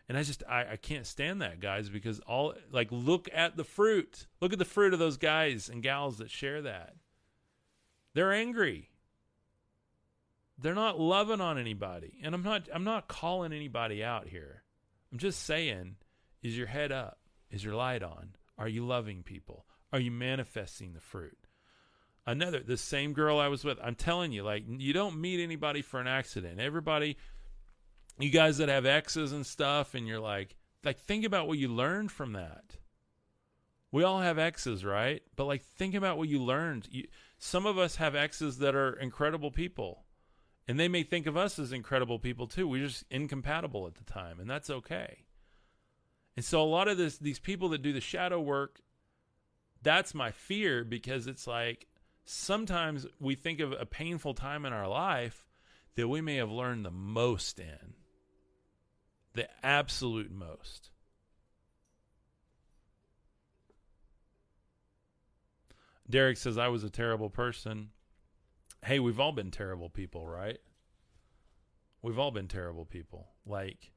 And 0.09 0.18
I 0.18 0.24
just, 0.24 0.43
I, 0.49 0.72
I 0.72 0.76
can't 0.78 1.05
stand 1.05 1.43
that, 1.43 1.59
guys, 1.59 1.89
because 1.89 2.20
all, 2.22 2.55
like, 2.72 2.88
look 2.91 3.30
at 3.32 3.55
the 3.55 3.64
fruit. 3.64 4.26
Look 4.41 4.51
at 4.51 4.59
the 4.59 4.66
fruit 4.66 4.93
of 4.93 4.99
those 4.99 5.18
guys 5.18 5.70
and 5.70 5.84
gals 5.84 6.18
that 6.18 6.32
share 6.32 6.64
that. 6.64 6.95
They're 8.16 8.34
angry. 8.34 8.89
They're 10.57 10.74
not 10.74 10.99
loving 10.99 11.39
on 11.39 11.59
anybody. 11.59 12.20
And 12.24 12.34
I'm 12.34 12.43
not, 12.43 12.68
I'm 12.74 12.84
not 12.84 13.07
calling 13.07 13.53
anybody 13.53 14.03
out 14.03 14.28
here. 14.28 14.62
I'm 15.14 15.20
just 15.20 15.43
saying, 15.43 15.97
is 16.41 16.57
your 16.57 16.66
head 16.66 16.91
up? 16.91 17.20
Is 17.51 17.64
your 17.64 17.76
light 17.76 18.01
on? 18.01 18.30
Are 18.57 18.68
you 18.68 18.84
loving 18.84 19.22
people? 19.22 19.68
Are 19.91 19.99
you 19.99 20.09
manifesting 20.09 20.93
the 20.93 20.99
fruit? 20.99 21.38
Another, 22.26 22.61
the 22.61 22.78
same 22.78 23.14
girl 23.14 23.38
I 23.38 23.47
was 23.47 23.64
with, 23.64 23.78
I'm 23.84 23.93
telling 23.93 24.32
you, 24.32 24.41
like, 24.41 24.64
you 24.68 24.91
don't 24.91 25.22
meet 25.22 25.39
anybody 25.39 25.84
for 25.84 25.99
an 25.99 26.07
accident. 26.07 26.59
Everybody, 26.59 27.18
you 28.18 28.32
guys 28.32 28.57
that 28.57 28.70
have 28.70 28.88
exes 28.88 29.34
and 29.34 29.45
stuff, 29.45 29.93
and 29.93 30.07
you're 30.07 30.20
like, 30.20 30.55
like, 30.84 30.97
think 30.97 31.26
about 31.26 31.47
what 31.47 31.59
you 31.59 31.68
learned 31.68 32.11
from 32.11 32.34
that. 32.34 32.78
We 33.91 34.03
all 34.03 34.20
have 34.20 34.39
exes, 34.39 34.84
right? 34.84 35.22
But 35.36 35.45
like, 35.45 35.64
think 35.64 35.93
about 35.93 36.18
what 36.18 36.28
you 36.28 36.41
learned. 36.41 36.88
You, 36.89 37.03
some 37.38 37.68
of 37.68 37.78
us 37.78 37.97
have 37.97 38.16
exes 38.16 38.57
that 38.57 38.74
are 38.74 38.93
incredible 38.93 39.51
people 39.51 40.03
and 40.68 40.80
they 40.80 40.88
may 40.88 41.03
think 41.03 41.26
of 41.28 41.36
us 41.36 41.59
as 41.59 41.72
incredible 41.72 42.20
people 42.20 42.47
too. 42.47 42.68
We're 42.68 42.88
just 42.88 43.05
incompatible 43.09 43.88
at 43.88 43.95
the 43.95 44.03
time, 44.03 44.39
and 44.39 44.49
that's 44.49 44.70
okay. 44.70 45.26
And 46.36 46.43
so 46.43 46.61
a 46.61 46.66
lot 46.66 46.88
of 46.88 46.97
this 46.97 47.18
these 47.18 47.39
people 47.39 47.70
that 47.70 47.82
do 47.82 47.93
the 47.93 48.01
shadow 48.01 48.39
work, 48.39 48.80
that's 49.82 50.14
my 50.14 50.32
fear 50.32 50.84
because 50.84 51.28
it's 51.28 51.47
like 51.47 51.88
sometimes 52.26 53.05
we 53.20 53.36
think 53.36 53.59
of 53.59 53.74
a 53.74 53.86
painful 53.86 54.34
time 54.34 54.66
in 54.66 54.74
our 54.74 54.88
life 54.88 55.45
that 55.95 56.07
we 56.07 56.22
may 56.22 56.38
have 56.38 56.51
learned 56.51 56.86
the 56.86 56.91
most 56.91 57.59
in. 57.59 57.93
The 59.34 59.47
absolute 59.64 60.32
most. 60.32 60.91
Derek 66.09 66.38
says 66.38 66.57
I 66.57 66.68
was 66.68 66.84
a 66.84 66.89
terrible 66.89 67.30
person 67.30 67.89
hey, 68.84 69.00
we've 69.00 69.20
all 69.20 69.32
been 69.32 69.52
terrible 69.52 69.90
people, 69.90 70.28
right? 70.28 70.58
We've 72.02 72.20
all 72.20 72.32
been 72.32 72.48
terrible 72.48 72.86
people. 72.86 73.30
Like, 73.46 73.92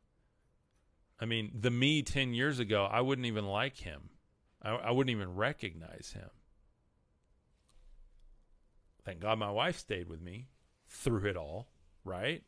I 1.20 1.24
mean, 1.24 1.51
the 1.59 1.70
me 1.70 2.03
10 2.03 2.34
years 2.34 2.59
ago, 2.59 2.84
I 2.84 3.01
wouldn't 3.01 3.26
even 3.26 3.47
like 3.47 3.78
him. 3.78 4.11
I, 4.62 4.70
I 4.70 4.91
wouldn't 4.93 5.14
even 5.14 5.34
recognize 5.34 6.12
him. 6.14 6.30
Thank 9.05 9.20
God 9.20 9.39
my 9.39 9.51
wife 9.51 9.78
stayed 9.78 10.09
with 10.09 10.20
me 10.20 10.49
through 10.89 11.26
it 11.26 11.37
all, 11.37 11.68
right? 12.05 12.43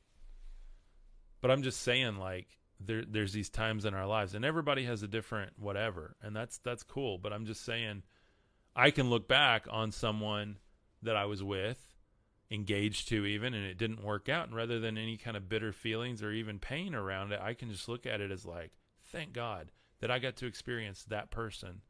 But 1.40 1.50
I'm 1.50 1.62
just 1.62 1.82
saying, 1.82 2.16
like, 2.16 2.46
there, 2.80 3.04
there's 3.08 3.32
these 3.32 3.50
times 3.50 3.84
in 3.84 3.94
our 3.94 4.06
lives, 4.06 4.34
and 4.34 4.44
everybody 4.44 4.84
has 4.84 5.02
a 5.02 5.08
different 5.08 5.52
whatever, 5.56 6.16
and 6.22 6.34
that's 6.34 6.58
that's 6.58 6.82
cool. 6.82 7.18
But 7.18 7.32
I'm 7.32 7.46
just 7.46 7.64
saying, 7.64 8.02
I 8.74 8.90
can 8.90 9.08
look 9.08 9.28
back 9.28 9.66
on 9.70 9.92
someone 9.92 10.56
that 11.02 11.16
I 11.16 11.26
was 11.26 11.42
with 11.42 11.87
engaged 12.50 13.08
to 13.08 13.26
even 13.26 13.52
and 13.52 13.64
it 13.64 13.76
didn't 13.78 14.02
work 14.02 14.28
out. 14.28 14.46
And 14.46 14.56
rather 14.56 14.80
than 14.80 14.96
any 14.96 15.16
kind 15.16 15.36
of 15.36 15.48
bitter 15.48 15.72
feelings 15.72 16.22
or 16.22 16.32
even 16.32 16.58
pain 16.58 16.94
around 16.94 17.32
it 17.32 17.40
i 17.42 17.54
can 17.54 17.70
just 17.70 17.88
look 17.88 18.06
at 18.06 18.20
it 18.20 18.30
as 18.30 18.46
like 18.46 18.72
thank 19.04 19.32
god 19.32 19.70
that 20.00 20.10
i 20.10 20.18
got 20.18 20.36
to 20.36 20.46
experience 20.46 21.04
that 21.04 21.30
person 21.30 21.82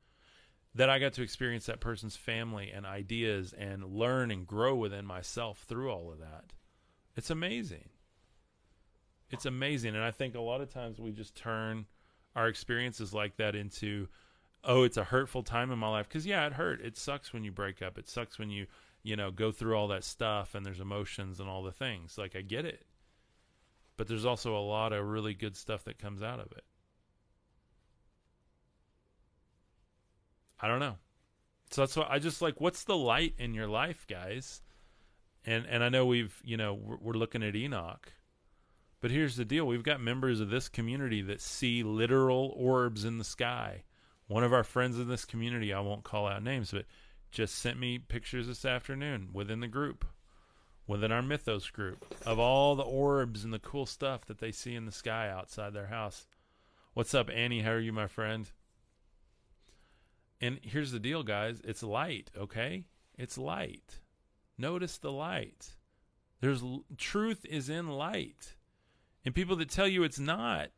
that 0.75 0.91
i 0.91 0.99
got 0.99 1.13
to 1.13 1.23
experience 1.23 1.67
that 1.67 1.81
person's 1.81 2.17
family 2.17 2.71
and 2.71 2.87
ideas 2.87 3.55
and 3.57 3.85
learn 3.85 4.31
and 4.31 4.47
grow 4.47 4.75
within 4.75 5.07
myself 5.07 5.65
through 5.69 5.91
all 5.91 6.11
of 6.11 6.19
that. 6.19 6.53
It's 7.17 7.31
amazing. 7.31 7.89
It's 9.31 9.47
amazing. 9.47 9.95
And 9.95 10.05
i 10.05 10.11
think 10.11 10.35
a 10.35 10.41
lot 10.41 10.61
of 10.61 10.73
times 10.73 10.99
we 10.99 11.13
just 11.13 11.35
turn 11.35 11.87
our 12.37 12.49
experiences 12.49 13.13
like 13.13 13.37
that 13.37 13.55
into 13.55 14.09
oh 14.65 14.83
it's 14.83 14.97
a 14.97 15.05
hurtful 15.05 15.43
time 15.43 15.71
in 15.71 15.79
my 15.79 15.89
life. 15.89 16.09
Because 16.09 16.27
yeah 16.27 16.47
it 16.47 16.53
hurt. 16.55 16.81
It 16.81 16.97
sucks 16.97 17.33
when 17.33 17.45
you 17.45 17.53
break 17.53 17.83
up. 17.83 17.99
It 17.99 18.09
sucks 18.09 18.39
when 18.39 18.51
you 18.51 18.67
you 19.03 19.17
know, 19.17 19.31
go 19.31 19.53
through 19.53 19.75
all 19.75 19.89
that 19.89 20.05
stuff 20.05 20.55
and 20.55 20.65
there's 20.65 20.81
emotions 20.81 21.41
and 21.41 21.49
all 21.49 21.63
the 21.63 21.73
things. 21.73 22.19
Like 22.19 22.37
I 22.37 22.43
get 22.43 22.65
it. 22.65 22.85
But 23.97 24.07
there's 24.07 24.25
also 24.25 24.57
a 24.57 24.61
lot 24.61 24.93
of 24.93 25.05
really 25.05 25.35
good 25.35 25.57
stuff 25.57 25.85
that 25.85 25.99
comes 25.99 26.23
out 26.23 26.41
of 26.41 26.53
it. 26.53 26.65
I 30.61 30.69
don't 30.69 30.81
know. 30.81 30.97
So 31.71 31.83
that's 31.83 31.97
what 31.97 32.11
I 32.11 32.19
just 32.19 32.41
like 32.41 32.61
what's 32.61 32.85
the 32.85 32.97
light 32.97 33.35
in 33.39 33.55
your 33.55 33.69
life, 33.69 34.07
guys? 34.09 34.63
And 35.45 35.67
and 35.67 35.85
I 35.85 35.89
know 35.89 36.07
we've, 36.07 36.41
you 36.45 36.57
know, 36.57 36.75
we're, 36.75 36.97
we're 36.97 37.13
looking 37.13 37.43
at 37.43 37.55
Enoch. 37.55 38.13
But 39.01 39.13
here's 39.13 39.37
the 39.37 39.45
deal. 39.45 39.65
We've 39.65 39.85
got 39.85 40.01
members 40.01 40.41
of 40.41 40.51
this 40.51 40.69
community 40.69 41.23
that 41.23 41.41
see 41.41 41.85
literal 41.85 42.53
orbs 42.57 43.05
in 43.05 43.19
the 43.19 43.25
sky. 43.25 43.85
One 44.27 44.43
of 44.43 44.53
our 44.53 44.65
friends 44.65 44.99
in 44.99 45.09
this 45.09 45.25
community, 45.25 45.73
I 45.73 45.81
won't 45.81 46.03
call 46.03 46.27
out 46.27 46.43
names, 46.43 46.73
but 46.73 46.85
just 47.31 47.55
sent 47.55 47.79
me 47.79 47.99
pictures 47.99 48.47
this 48.47 48.65
afternoon 48.65 49.31
within 49.33 49.61
the 49.61 49.69
group, 49.69 50.05
within 50.87 51.13
our 51.13 51.23
Mythos 51.23 51.71
group, 51.71 52.15
of 52.25 52.39
all 52.39 52.75
the 52.75 52.83
orbs 52.83 53.45
and 53.45 53.53
the 53.53 53.59
cool 53.59 53.87
stuff 53.87 54.25
that 54.27 54.39
they 54.39 54.53
see 54.53 54.75
in 54.75 54.87
the 54.87 54.93
sky 54.93 55.29
outside 55.29 55.73
their 55.73 55.87
house. 55.89 56.27
What's 56.95 57.15
up, 57.15 57.31
Annie? 57.33 57.63
How 57.63 57.73
are 57.73 57.81
you, 57.81 57.93
my 57.93 58.07
friend? 58.07 58.51
And 60.41 60.61
here's 60.63 60.93
the 60.93 61.01
deal, 61.01 61.23
guys 61.23 61.61
it's 61.65 61.83
light, 61.83 62.31
okay? 62.37 62.85
It's 63.17 63.37
light. 63.37 64.01
Notice 64.57 64.99
the 64.99 65.13
light. 65.13 65.77
There's 66.41 66.63
truth 66.97 67.45
is 67.45 67.69
in 67.69 67.89
light. 67.89 68.55
And 69.25 69.35
people 69.35 69.57
that 69.57 69.71
tell 69.71 69.89
you 69.89 70.05
it's 70.05 70.21
not, 70.21 70.69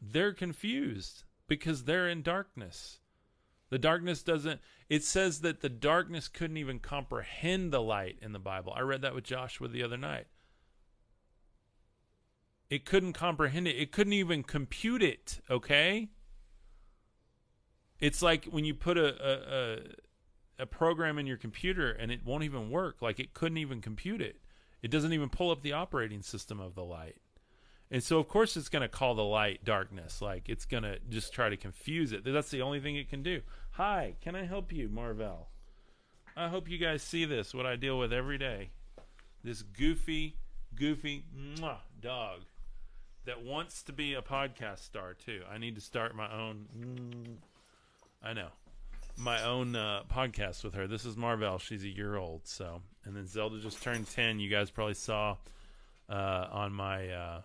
they're 0.00 0.32
confused 0.32 1.24
because 1.46 1.84
they're 1.84 2.08
in 2.08 2.22
darkness. 2.22 3.00
The 3.70 3.78
darkness 3.78 4.22
doesn't, 4.22 4.60
it 4.88 5.04
says 5.04 5.40
that 5.40 5.60
the 5.60 5.68
darkness 5.68 6.28
couldn't 6.28 6.56
even 6.56 6.80
comprehend 6.80 7.72
the 7.72 7.80
light 7.80 8.18
in 8.20 8.32
the 8.32 8.38
Bible. 8.38 8.72
I 8.76 8.80
read 8.80 9.02
that 9.02 9.14
with 9.14 9.24
Joshua 9.24 9.68
the 9.68 9.82
other 9.82 9.96
night. 9.96 10.26
It 12.68 12.84
couldn't 12.84 13.14
comprehend 13.14 13.66
it, 13.66 13.76
it 13.76 13.92
couldn't 13.92 14.12
even 14.12 14.42
compute 14.42 15.02
it, 15.02 15.40
okay? 15.48 16.08
It's 18.00 18.22
like 18.22 18.46
when 18.46 18.64
you 18.64 18.74
put 18.74 18.96
a, 18.96 19.78
a, 20.58 20.62
a 20.62 20.66
program 20.66 21.18
in 21.18 21.26
your 21.26 21.36
computer 21.36 21.90
and 21.90 22.10
it 22.10 22.24
won't 22.24 22.44
even 22.44 22.70
work. 22.70 23.02
Like 23.02 23.20
it 23.20 23.34
couldn't 23.34 23.58
even 23.58 23.80
compute 23.80 24.20
it. 24.20 24.40
It 24.82 24.90
doesn't 24.90 25.12
even 25.12 25.28
pull 25.28 25.50
up 25.50 25.62
the 25.62 25.72
operating 25.72 26.22
system 26.22 26.60
of 26.60 26.74
the 26.74 26.84
light. 26.84 27.16
And 27.90 28.02
so, 28.02 28.18
of 28.18 28.28
course, 28.28 28.56
it's 28.56 28.68
going 28.68 28.82
to 28.82 28.88
call 28.88 29.14
the 29.14 29.24
light 29.24 29.64
darkness. 29.64 30.22
Like 30.22 30.48
it's 30.48 30.64
going 30.64 30.84
to 30.84 30.98
just 31.08 31.32
try 31.32 31.48
to 31.48 31.56
confuse 31.56 32.12
it. 32.12 32.24
That's 32.24 32.50
the 32.50 32.62
only 32.62 32.80
thing 32.80 32.96
it 32.96 33.10
can 33.10 33.22
do. 33.22 33.40
Hi, 33.72 34.14
can 34.20 34.34
I 34.34 34.44
help 34.44 34.72
you, 34.72 34.88
Marvell? 34.88 35.48
I 36.36 36.48
hope 36.48 36.68
you 36.68 36.78
guys 36.78 37.02
see 37.02 37.24
this, 37.24 37.54
what 37.54 37.66
I 37.66 37.76
deal 37.76 37.98
with 37.98 38.12
every 38.12 38.38
day. 38.38 38.70
This 39.42 39.62
goofy, 39.62 40.36
goofy 40.74 41.24
mwah, 41.36 41.78
dog 42.00 42.40
that 43.26 43.42
wants 43.42 43.82
to 43.84 43.92
be 43.92 44.14
a 44.14 44.22
podcast 44.22 44.80
star, 44.80 45.14
too. 45.14 45.42
I 45.50 45.58
need 45.58 45.76
to 45.76 45.80
start 45.80 46.14
my 46.14 46.30
own. 46.32 46.66
Mm, 46.76 47.36
I 48.22 48.32
know. 48.32 48.48
My 49.16 49.42
own 49.44 49.76
uh, 49.76 50.02
podcast 50.12 50.64
with 50.64 50.74
her. 50.74 50.86
This 50.86 51.04
is 51.04 51.16
Marvell. 51.16 51.58
She's 51.58 51.84
a 51.84 51.88
year 51.88 52.16
old. 52.16 52.42
So, 52.44 52.82
and 53.04 53.14
then 53.14 53.26
Zelda 53.26 53.60
just 53.60 53.82
turned 53.82 54.08
10. 54.10 54.40
You 54.40 54.50
guys 54.50 54.70
probably 54.70 54.94
saw 54.94 55.36
uh, 56.08 56.46
on 56.50 56.72
my. 56.72 57.08
Uh, 57.08 57.40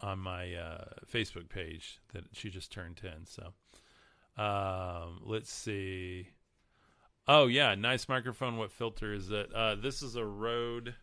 on 0.00 0.18
my 0.18 0.54
uh, 0.54 0.84
Facebook 1.10 1.48
page 1.48 1.98
that 2.12 2.24
she 2.32 2.50
just 2.50 2.70
turned 2.70 2.96
10. 2.96 3.26
So 3.26 3.54
um, 4.36 5.20
let's 5.24 5.52
see. 5.52 6.28
Oh, 7.26 7.46
yeah. 7.46 7.74
Nice 7.74 8.08
microphone. 8.08 8.56
What 8.56 8.72
filter 8.72 9.12
is 9.14 9.30
it? 9.30 9.52
Uh, 9.54 9.76
this 9.76 10.02
is 10.02 10.16
a 10.16 10.24
Rode 10.24 10.94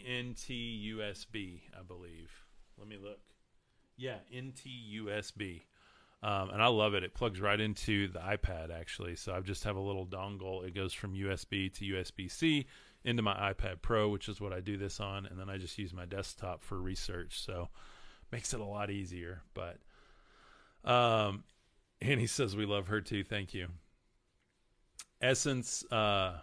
NT 0.00 0.48
USB, 0.48 1.62
I 1.78 1.82
believe. 1.86 2.30
Let 2.78 2.88
me 2.88 2.98
look. 3.02 3.18
Yeah, 3.96 4.18
NT 4.34 4.66
USB. 4.94 5.62
Um, 6.22 6.50
and 6.50 6.62
I 6.62 6.66
love 6.66 6.94
it. 6.94 7.02
It 7.02 7.14
plugs 7.14 7.40
right 7.40 7.60
into 7.60 8.08
the 8.08 8.18
iPad, 8.18 8.70
actually. 8.70 9.16
So 9.16 9.34
I 9.34 9.40
just 9.40 9.64
have 9.64 9.76
a 9.76 9.80
little 9.80 10.06
dongle. 10.06 10.66
It 10.66 10.74
goes 10.74 10.92
from 10.92 11.14
USB 11.14 11.72
to 11.74 11.84
USB 11.84 12.30
C 12.30 12.66
into 13.04 13.22
my 13.22 13.52
iPad 13.52 13.82
Pro, 13.82 14.08
which 14.08 14.28
is 14.28 14.40
what 14.40 14.52
I 14.52 14.60
do 14.60 14.76
this 14.76 15.00
on. 15.00 15.26
And 15.26 15.38
then 15.38 15.48
I 15.48 15.58
just 15.58 15.78
use 15.78 15.94
my 15.94 16.04
desktop 16.04 16.62
for 16.62 16.80
research. 16.80 17.40
So 17.40 17.68
makes 18.32 18.52
it 18.52 18.60
a 18.60 18.64
lot 18.64 18.90
easier. 18.90 19.42
But 19.54 19.78
um, 20.90 21.44
and 22.00 22.20
he 22.20 22.26
says 22.26 22.56
we 22.56 22.66
love 22.66 22.88
her 22.88 23.00
too. 23.00 23.24
Thank 23.24 23.54
you. 23.54 23.68
Essence, 25.20 25.84
uh, 25.90 26.38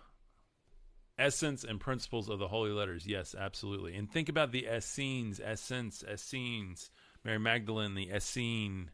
essence 1.17 1.63
and 1.63 1.79
principles 1.79 2.29
of 2.29 2.39
the 2.39 2.47
holy 2.47 2.71
letters. 2.71 3.05
Yes, 3.05 3.35
absolutely. 3.37 3.95
And 3.95 4.11
think 4.11 4.29
about 4.29 4.51
the 4.51 4.65
Essenes, 4.65 5.39
essence, 5.43 6.03
Essenes, 6.11 6.89
Mary 7.23 7.39
Magdalene, 7.39 7.95
the 7.95 8.11
Essene. 8.11 8.91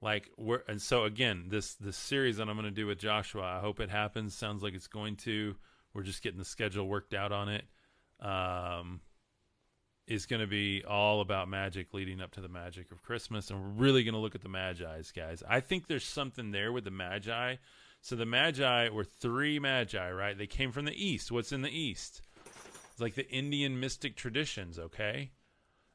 Like 0.00 0.30
we're 0.36 0.62
and 0.68 0.80
so 0.80 1.04
again, 1.04 1.46
this 1.48 1.74
this 1.74 1.96
series 1.96 2.36
that 2.36 2.48
I'm 2.48 2.54
going 2.54 2.64
to 2.64 2.70
do 2.70 2.86
with 2.86 2.98
Joshua. 2.98 3.42
I 3.42 3.60
hope 3.60 3.80
it 3.80 3.90
happens. 3.90 4.34
Sounds 4.34 4.62
like 4.62 4.74
it's 4.74 4.86
going 4.86 5.16
to. 5.16 5.56
We're 5.92 6.02
just 6.02 6.22
getting 6.22 6.38
the 6.38 6.44
schedule 6.44 6.86
worked 6.86 7.14
out 7.14 7.32
on 7.32 7.48
it. 7.48 7.64
Um, 8.20 9.00
is 10.08 10.24
going 10.24 10.40
to 10.40 10.46
be 10.46 10.82
all 10.88 11.20
about 11.20 11.48
magic 11.48 11.92
leading 11.92 12.20
up 12.20 12.32
to 12.32 12.40
the 12.40 12.48
magic 12.48 12.90
of 12.90 13.02
Christmas. 13.02 13.50
And 13.50 13.60
we're 13.60 13.84
really 13.84 14.04
going 14.04 14.14
to 14.14 14.20
look 14.20 14.34
at 14.34 14.40
the 14.40 14.48
Magi's, 14.48 15.12
guys. 15.12 15.42
I 15.46 15.60
think 15.60 15.86
there's 15.86 16.04
something 16.04 16.50
there 16.50 16.72
with 16.72 16.84
the 16.84 16.90
Magi. 16.90 17.56
So 18.00 18.16
the 18.16 18.24
Magi 18.24 18.88
were 18.88 19.04
three 19.04 19.58
Magi, 19.58 20.10
right? 20.10 20.36
They 20.36 20.46
came 20.46 20.72
from 20.72 20.86
the 20.86 21.06
East. 21.06 21.30
What's 21.30 21.52
in 21.52 21.62
the 21.62 21.70
East? 21.70 22.22
It's 22.92 23.00
like 23.00 23.16
the 23.16 23.28
Indian 23.30 23.78
mystic 23.80 24.16
traditions, 24.16 24.78
okay? 24.78 25.32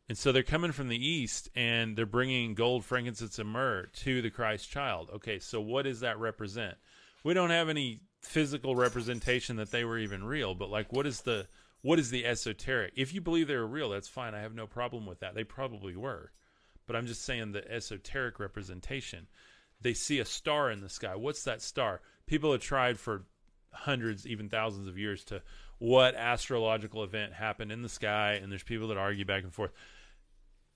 And 0.07 0.17
so 0.17 0.31
they're 0.31 0.43
coming 0.43 0.73
from 0.73 0.89
the 0.89 1.07
East 1.07 1.49
and 1.55 1.97
they're 1.97 2.05
bringing 2.05 2.53
gold, 2.53 2.85
frankincense, 2.85 3.39
and 3.39 3.49
myrrh 3.49 3.87
to 4.03 4.21
the 4.21 4.29
Christ 4.29 4.69
child. 4.69 5.09
Okay, 5.15 5.39
so 5.39 5.59
what 5.59 5.85
does 5.85 6.01
that 6.01 6.19
represent? 6.19 6.75
We 7.23 7.33
don't 7.33 7.49
have 7.49 7.69
any 7.69 8.01
physical 8.21 8.75
representation 8.75 9.55
that 9.55 9.71
they 9.71 9.83
were 9.83 9.97
even 9.97 10.23
real, 10.23 10.53
but 10.53 10.69
like, 10.69 10.93
what 10.93 11.07
is 11.07 11.21
the 11.21 11.47
what 11.83 11.99
is 11.99 12.09
the 12.09 12.25
esoteric? 12.25 12.93
If 12.95 13.13
you 13.13 13.21
believe 13.21 13.47
they 13.47 13.57
were 13.57 13.67
real, 13.67 13.89
that's 13.89 14.07
fine. 14.07 14.33
I 14.33 14.39
have 14.39 14.55
no 14.55 14.65
problem 14.65 15.05
with 15.05 15.19
that. 15.19 15.35
They 15.35 15.43
probably 15.43 15.95
were. 15.95 16.31
But 16.87 16.95
I'm 16.95 17.05
just 17.05 17.23
saying 17.23 17.51
the 17.51 17.69
esoteric 17.69 18.39
representation. 18.39 19.27
They 19.81 19.93
see 19.93 20.19
a 20.19 20.25
star 20.25 20.71
in 20.71 20.81
the 20.81 20.89
sky. 20.89 21.15
What's 21.15 21.43
that 21.43 21.61
star? 21.61 22.01
People 22.25 22.53
have 22.53 22.61
tried 22.61 22.99
for 22.99 23.25
hundreds, 23.71 24.25
even 24.25 24.49
thousands 24.49 24.87
of 24.87 24.97
years 24.97 25.25
to 25.25 25.41
what 25.77 26.15
astrological 26.15 27.03
event 27.03 27.33
happened 27.33 27.71
in 27.71 27.81
the 27.81 27.89
sky, 27.89 28.39
and 28.41 28.49
there's 28.49 28.63
people 28.63 28.87
that 28.87 28.97
argue 28.97 29.25
back 29.25 29.43
and 29.43 29.53
forth. 29.53 29.71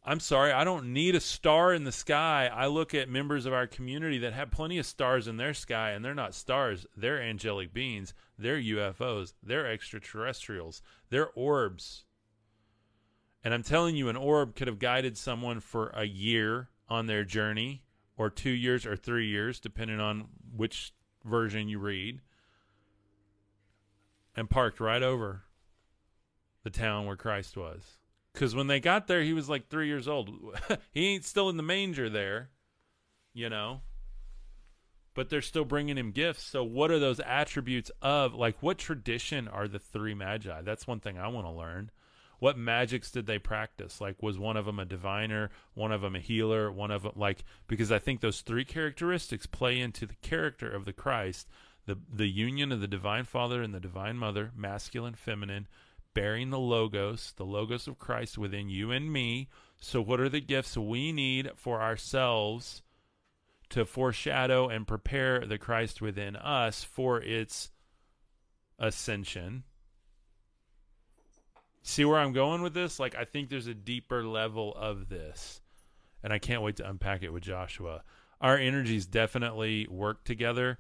I'm 0.09 0.21
sorry, 0.21 0.53
I 0.53 0.63
don't 0.63 0.93
need 0.93 1.15
a 1.15 1.19
star 1.19 1.73
in 1.73 1.83
the 1.83 1.91
sky. 1.91 2.49
I 2.51 2.67
look 2.67 2.93
at 2.93 3.09
members 3.09 3.45
of 3.45 3.51
our 3.51 3.67
community 3.67 4.17
that 4.19 4.31
have 4.31 4.49
plenty 4.49 4.77
of 4.77 4.85
stars 4.85 5.27
in 5.27 5.35
their 5.35 5.53
sky, 5.53 5.91
and 5.91 6.03
they're 6.03 6.15
not 6.15 6.33
stars. 6.33 6.85
They're 6.95 7.21
angelic 7.21 7.73
beings. 7.73 8.13
They're 8.39 8.57
UFOs. 8.57 9.33
They're 9.43 9.69
extraterrestrials. 9.69 10.81
They're 11.09 11.31
orbs. 11.31 12.05
And 13.43 13.53
I'm 13.53 13.63
telling 13.63 13.97
you, 13.97 14.07
an 14.07 14.15
orb 14.15 14.55
could 14.55 14.69
have 14.69 14.79
guided 14.79 15.17
someone 15.17 15.59
for 15.59 15.89
a 15.89 16.05
year 16.05 16.69
on 16.87 17.07
their 17.07 17.25
journey, 17.25 17.83
or 18.15 18.29
two 18.29 18.49
years, 18.49 18.85
or 18.85 18.95
three 18.95 19.27
years, 19.27 19.59
depending 19.59 19.99
on 19.99 20.29
which 20.55 20.93
version 21.25 21.67
you 21.67 21.79
read, 21.79 22.21
and 24.37 24.49
parked 24.49 24.79
right 24.79 25.03
over 25.03 25.43
the 26.63 26.69
town 26.69 27.05
where 27.05 27.17
Christ 27.17 27.57
was. 27.57 27.96
Because 28.37 28.53
when 28.53 28.67
they 28.67 28.79
got 28.79 29.07
there, 29.07 29.23
he 29.23 29.33
was 29.33 29.49
like 29.49 29.67
three 29.67 29.87
years 29.87 30.07
old. 30.07 30.29
he 30.91 31.07
ain't 31.07 31.25
still 31.25 31.49
in 31.49 31.57
the 31.57 31.63
manger 31.63 32.07
there, 32.07 32.51
you 33.33 33.49
know. 33.49 33.81
But 35.15 35.29
they're 35.29 35.41
still 35.41 35.65
bringing 35.65 35.97
him 35.97 36.11
gifts. 36.11 36.43
So, 36.43 36.63
what 36.63 36.91
are 36.91 36.99
those 36.99 37.19
attributes 37.19 37.89
of, 37.99 38.35
like, 38.35 38.61
what 38.61 38.77
tradition 38.77 39.47
are 39.47 39.67
the 39.67 39.79
three 39.79 40.13
magi? 40.13 40.61
That's 40.61 40.85
one 40.85 40.99
thing 40.99 41.17
I 41.17 41.29
want 41.29 41.47
to 41.47 41.51
learn. 41.51 41.89
What 42.37 42.59
magics 42.59 43.09
did 43.09 43.25
they 43.25 43.39
practice? 43.39 43.99
Like, 43.99 44.21
was 44.21 44.37
one 44.37 44.55
of 44.55 44.67
them 44.67 44.77
a 44.77 44.85
diviner, 44.85 45.49
one 45.73 45.91
of 45.91 46.01
them 46.01 46.15
a 46.15 46.19
healer, 46.19 46.71
one 46.71 46.91
of 46.91 47.01
them, 47.01 47.13
like, 47.15 47.43
because 47.65 47.91
I 47.91 47.97
think 47.97 48.21
those 48.21 48.41
three 48.41 48.65
characteristics 48.65 49.47
play 49.47 49.79
into 49.79 50.05
the 50.05 50.17
character 50.21 50.69
of 50.69 50.85
the 50.85 50.93
Christ 50.93 51.47
the, 51.87 51.97
the 52.13 52.27
union 52.27 52.71
of 52.71 52.81
the 52.81 52.87
divine 52.87 53.23
father 53.23 53.63
and 53.63 53.73
the 53.73 53.79
divine 53.79 54.17
mother, 54.17 54.51
masculine, 54.55 55.15
feminine, 55.15 55.67
bearing 56.17 56.49
the 56.49 56.57
logos, 56.57 57.31
the 57.37 57.45
logos 57.45 57.87
of 57.87 57.99
Christ 57.99 58.39
within 58.39 58.69
you 58.69 58.89
and 58.89 59.13
me. 59.13 59.49
So, 59.79 60.01
what 60.01 60.19
are 60.19 60.29
the 60.29 60.41
gifts 60.41 60.75
we 60.75 61.11
need 61.11 61.51
for 61.55 61.79
ourselves 61.79 62.81
to 63.69 63.85
foreshadow 63.85 64.67
and 64.67 64.87
prepare 64.87 65.45
the 65.45 65.59
Christ 65.59 66.01
within 66.01 66.35
us 66.35 66.83
for 66.83 67.21
its 67.21 67.69
ascension? 68.79 69.63
See 71.83 72.03
where 72.03 72.17
I'm 72.17 72.33
going 72.33 72.63
with 72.63 72.73
this? 72.73 72.99
Like, 72.99 73.13
I 73.13 73.23
think 73.23 73.49
there's 73.49 73.67
a 73.67 73.75
deeper 73.75 74.23
level 74.23 74.73
of 74.73 75.09
this, 75.09 75.61
and 76.23 76.33
I 76.33 76.39
can't 76.39 76.63
wait 76.63 76.77
to 76.77 76.89
unpack 76.89 77.21
it 77.21 77.31
with 77.31 77.43
Joshua. 77.43 78.01
Our 78.41 78.57
energies 78.57 79.05
definitely 79.05 79.85
work 79.87 80.23
together. 80.23 80.79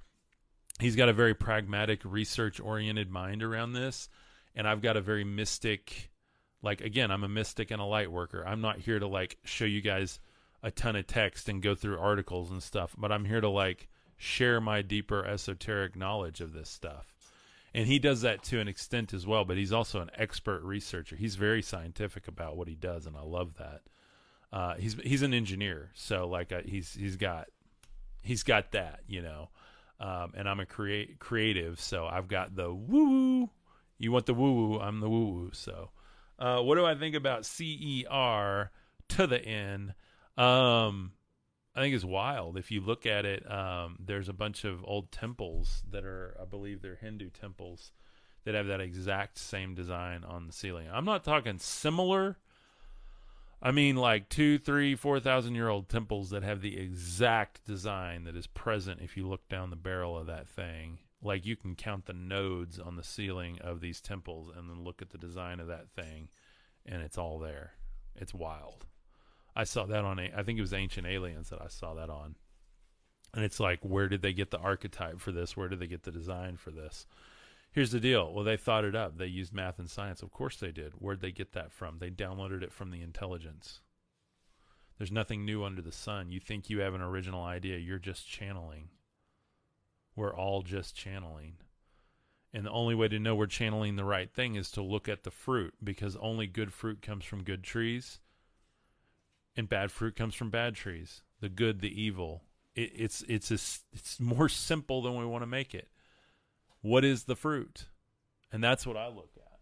He's 0.79 0.95
got 0.95 1.09
a 1.09 1.13
very 1.13 1.35
pragmatic, 1.35 2.01
research 2.03 2.59
oriented 2.59 3.11
mind 3.11 3.43
around 3.43 3.73
this 3.73 4.09
and 4.57 4.67
I've 4.67 4.81
got 4.81 4.97
a 4.97 5.01
very 5.01 5.23
mystic 5.23 6.09
like 6.61 6.81
again, 6.81 7.11
I'm 7.11 7.23
a 7.23 7.29
mystic 7.29 7.71
and 7.71 7.79
a 7.79 7.85
light 7.85 8.11
worker. 8.11 8.43
I'm 8.45 8.59
not 8.59 8.79
here 8.79 8.99
to 8.99 9.07
like 9.07 9.37
show 9.45 9.63
you 9.63 9.79
guys 9.79 10.19
a 10.63 10.71
ton 10.71 10.95
of 10.95 11.07
text 11.07 11.47
and 11.47 11.61
go 11.61 11.75
through 11.75 11.99
articles 11.99 12.51
and 12.51 12.61
stuff, 12.61 12.95
but 12.97 13.11
I'm 13.11 13.23
here 13.23 13.39
to 13.39 13.47
like 13.47 13.87
share 14.17 14.59
my 14.59 14.81
deeper 14.81 15.23
esoteric 15.23 15.95
knowledge 15.95 16.41
of 16.41 16.51
this 16.51 16.69
stuff. 16.69 17.13
And 17.75 17.85
he 17.85 17.99
does 17.99 18.21
that 18.21 18.43
to 18.45 18.59
an 18.59 18.67
extent 18.67 19.13
as 19.13 19.27
well, 19.27 19.45
but 19.45 19.55
he's 19.55 19.71
also 19.71 20.01
an 20.01 20.09
expert 20.15 20.63
researcher. 20.63 21.15
He's 21.15 21.35
very 21.35 21.61
scientific 21.61 22.27
about 22.27 22.57
what 22.57 22.67
he 22.67 22.73
does, 22.73 23.05
and 23.05 23.15
I 23.15 23.21
love 23.21 23.53
that. 23.59 23.81
Uh, 24.51 24.75
he's 24.75 24.95
he's 25.03 25.21
an 25.21 25.33
engineer, 25.33 25.91
so 25.93 26.27
like 26.27 26.51
uh, 26.51 26.61
he's 26.65 26.93
he's 26.93 27.17
got 27.17 27.49
he's 28.23 28.41
got 28.41 28.71
that, 28.71 29.01
you 29.07 29.21
know. 29.21 29.49
Um, 29.99 30.33
and 30.35 30.49
I'm 30.49 30.59
a 30.59 30.65
create 30.65 31.19
creative, 31.19 31.79
so 31.79 32.07
I've 32.07 32.27
got 32.27 32.55
the 32.55 32.73
woo 32.73 33.49
you 33.97 34.11
want 34.11 34.25
the 34.25 34.33
woo 34.33 34.53
woo, 34.53 34.79
I'm 34.79 34.99
the 34.99 35.09
woo 35.09 35.25
woo. 35.25 35.49
So, 35.53 35.89
uh, 36.39 36.61
what 36.61 36.75
do 36.75 36.85
I 36.85 36.95
think 36.95 37.15
about 37.15 37.45
CER 37.45 38.71
to 39.09 39.27
the 39.27 39.43
N? 39.43 39.93
Um, 40.37 41.13
I 41.75 41.81
think 41.81 41.95
it's 41.95 42.05
wild. 42.05 42.57
If 42.57 42.71
you 42.71 42.81
look 42.81 43.05
at 43.05 43.25
it, 43.25 43.49
um, 43.51 43.97
there's 43.99 44.29
a 44.29 44.33
bunch 44.33 44.63
of 44.63 44.83
old 44.83 45.11
temples 45.11 45.83
that 45.91 46.05
are, 46.05 46.35
I 46.41 46.45
believe, 46.45 46.81
they're 46.81 46.95
Hindu 46.95 47.29
temples 47.29 47.91
that 48.45 48.55
have 48.55 48.67
that 48.67 48.81
exact 48.81 49.37
same 49.37 49.75
design 49.75 50.23
on 50.23 50.47
the 50.47 50.53
ceiling. 50.53 50.87
I'm 50.91 51.05
not 51.05 51.23
talking 51.23 51.59
similar. 51.59 52.37
I 53.61 53.71
mean, 53.71 53.95
like 53.95 54.29
two, 54.29 54.59
three, 54.59 54.95
four 54.95 55.19
thousand 55.19 55.55
year 55.55 55.69
old 55.69 55.89
temples 55.89 56.29
that 56.29 56.43
have 56.43 56.61
the 56.61 56.77
exact 56.79 57.65
design 57.65 58.25
that 58.25 58.35
is 58.35 58.45
present 58.47 59.01
if 59.01 59.17
you 59.17 59.27
look 59.27 59.49
down 59.49 59.71
the 59.71 59.75
barrel 59.75 60.17
of 60.17 60.27
that 60.27 60.47
thing 60.47 60.99
like 61.21 61.45
you 61.45 61.55
can 61.55 61.75
count 61.75 62.05
the 62.05 62.13
nodes 62.13 62.79
on 62.79 62.95
the 62.95 63.03
ceiling 63.03 63.59
of 63.61 63.81
these 63.81 64.01
temples 64.01 64.51
and 64.55 64.69
then 64.69 64.83
look 64.83 65.01
at 65.01 65.09
the 65.09 65.17
design 65.17 65.59
of 65.59 65.67
that 65.67 65.89
thing 65.89 66.29
and 66.85 67.01
it's 67.01 67.17
all 67.17 67.39
there 67.39 67.73
it's 68.15 68.33
wild 68.33 68.85
i 69.55 69.63
saw 69.63 69.85
that 69.85 70.05
on 70.05 70.19
i 70.19 70.43
think 70.43 70.57
it 70.57 70.61
was 70.61 70.73
ancient 70.73 71.07
aliens 71.07 71.49
that 71.49 71.61
i 71.61 71.67
saw 71.67 71.93
that 71.93 72.09
on 72.09 72.35
And 73.33 73.43
it's 73.43 73.59
like, 73.59 73.79
where 73.81 74.07
did 74.07 74.21
they 74.21 74.33
get 74.33 74.51
the 74.51 74.57
archetype 74.57 75.19
for 75.19 75.31
this? 75.31 75.55
Where 75.55 75.67
did 75.67 75.79
they 75.79 75.87
get 75.87 76.03
the 76.03 76.11
design 76.11 76.57
for 76.57 76.71
this? 76.71 77.05
Here's 77.71 77.91
the 77.91 77.99
deal. 77.99 78.33
Well, 78.33 78.45
they 78.45 78.57
thought 78.57 78.85
it 78.85 78.95
up. 78.95 79.17
They 79.17 79.27
used 79.27 79.53
math 79.53 79.77
and 79.77 79.89
science. 79.89 80.23
Of 80.23 80.31
course 80.31 80.57
they 80.57 80.71
did. 80.71 80.93
Where'd 80.93 81.21
they 81.21 81.31
get 81.33 81.51
that 81.51 81.71
from? 81.71 81.99
They 81.99 82.09
downloaded 82.09 82.63
it 82.63 82.71
from 82.71 82.89
the 82.89 83.01
intelligence. 83.03 83.81
There's 84.97 85.11
nothing 85.11 85.45
new 85.45 85.63
under 85.63 85.81
the 85.81 85.91
sun. 85.91 86.31
You 86.31 86.39
think 86.39 86.69
you 86.69 86.79
have 86.79 86.95
an 86.95 87.01
original 87.01 87.43
idea, 87.43 87.77
you're 87.77 87.99
just 87.99 88.27
channeling. 88.27 88.89
We're 90.17 90.35
all 90.35 90.63
just 90.63 90.95
channeling. 90.95 91.53
And 92.51 92.65
the 92.65 92.71
only 92.71 92.95
way 92.95 93.07
to 93.07 93.19
know 93.19 93.35
we're 93.35 93.45
channeling 93.45 93.95
the 93.95 94.03
right 94.03 94.33
thing 94.33 94.55
is 94.55 94.71
to 94.71 94.81
look 94.81 95.07
at 95.07 95.23
the 95.23 95.31
fruit 95.31 95.75
because 95.81 96.17
only 96.17 96.47
good 96.47 96.73
fruit 96.73 97.01
comes 97.01 97.23
from 97.23 97.43
good 97.43 97.63
trees 97.63 98.19
and 99.55 99.69
bad 99.69 99.91
fruit 99.91 100.15
comes 100.15 100.33
from 100.33 100.49
bad 100.49 100.75
trees. 100.75 101.21
The 101.39 101.49
good, 101.49 101.81
the 101.81 102.01
evil. 102.01 102.43
It, 102.75 102.91
it's 102.95 103.23
it's 103.27 103.51
a, 103.51 103.59
it's 103.93 104.19
more 104.19 104.49
simple 104.49 105.03
than 105.03 105.17
we 105.17 105.25
want 105.25 105.43
to 105.43 105.47
make 105.47 105.75
it. 105.75 105.89
What 106.81 107.05
is 107.05 107.23
the 107.23 107.35
fruit? 107.35 107.85
And 108.51 108.63
that's 108.63 108.87
what 108.87 108.97
I 108.97 109.07
look 109.07 109.31
at. 109.35 109.59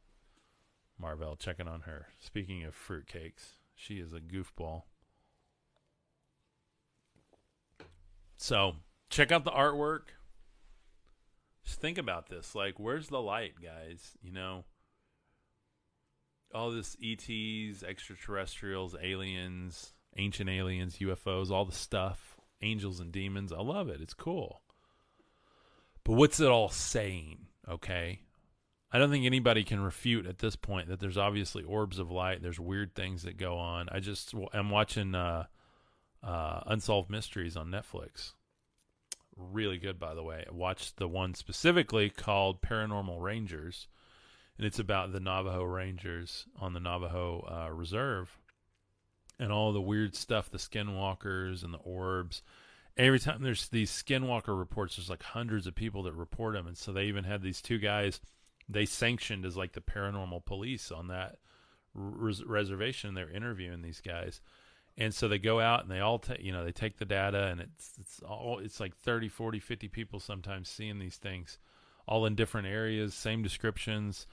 Marvell 0.98 1.36
checking 1.36 1.68
on 1.68 1.82
her. 1.82 2.08
Speaking 2.20 2.64
of 2.64 2.76
fruit 2.76 3.08
cakes, 3.08 3.56
she 3.76 3.96
is 3.96 4.14
a 4.14 4.20
goofball. 4.20 4.84
So 8.38 8.76
check 9.10 9.34
out 9.34 9.44
the 9.44 9.52
artwork. 9.52 10.14
Think 11.86 12.00
about 12.00 12.30
this. 12.30 12.56
Like, 12.56 12.80
where's 12.80 13.10
the 13.10 13.22
light, 13.22 13.54
guys? 13.62 14.18
You 14.24 14.32
know, 14.32 14.64
all 16.52 16.72
this 16.72 16.98
ETs, 17.00 17.84
extraterrestrials, 17.84 18.96
aliens, 19.00 19.94
ancient 20.18 20.50
aliens, 20.50 20.98
UFOs, 20.98 21.52
all 21.52 21.64
the 21.64 21.72
stuff, 21.72 22.38
angels 22.64 23.00
and 23.00 23.12
demons. 23.12 23.54
I 23.54 23.62
love 23.62 23.90
it. 23.90 24.02
It's 24.02 24.16
cool. 24.16 24.64
But 26.04 26.14
what's 26.14 26.40
it 26.40 26.48
all 26.48 26.70
saying? 26.70 27.46
Okay. 27.70 28.22
I 28.92 28.98
don't 28.98 29.12
think 29.12 29.28
anybody 29.28 29.64
can 29.64 29.80
refute 29.80 30.26
at 30.26 30.40
this 30.40 30.56
point 30.56 30.88
that 30.88 31.00
there's 31.00 31.20
obviously 31.20 31.62
orbs 31.62 32.00
of 32.00 32.10
light. 32.10 32.42
There's 32.42 32.60
weird 32.60 32.96
things 32.96 33.22
that 33.26 33.38
go 33.38 33.60
on. 33.60 33.90
I 33.92 34.00
just 34.00 34.34
am 34.56 34.72
watching 34.72 35.14
uh, 35.14 35.44
uh, 36.24 36.62
Unsolved 36.66 37.12
Mysteries 37.12 37.56
on 37.56 37.68
Netflix. 37.68 38.32
Really 39.38 39.78
good, 39.78 40.00
by 40.00 40.14
the 40.14 40.24
way. 40.24 40.46
I 40.48 40.54
watched 40.54 40.98
the 40.98 41.08
one 41.08 41.34
specifically 41.34 42.10
called 42.10 42.62
Paranormal 42.62 43.22
Rangers, 43.22 43.88
and 44.58 44.66
it's 44.66 44.80
about 44.80 45.12
the 45.12 45.20
Navajo 45.20 45.64
Rangers 45.64 46.46
on 46.60 46.74
the 46.74 46.80
Navajo 46.80 47.46
uh, 47.50 47.72
Reserve 47.74 48.38
and 49.38 49.52
all 49.52 49.74
the 49.74 49.82
weird 49.82 50.16
stuff 50.16 50.50
the 50.50 50.58
skinwalkers 50.58 51.64
and 51.64 51.74
the 51.74 51.80
orbs. 51.80 52.42
Every 52.98 53.20
time 53.20 53.44
there's 53.44 53.68
these 53.68 53.92
skinwalker 53.92 54.58
reports, 54.58 54.96
there's 54.96 55.10
like 55.10 55.24
hundreds 55.24 55.68
of 55.68 55.76
people 55.76 56.04
that 56.04 56.14
report 56.14 56.54
them. 56.54 56.68
And 56.68 56.78
so 56.78 56.94
they 56.94 57.06
even 57.06 57.26
had 57.26 57.42
these 57.42 57.62
two 57.62 57.78
guys 57.78 58.22
they 58.68 58.86
sanctioned 58.86 59.46
as 59.46 59.56
like 59.58 59.74
the 59.74 59.82
paranormal 59.82 60.46
police 60.46 60.92
on 60.92 61.08
that 61.08 61.38
res- 61.94 62.44
reservation. 62.44 63.14
They're 63.14 63.30
interviewing 63.30 63.82
these 63.82 64.02
guys 64.02 64.42
and 64.98 65.14
so 65.14 65.28
they 65.28 65.40
go 65.40 65.60
out 65.60 65.82
and 65.82 65.92
they 65.92 66.00
all 66.00 66.20
take 66.20 66.42
you 66.42 66.52
know 66.52 66.64
they 66.64 66.72
take 66.72 66.98
the 66.98 67.06
data 67.06 67.48
and 67.48 67.62
it's 67.62 67.94
it's 68.00 68.20
all 68.22 68.60
it's 68.60 68.80
like 68.80 68.96
30 68.96 69.28
40 69.28 69.60
50 69.60 69.88
people 69.90 70.20
sometimes 70.20 70.70
seeing 70.70 71.00
these 71.00 71.18
things 71.18 71.58
all 72.08 72.26
in 72.26 72.36
different 72.36 72.68
areas 72.68 73.14
same 73.14 73.44
descriptions. 73.44 74.28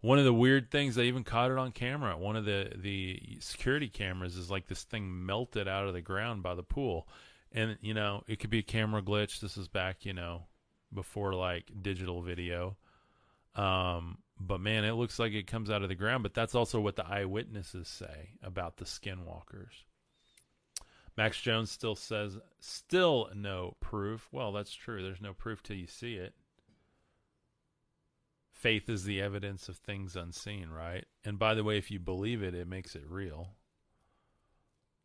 One 0.00 0.18
of 0.20 0.24
the 0.24 0.32
weird 0.32 0.70
things 0.70 0.94
they 0.94 1.06
even 1.06 1.24
caught 1.24 1.50
it 1.50 1.58
on 1.58 1.72
camera. 1.72 2.16
One 2.16 2.36
of 2.36 2.44
the 2.44 2.72
the 2.76 3.20
security 3.40 3.88
cameras 3.88 4.36
is 4.36 4.50
like 4.50 4.66
this 4.66 4.84
thing 4.84 5.26
melted 5.26 5.66
out 5.66 5.86
of 5.86 5.94
the 5.94 6.00
ground 6.00 6.42
by 6.42 6.54
the 6.54 6.62
pool. 6.62 7.08
And 7.52 7.76
you 7.80 7.94
know 7.94 8.22
it 8.26 8.38
could 8.38 8.50
be 8.50 8.60
a 8.60 8.62
camera 8.62 9.02
glitch. 9.02 9.40
This 9.40 9.56
is 9.56 9.68
back 9.68 10.04
you 10.04 10.12
know 10.12 10.46
before 10.92 11.34
like 11.34 11.70
digital 11.82 12.22
video. 12.22 12.76
Um 13.54 14.18
but 14.40 14.60
man 14.60 14.84
it 14.84 14.92
looks 14.92 15.18
like 15.18 15.32
it 15.32 15.46
comes 15.46 15.70
out 15.70 15.82
of 15.82 15.88
the 15.88 15.94
ground. 15.94 16.22
But 16.22 16.34
that's 16.34 16.54
also 16.54 16.80
what 16.80 16.96
the 16.96 17.06
eyewitnesses 17.06 17.88
say 17.88 18.30
about 18.42 18.76
the 18.76 18.84
skinwalkers 18.84 19.84
Max 21.18 21.40
Jones 21.40 21.68
still 21.68 21.96
says, 21.96 22.38
still 22.60 23.28
no 23.34 23.74
proof. 23.80 24.28
Well, 24.30 24.52
that's 24.52 24.72
true. 24.72 25.02
There's 25.02 25.20
no 25.20 25.34
proof 25.34 25.64
till 25.64 25.74
you 25.74 25.88
see 25.88 26.14
it. 26.14 26.32
Faith 28.52 28.88
is 28.88 29.02
the 29.02 29.20
evidence 29.20 29.68
of 29.68 29.78
things 29.78 30.14
unseen, 30.14 30.70
right? 30.70 31.06
And 31.24 31.36
by 31.36 31.54
the 31.54 31.64
way, 31.64 31.76
if 31.76 31.90
you 31.90 31.98
believe 31.98 32.40
it, 32.44 32.54
it 32.54 32.68
makes 32.68 32.94
it 32.94 33.02
real. 33.08 33.54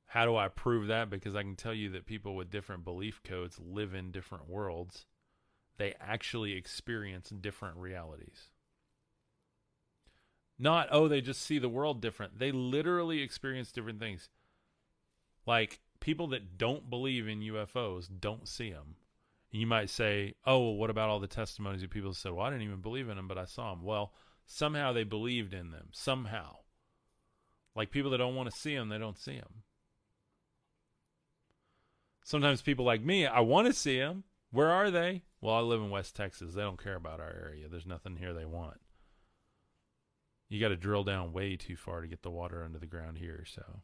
How 0.05 0.25
do 0.25 0.37
I 0.37 0.49
prove 0.49 0.85
that? 0.85 1.09
Because 1.09 1.35
I 1.35 1.41
can 1.41 1.55
tell 1.55 1.73
you 1.73 1.89
that 1.89 2.05
people 2.05 2.35
with 2.35 2.51
different 2.51 2.83
belief 2.83 3.19
codes 3.23 3.57
live 3.59 3.95
in 3.95 4.11
different 4.11 4.47
worlds. 4.47 5.07
They 5.77 5.95
actually 5.99 6.53
experience 6.53 7.29
different 7.29 7.77
realities. 7.77 8.49
Not, 10.59 10.89
oh, 10.91 11.07
they 11.07 11.21
just 11.21 11.41
see 11.41 11.57
the 11.57 11.69
world 11.69 12.03
different. 12.03 12.37
They 12.37 12.51
literally 12.51 13.23
experience 13.23 13.71
different 13.71 13.99
things. 13.99 14.29
Like, 15.47 15.79
people 16.03 16.27
that 16.27 16.57
don't 16.57 16.89
believe 16.89 17.29
in 17.29 17.39
UFOs 17.39 18.09
don't 18.19 18.45
see 18.45 18.71
them. 18.71 18.95
And 19.53 19.61
you 19.61 19.65
might 19.65 19.89
say, 19.89 20.33
oh, 20.45 20.59
well, 20.59 20.75
what 20.75 20.89
about 20.89 21.07
all 21.07 21.21
the 21.21 21.27
testimonies 21.27 21.81
of 21.81 21.89
people 21.89 22.09
who 22.09 22.13
said, 22.13 22.33
well, 22.33 22.45
I 22.45 22.49
didn't 22.49 22.65
even 22.65 22.81
believe 22.81 23.07
in 23.07 23.15
them, 23.15 23.29
but 23.29 23.37
I 23.37 23.45
saw 23.45 23.73
them? 23.73 23.85
Well, 23.85 24.11
somehow 24.45 24.91
they 24.91 25.05
believed 25.05 25.53
in 25.53 25.71
them. 25.71 25.87
Somehow. 25.93 26.57
Like 27.73 27.89
people 27.89 28.11
that 28.11 28.17
don't 28.17 28.35
want 28.35 28.51
to 28.51 28.59
see 28.59 28.75
them, 28.75 28.89
they 28.89 28.97
don't 28.97 29.17
see 29.17 29.37
them. 29.37 29.63
Sometimes 32.25 32.61
people 32.61 32.83
like 32.83 33.01
me, 33.01 33.25
I 33.25 33.39
want 33.39 33.67
to 33.67 33.73
see 33.73 33.97
them. 33.97 34.25
Where 34.51 34.71
are 34.71 34.91
they? 34.91 35.23
Well, 35.39 35.55
I 35.55 35.61
live 35.61 35.81
in 35.81 35.89
West 35.89 36.17
Texas. 36.17 36.53
They 36.53 36.63
don't 36.63 36.83
care 36.83 36.95
about 36.95 37.21
our 37.21 37.33
area. 37.33 37.69
There's 37.69 37.85
nothing 37.85 38.17
here 38.17 38.33
they 38.33 38.45
want. 38.45 38.81
You 40.49 40.59
got 40.59 40.67
to 40.67 40.75
drill 40.75 41.05
down 41.05 41.31
way 41.31 41.55
too 41.55 41.77
far 41.77 42.01
to 42.01 42.07
get 42.07 42.23
the 42.23 42.29
water 42.29 42.61
under 42.61 42.77
the 42.77 42.87
ground 42.87 43.19
here, 43.19 43.45
so. 43.47 43.83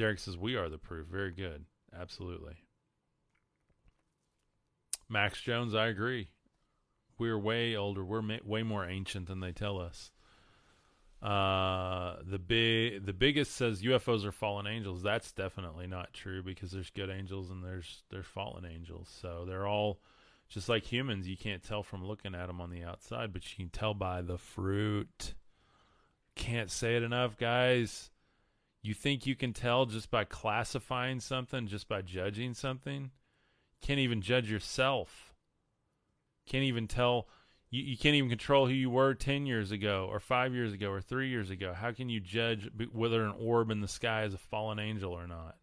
Derek 0.00 0.18
says 0.18 0.38
we 0.38 0.56
are 0.56 0.70
the 0.70 0.78
proof. 0.78 1.08
Very 1.08 1.30
good. 1.30 1.66
Absolutely. 1.94 2.54
Max 5.10 5.42
Jones, 5.42 5.74
I 5.74 5.88
agree. 5.88 6.30
We're 7.18 7.38
way 7.38 7.76
older. 7.76 8.02
We're 8.02 8.22
ma- 8.22 8.38
way 8.42 8.62
more 8.62 8.88
ancient 8.88 9.26
than 9.26 9.40
they 9.40 9.52
tell 9.52 9.78
us. 9.78 10.10
Uh, 11.20 12.16
the 12.24 12.38
big, 12.38 13.04
the 13.04 13.12
biggest 13.12 13.54
says 13.54 13.82
UFOs 13.82 14.24
are 14.24 14.32
fallen 14.32 14.66
angels. 14.66 15.02
That's 15.02 15.32
definitely 15.32 15.86
not 15.86 16.14
true 16.14 16.42
because 16.42 16.70
there's 16.70 16.88
good 16.88 17.10
angels 17.10 17.50
and 17.50 17.62
there's 17.62 18.02
there's 18.10 18.24
fallen 18.24 18.64
angels. 18.64 19.14
So 19.20 19.44
they're 19.46 19.66
all 19.66 20.00
just 20.48 20.70
like 20.70 20.84
humans. 20.90 21.28
You 21.28 21.36
can't 21.36 21.62
tell 21.62 21.82
from 21.82 22.06
looking 22.06 22.34
at 22.34 22.46
them 22.46 22.62
on 22.62 22.70
the 22.70 22.84
outside, 22.84 23.34
but 23.34 23.42
you 23.50 23.66
can 23.66 23.70
tell 23.70 23.92
by 23.92 24.22
the 24.22 24.38
fruit. 24.38 25.34
Can't 26.36 26.70
say 26.70 26.96
it 26.96 27.02
enough, 27.02 27.36
guys. 27.36 28.10
You 28.82 28.94
think 28.94 29.26
you 29.26 29.36
can 29.36 29.52
tell 29.52 29.86
just 29.86 30.10
by 30.10 30.24
classifying 30.24 31.20
something, 31.20 31.66
just 31.66 31.88
by 31.88 32.02
judging 32.02 32.54
something? 32.54 33.10
Can't 33.82 34.00
even 34.00 34.22
judge 34.22 34.50
yourself. 34.50 35.34
Can't 36.46 36.64
even 36.64 36.88
tell 36.88 37.28
you, 37.70 37.82
you 37.82 37.96
can't 37.96 38.16
even 38.16 38.30
control 38.30 38.66
who 38.66 38.72
you 38.72 38.90
were 38.90 39.14
10 39.14 39.46
years 39.46 39.70
ago 39.70 40.08
or 40.10 40.18
5 40.18 40.54
years 40.54 40.72
ago 40.72 40.90
or 40.90 41.00
3 41.00 41.28
years 41.28 41.50
ago. 41.50 41.72
How 41.72 41.92
can 41.92 42.08
you 42.08 42.20
judge 42.20 42.68
whether 42.92 43.24
an 43.24 43.34
orb 43.38 43.70
in 43.70 43.80
the 43.80 43.88
sky 43.88 44.24
is 44.24 44.34
a 44.34 44.38
fallen 44.38 44.78
angel 44.78 45.12
or 45.12 45.26
not? 45.26 45.56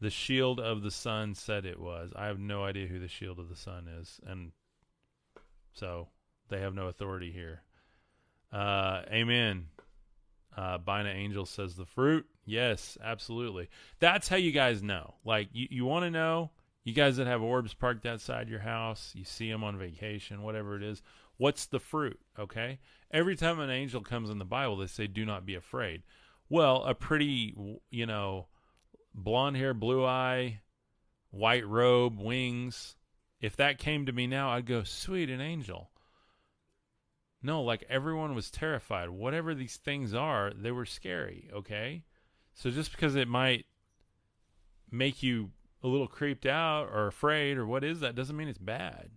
The 0.00 0.10
shield 0.10 0.58
of 0.58 0.82
the 0.82 0.90
sun 0.90 1.34
said 1.34 1.66
it 1.66 1.78
was. 1.78 2.12
I 2.16 2.26
have 2.26 2.38
no 2.38 2.64
idea 2.64 2.86
who 2.86 2.98
the 2.98 3.08
shield 3.08 3.38
of 3.38 3.48
the 3.48 3.56
sun 3.56 3.86
is 3.86 4.20
and 4.26 4.52
so 5.74 6.08
they 6.48 6.60
have 6.60 6.74
no 6.74 6.86
authority 6.86 7.32
here. 7.32 7.62
Uh, 8.52 9.02
amen. 9.10 9.66
Uh, 10.56 10.78
Bina 10.78 11.08
Angel 11.08 11.46
says 11.46 11.76
the 11.76 11.86
fruit. 11.86 12.26
Yes, 12.44 12.98
absolutely. 13.02 13.68
That's 14.00 14.28
how 14.28 14.36
you 14.36 14.52
guys 14.52 14.82
know. 14.82 15.14
Like, 15.24 15.48
you, 15.52 15.68
you 15.70 15.84
want 15.84 16.04
to 16.04 16.10
know, 16.10 16.50
you 16.84 16.92
guys 16.92 17.16
that 17.16 17.26
have 17.26 17.42
orbs 17.42 17.74
parked 17.74 18.04
outside 18.06 18.48
your 18.48 18.60
house, 18.60 19.12
you 19.14 19.24
see 19.24 19.50
them 19.50 19.64
on 19.64 19.78
vacation, 19.78 20.42
whatever 20.42 20.76
it 20.76 20.82
is, 20.82 21.02
what's 21.36 21.66
the 21.66 21.80
fruit? 21.80 22.20
Okay? 22.38 22.78
Every 23.10 23.36
time 23.36 23.60
an 23.60 23.70
angel 23.70 24.00
comes 24.02 24.30
in 24.30 24.38
the 24.38 24.44
Bible, 24.44 24.76
they 24.76 24.86
say, 24.86 25.06
do 25.06 25.24
not 25.24 25.46
be 25.46 25.54
afraid. 25.54 26.02
Well, 26.48 26.84
a 26.84 26.94
pretty, 26.94 27.54
you 27.90 28.06
know, 28.06 28.48
blonde 29.14 29.56
hair, 29.56 29.72
blue 29.72 30.04
eye, 30.04 30.60
white 31.30 31.66
robe, 31.66 32.18
wings, 32.18 32.96
if 33.40 33.56
that 33.56 33.78
came 33.78 34.06
to 34.06 34.12
me 34.12 34.26
now, 34.26 34.50
I'd 34.50 34.66
go, 34.66 34.84
sweet, 34.84 35.28
an 35.28 35.40
angel. 35.40 35.90
No, 37.42 37.62
like 37.62 37.84
everyone 37.88 38.34
was 38.34 38.50
terrified. 38.50 39.10
Whatever 39.10 39.54
these 39.54 39.76
things 39.76 40.14
are, 40.14 40.52
they 40.54 40.70
were 40.70 40.86
scary, 40.86 41.50
okay? 41.52 42.04
So 42.54 42.70
just 42.70 42.92
because 42.92 43.16
it 43.16 43.28
might 43.28 43.66
make 44.90 45.22
you 45.22 45.50
a 45.82 45.88
little 45.88 46.06
creeped 46.06 46.46
out 46.46 46.88
or 46.92 47.06
afraid 47.06 47.58
or 47.58 47.66
what 47.66 47.82
is 47.82 48.00
that 48.00 48.14
doesn't 48.14 48.36
mean 48.36 48.48
it's 48.48 48.58
bad. 48.58 49.10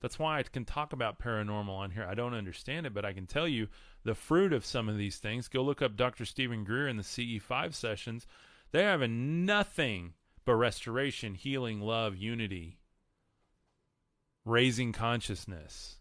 That's 0.00 0.18
why 0.18 0.38
I 0.38 0.42
can 0.44 0.64
talk 0.64 0.92
about 0.92 1.18
paranormal 1.18 1.68
on 1.68 1.90
here. 1.90 2.06
I 2.08 2.14
don't 2.14 2.34
understand 2.34 2.86
it, 2.86 2.94
but 2.94 3.04
I 3.04 3.12
can 3.12 3.26
tell 3.26 3.46
you 3.46 3.68
the 4.04 4.14
fruit 4.14 4.52
of 4.52 4.64
some 4.64 4.88
of 4.88 4.96
these 4.96 5.18
things. 5.18 5.48
Go 5.48 5.62
look 5.62 5.82
up 5.82 5.96
Dr. 5.96 6.24
Stephen 6.24 6.64
Greer 6.64 6.88
in 6.88 6.96
the 6.96 7.02
CE5 7.02 7.74
sessions. 7.74 8.26
They're 8.72 8.88
having 8.88 9.44
nothing 9.44 10.14
but 10.46 10.54
restoration, 10.54 11.34
healing, 11.34 11.80
love, 11.80 12.16
unity, 12.16 12.78
raising 14.44 14.92
consciousness. 14.92 15.99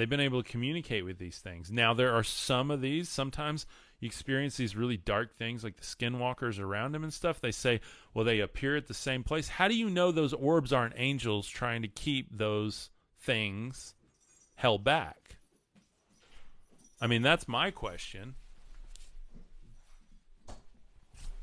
They've 0.00 0.08
been 0.08 0.18
able 0.18 0.42
to 0.42 0.50
communicate 0.50 1.04
with 1.04 1.18
these 1.18 1.40
things. 1.40 1.70
Now, 1.70 1.92
there 1.92 2.14
are 2.14 2.24
some 2.24 2.70
of 2.70 2.80
these, 2.80 3.10
sometimes 3.10 3.66
you 3.98 4.06
experience 4.06 4.56
these 4.56 4.74
really 4.74 4.96
dark 4.96 5.34
things 5.34 5.62
like 5.62 5.76
the 5.76 5.82
skinwalkers 5.82 6.58
around 6.58 6.92
them 6.92 7.04
and 7.04 7.12
stuff. 7.12 7.38
They 7.38 7.50
say, 7.50 7.82
well, 8.14 8.24
they 8.24 8.40
appear 8.40 8.76
at 8.76 8.86
the 8.86 8.94
same 8.94 9.22
place. 9.22 9.48
How 9.48 9.68
do 9.68 9.74
you 9.74 9.90
know 9.90 10.10
those 10.10 10.32
orbs 10.32 10.72
aren't 10.72 10.94
angels 10.96 11.46
trying 11.46 11.82
to 11.82 11.88
keep 11.88 12.34
those 12.34 12.88
things 13.20 13.94
held 14.54 14.84
back? 14.84 15.36
I 16.98 17.06
mean, 17.06 17.20
that's 17.20 17.46
my 17.46 17.70
question. 17.70 18.36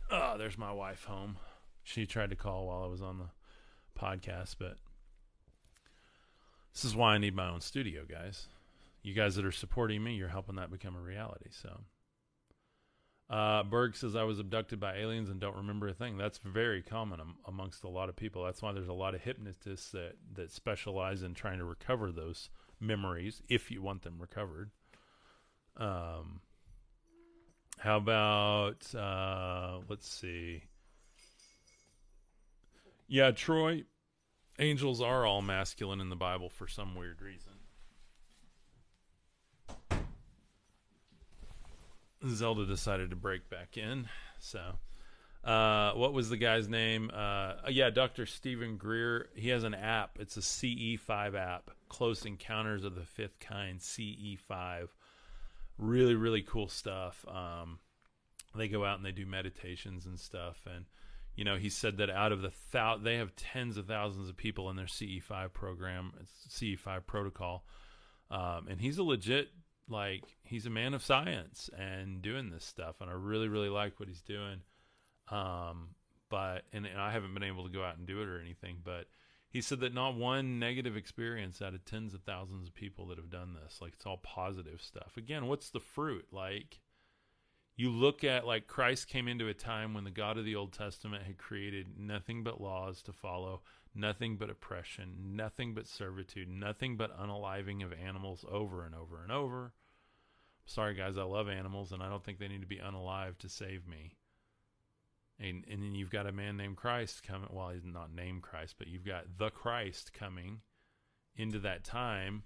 Oh, 0.10 0.36
there's 0.40 0.58
my 0.58 0.72
wife 0.72 1.04
home. 1.04 1.38
She 1.84 2.08
tried 2.08 2.32
to 2.32 2.36
call 2.36 2.66
while 2.66 2.84
I 2.84 2.88
was 2.88 3.04
on 3.04 3.20
the 3.20 3.30
podcast, 4.02 4.56
but 4.58 4.78
this 6.78 6.86
is 6.86 6.96
why 6.96 7.16
I 7.16 7.18
need 7.18 7.36
my 7.36 7.50
own 7.50 7.62
studio, 7.62 8.04
guys. 8.08 8.50
You 9.02 9.16
guys 9.16 9.34
that 9.36 9.46
are 9.46 9.52
supporting 9.52 10.04
me, 10.04 10.14
you're 10.14 10.28
helping 10.28 10.58
that 10.58 10.70
become 10.70 10.96
a 10.96 11.02
reality. 11.02 11.50
So, 11.50 11.80
uh, 13.32 13.64
Berg 13.64 13.96
says 13.96 14.16
I 14.16 14.22
was 14.22 14.38
abducted 14.38 14.80
by 14.80 14.98
aliens 14.98 15.32
and 15.32 15.40
don't 15.40 15.56
remember 15.56 15.88
a 15.88 15.94
thing. 15.96 16.18
That's 16.18 16.38
very 16.38 16.84
common 16.84 17.20
am- 17.20 17.38
amongst 17.48 17.84
a 17.84 17.90
lot 17.90 18.10
of 18.10 18.16
people. 18.16 18.44
That's 18.44 18.62
why 18.62 18.74
there's 18.74 18.90
a 18.90 18.94
lot 18.94 19.16
of 19.16 19.22
hypnotists 19.22 19.90
that 19.90 20.18
that 20.36 20.52
specialize 20.52 21.24
in 21.24 21.34
trying 21.34 21.58
to 21.58 21.66
recover 21.66 22.12
those 22.12 22.52
memories 22.80 23.42
if 23.50 23.72
you 23.72 23.82
want 23.82 24.04
them 24.04 24.20
recovered. 24.20 24.70
Um, 25.78 26.42
how 27.80 27.98
about 27.98 28.94
uh, 28.94 29.80
let's 29.90 30.08
see. 30.08 30.62
Yeah, 33.08 33.32
Troy. 33.32 33.84
Angels 34.60 35.02
are 35.02 35.26
all 35.26 35.42
masculine 35.42 36.02
in 36.02 36.10
the 36.10 36.16
Bible 36.16 36.50
for 36.50 36.68
some 36.68 36.96
weird 36.96 37.22
reason. 37.22 37.54
Zelda 42.28 42.66
decided 42.66 43.12
to 43.12 43.16
break 43.16 43.50
back 43.50 43.78
in. 43.78 44.08
So, 44.40 44.62
uh, 45.44 45.94
what 45.94 46.14
was 46.14 46.30
the 46.30 46.38
guy's 46.38 46.68
name? 46.68 47.12
Uh, 47.14 47.54
yeah, 47.70 47.92
Dr. 47.92 48.26
Stephen 48.26 48.78
Greer. 48.78 49.30
He 49.36 49.50
has 49.50 49.64
an 49.64 49.76
app. 49.76 50.18
It's 50.20 50.38
a 50.38 50.42
CE5 50.42 51.36
app, 51.36 51.70
Close 51.90 52.26
Encounters 52.26 52.84
of 52.84 52.96
the 52.96 53.06
Fifth 53.06 53.40
Kind, 53.40 53.80
CE5. 53.80 54.90
Really, 55.78 56.16
really 56.16 56.42
cool 56.42 56.68
stuff. 56.68 57.24
Um, 57.28 57.80
they 58.56 58.68
go 58.68 58.84
out 58.84 58.98
and 58.98 59.06
they 59.06 59.12
do 59.12 59.28
meditations 59.28 60.08
and 60.08 60.20
stuff. 60.20 60.60
And, 60.66 60.86
you 61.38 61.46
know, 61.46 61.56
he 61.56 61.70
said 61.70 61.98
that 61.98 62.10
out 62.10 62.32
of 62.32 62.42
the 62.42 62.52
thou- 62.72 62.98
they 62.98 63.16
have 63.18 63.36
tens 63.36 63.78
of 63.78 63.86
thousands 63.86 64.28
of 64.28 64.36
people 64.36 64.70
in 64.72 64.76
their 64.76 64.88
CE5 64.88 65.54
program, 65.54 66.12
CE5 66.50 67.06
protocol. 67.06 67.64
Um, 68.30 68.68
and 68.68 68.82
he's 68.82 68.98
a 68.98 69.04
legit 69.04 69.50
like 69.88 70.24
he's 70.42 70.66
a 70.66 70.70
man 70.70 70.94
of 70.94 71.04
science 71.04 71.70
and 71.78 72.22
doing 72.22 72.50
this 72.50 72.66
stuff 72.66 72.98
and 73.00 73.10
i 73.10 73.14
really 73.14 73.48
really 73.48 73.70
like 73.70 74.00
what 74.02 74.10
he's 74.10 74.22
doing. 74.22 74.60
Um 75.30 75.90
but 76.30 76.64
and, 76.74 76.86
and 76.86 77.00
i 77.00 77.12
haven't 77.12 77.34
been 77.34 77.44
able 77.44 77.64
to 77.64 77.72
go 77.72 77.84
out 77.84 77.98
and 77.98 78.06
do 78.06 78.22
it 78.22 78.28
or 78.28 78.42
anything 78.42 78.80
but 78.84 79.06
he 79.50 79.62
said 79.62 79.80
that 79.80 79.94
not 79.94 80.16
one 80.16 80.60
negative 80.60 80.98
experience 80.98 81.62
out 81.62 81.74
of 81.74 81.86
tens 81.86 82.14
of 82.14 82.22
thousands 82.24 82.68
of 82.68 82.74
people 82.74 83.08
that 83.08 83.18
have 83.18 83.30
done 83.30 83.54
this 83.54 83.80
like 83.80 83.94
it's 83.94 84.06
all 84.06 84.18
positive 84.18 84.82
stuff. 84.82 85.16
Again 85.16 85.46
what's 85.46 85.70
the 85.70 85.80
fruit? 85.80 86.26
Like 86.34 86.82
you 87.78 87.90
look 87.90 88.24
at 88.24 88.46
like 88.46 88.68
christ 88.68 89.08
came 89.08 89.28
into 89.28 89.48
a 89.48 89.54
time 89.54 89.94
when 89.94 90.04
the 90.04 90.12
god 90.12 90.38
of 90.38 90.44
the 90.44 90.56
old 90.56 90.74
testament 90.74 91.24
had 91.24 91.38
created 91.38 91.88
nothing 91.98 92.44
but 92.44 92.60
laws 92.60 93.02
to 93.02 93.14
follow 93.14 93.62
nothing 93.98 94.38
but 94.38 94.50
oppression, 94.50 95.36
nothing 95.36 95.74
but 95.74 95.88
servitude, 95.88 96.48
nothing 96.48 96.96
but 96.96 97.18
unaliving 97.20 97.84
of 97.84 97.92
animals 97.94 98.46
over 98.50 98.86
and 98.86 98.96
over 98.96 99.22
and 99.22 99.32
over. 99.32 99.74
Sorry, 100.66 100.94
guys, 100.94 101.18
I 101.18 101.24
love 101.24 101.50
animals, 101.50 101.92
and 101.92 102.04
I 102.04 102.10
don't 102.10 102.24
think 102.24 102.40
they 102.40 102.48
need 102.48 102.62
to 102.62 102.68
be 102.68 102.78
unalive 102.78 103.38
to 103.40 103.50
save 103.50 103.88
me. 103.88 104.16
And, 105.40 105.64
and 105.70 105.82
then 105.82 105.96
you've 105.96 106.12
got 106.12 106.28
a 106.28 106.32
man 106.32 106.58
named 106.58 106.78
Christ 106.78 107.24
coming. 107.24 107.50
Well, 107.52 107.70
he's 107.70 107.86
not 107.86 108.14
named 108.14 108.42
Christ, 108.42 108.76
but 108.78 108.88
you've 108.88 109.06
got 109.06 109.38
the 109.38 109.50
Christ 109.50 110.14
coming 110.14 110.62
into 111.36 111.60
that 111.60 111.84
time 111.84 112.44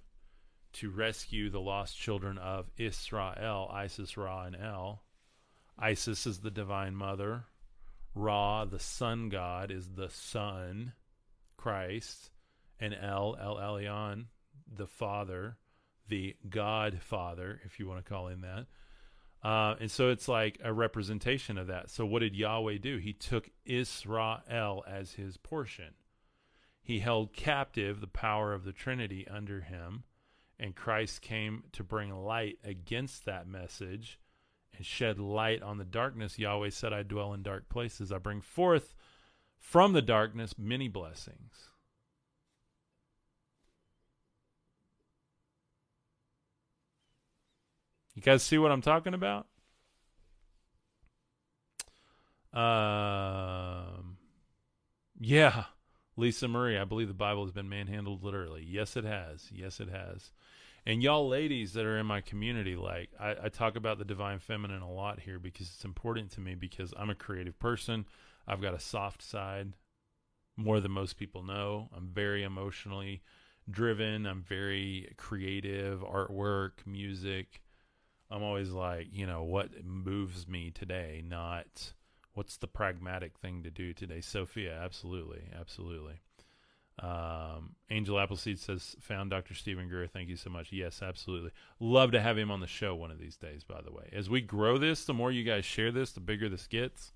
to 0.74 0.90
rescue 0.90 1.50
the 1.50 1.60
lost 1.60 1.98
children 1.98 2.38
of 2.38 2.70
Israel, 2.78 3.70
Isis, 3.74 4.18
Ra, 4.18 4.46
and 4.46 4.56
El. 4.56 5.04
Isis 5.78 6.26
is 6.28 6.40
the 6.40 6.52
divine 6.52 6.96
mother. 6.96 7.46
Ra, 8.14 8.66
the 8.66 8.80
sun 8.80 9.30
god, 9.30 9.72
is 9.72 9.90
the 9.90 10.10
son. 10.10 10.94
Christ, 11.62 12.32
and 12.80 12.96
El, 13.00 13.38
El 13.40 13.58
Elyon, 13.58 14.26
the 14.68 14.88
Father, 14.88 15.58
the 16.08 16.36
God 16.50 17.00
Father, 17.02 17.62
if 17.66 17.80
you 17.80 17.88
want 17.88 18.04
to 18.04 18.10
call 18.10 18.28
him 18.28 18.42
that. 18.42 18.66
Uh, 19.48 19.76
and 19.80 19.90
so 19.90 20.10
it's 20.10 20.28
like 20.28 20.60
a 20.64 20.74
representation 20.74 21.58
of 21.58 21.68
that. 21.68 21.90
So 21.90 22.06
what 22.06 22.20
did 22.20 22.36
Yahweh 22.36 22.78
do? 22.80 22.98
He 22.98 23.14
took 23.14 23.50
Israel 23.66 24.84
as 24.88 25.14
his 25.14 25.38
portion. 25.38 25.94
He 26.82 27.00
held 27.00 27.34
captive 27.34 28.02
the 28.02 28.08
power 28.08 28.54
of 28.54 28.64
the 28.64 28.74
Trinity 28.74 29.28
under 29.28 29.62
him, 29.62 30.04
and 30.60 30.76
Christ 30.76 31.22
came 31.22 31.66
to 31.74 31.84
bring 31.84 32.12
light 32.12 32.58
against 32.64 33.26
that 33.26 33.48
message 33.48 34.20
and 34.82 34.86
shed 34.88 35.20
light 35.20 35.62
on 35.62 35.78
the 35.78 35.86
darkness. 35.86 36.40
Yahweh 36.40 36.72
said, 36.72 36.92
I 36.92 37.04
dwell 37.04 37.34
in 37.34 37.44
dark 37.44 37.70
places. 37.70 38.12
I 38.12 38.18
bring 38.18 38.42
forth 38.42 38.96
from 39.60 39.94
the 39.94 40.02
darkness 40.02 40.56
many 40.58 40.88
blessings. 40.88 41.70
You 48.16 48.24
guys 48.24 48.42
see 48.42 48.58
what 48.58 48.72
I'm 48.72 48.82
talking 48.82 49.14
about? 49.14 49.46
Um, 52.52 54.18
yeah, 55.20 55.66
Lisa 56.18 56.48
Marie, 56.48 56.80
I 56.80 56.86
believe 56.86 57.08
the 57.08 57.14
Bible 57.14 57.44
has 57.46 57.54
been 57.54 57.70
manhandled 57.70 58.24
literally. 58.24 58.66
Yes, 58.68 58.98
it 58.98 59.04
has. 59.04 59.48
Yes, 59.52 59.80
it 59.80 59.90
has. 59.90 60.32
And 60.86 61.04
y'all 61.04 61.28
ladies 61.28 61.74
that 61.74 61.86
are 61.86 62.00
in 62.00 62.08
my 62.08 62.22
community, 62.22 62.76
like 62.76 63.10
I, 63.20 63.36
I 63.44 63.50
talk 63.50 63.76
about 63.76 64.00
the 64.00 64.06
divine 64.06 64.40
feminine 64.40 64.82
a 64.82 64.92
lot 64.92 65.20
here 65.20 65.38
because 65.38 65.68
it's 65.68 65.86
important 65.86 66.32
to 66.32 66.42
me 66.42 66.56
because 66.56 66.94
I'm 66.98 67.12
a 67.12 67.16
creative 67.16 67.60
person. 67.60 68.06
I've 68.48 68.62
got 68.62 68.74
a 68.74 68.80
soft 68.80 69.22
side 69.22 69.74
more 70.58 70.80
than 70.80 70.92
most 70.92 71.18
people 71.18 71.44
know. 71.44 71.90
I'm 71.96 72.10
very 72.12 72.44
emotionally 72.44 73.22
driven. 73.70 74.26
I'm 74.26 74.42
very 74.42 75.14
creative, 75.18 76.02
artwork, 76.02 76.86
music. 76.86 77.62
I'm 78.32 78.42
always 78.42 78.72
like, 78.72 79.08
you 79.12 79.28
know, 79.28 79.44
what 79.44 79.84
moves 79.84 80.48
me 80.48 80.72
today, 80.72 81.24
not 81.28 81.94
what's 82.34 82.58
the 82.58 82.68
pragmatic 82.68 83.38
thing 83.38 83.64
to 83.64 83.70
do 83.70 83.94
today. 83.94 84.22
Sophia, 84.22 84.80
absolutely, 84.82 85.44
absolutely. 85.60 86.22
Um, 87.02 87.76
Angel 87.90 88.20
Appleseed 88.20 88.60
says, 88.60 88.96
found 89.00 89.32
Dr. 89.32 89.56
Stephen 89.56 89.88
Greer. 89.88 90.08
Thank 90.08 90.30
you 90.30 90.36
so 90.36 90.50
much. 90.52 90.72
Yes, 90.72 91.02
absolutely. 91.02 91.52
Love 91.80 92.12
to 92.12 92.22
have 92.22 92.38
him 92.38 92.52
on 92.52 92.60
the 92.60 92.68
show 92.68 92.94
one 92.94 93.10
of 93.10 93.20
these 93.20 93.38
days, 93.38 93.64
by 93.64 93.82
the 93.82 93.92
way. 93.92 94.08
As 94.14 94.30
we 94.30 94.42
grow 94.42 94.78
this, 94.78 95.06
the 95.06 95.14
more 95.14 95.32
you 95.32 95.44
guys 95.44 95.66
share 95.66 95.92
this, 95.92 96.12
the 96.12 96.20
bigger 96.20 96.48
this 96.48 96.68
gets 96.68 97.12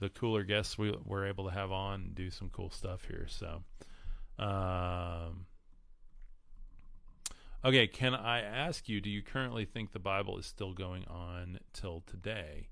the 0.00 0.08
cooler 0.08 0.42
guests 0.42 0.78
we 0.78 0.94
were 1.04 1.26
able 1.26 1.44
to 1.44 1.50
have 1.54 1.70
on 1.70 2.00
and 2.00 2.14
do 2.14 2.30
some 2.30 2.48
cool 2.50 2.70
stuff 2.70 3.04
here. 3.06 3.26
So, 3.28 3.62
um, 4.38 5.46
okay, 7.64 7.86
can 7.86 8.14
I 8.14 8.40
ask 8.40 8.88
you? 8.88 9.00
Do 9.00 9.10
you 9.10 9.22
currently 9.22 9.66
think 9.66 9.92
the 9.92 9.98
Bible 9.98 10.38
is 10.38 10.46
still 10.46 10.72
going 10.72 11.04
on 11.04 11.60
till 11.74 12.02
today? 12.06 12.68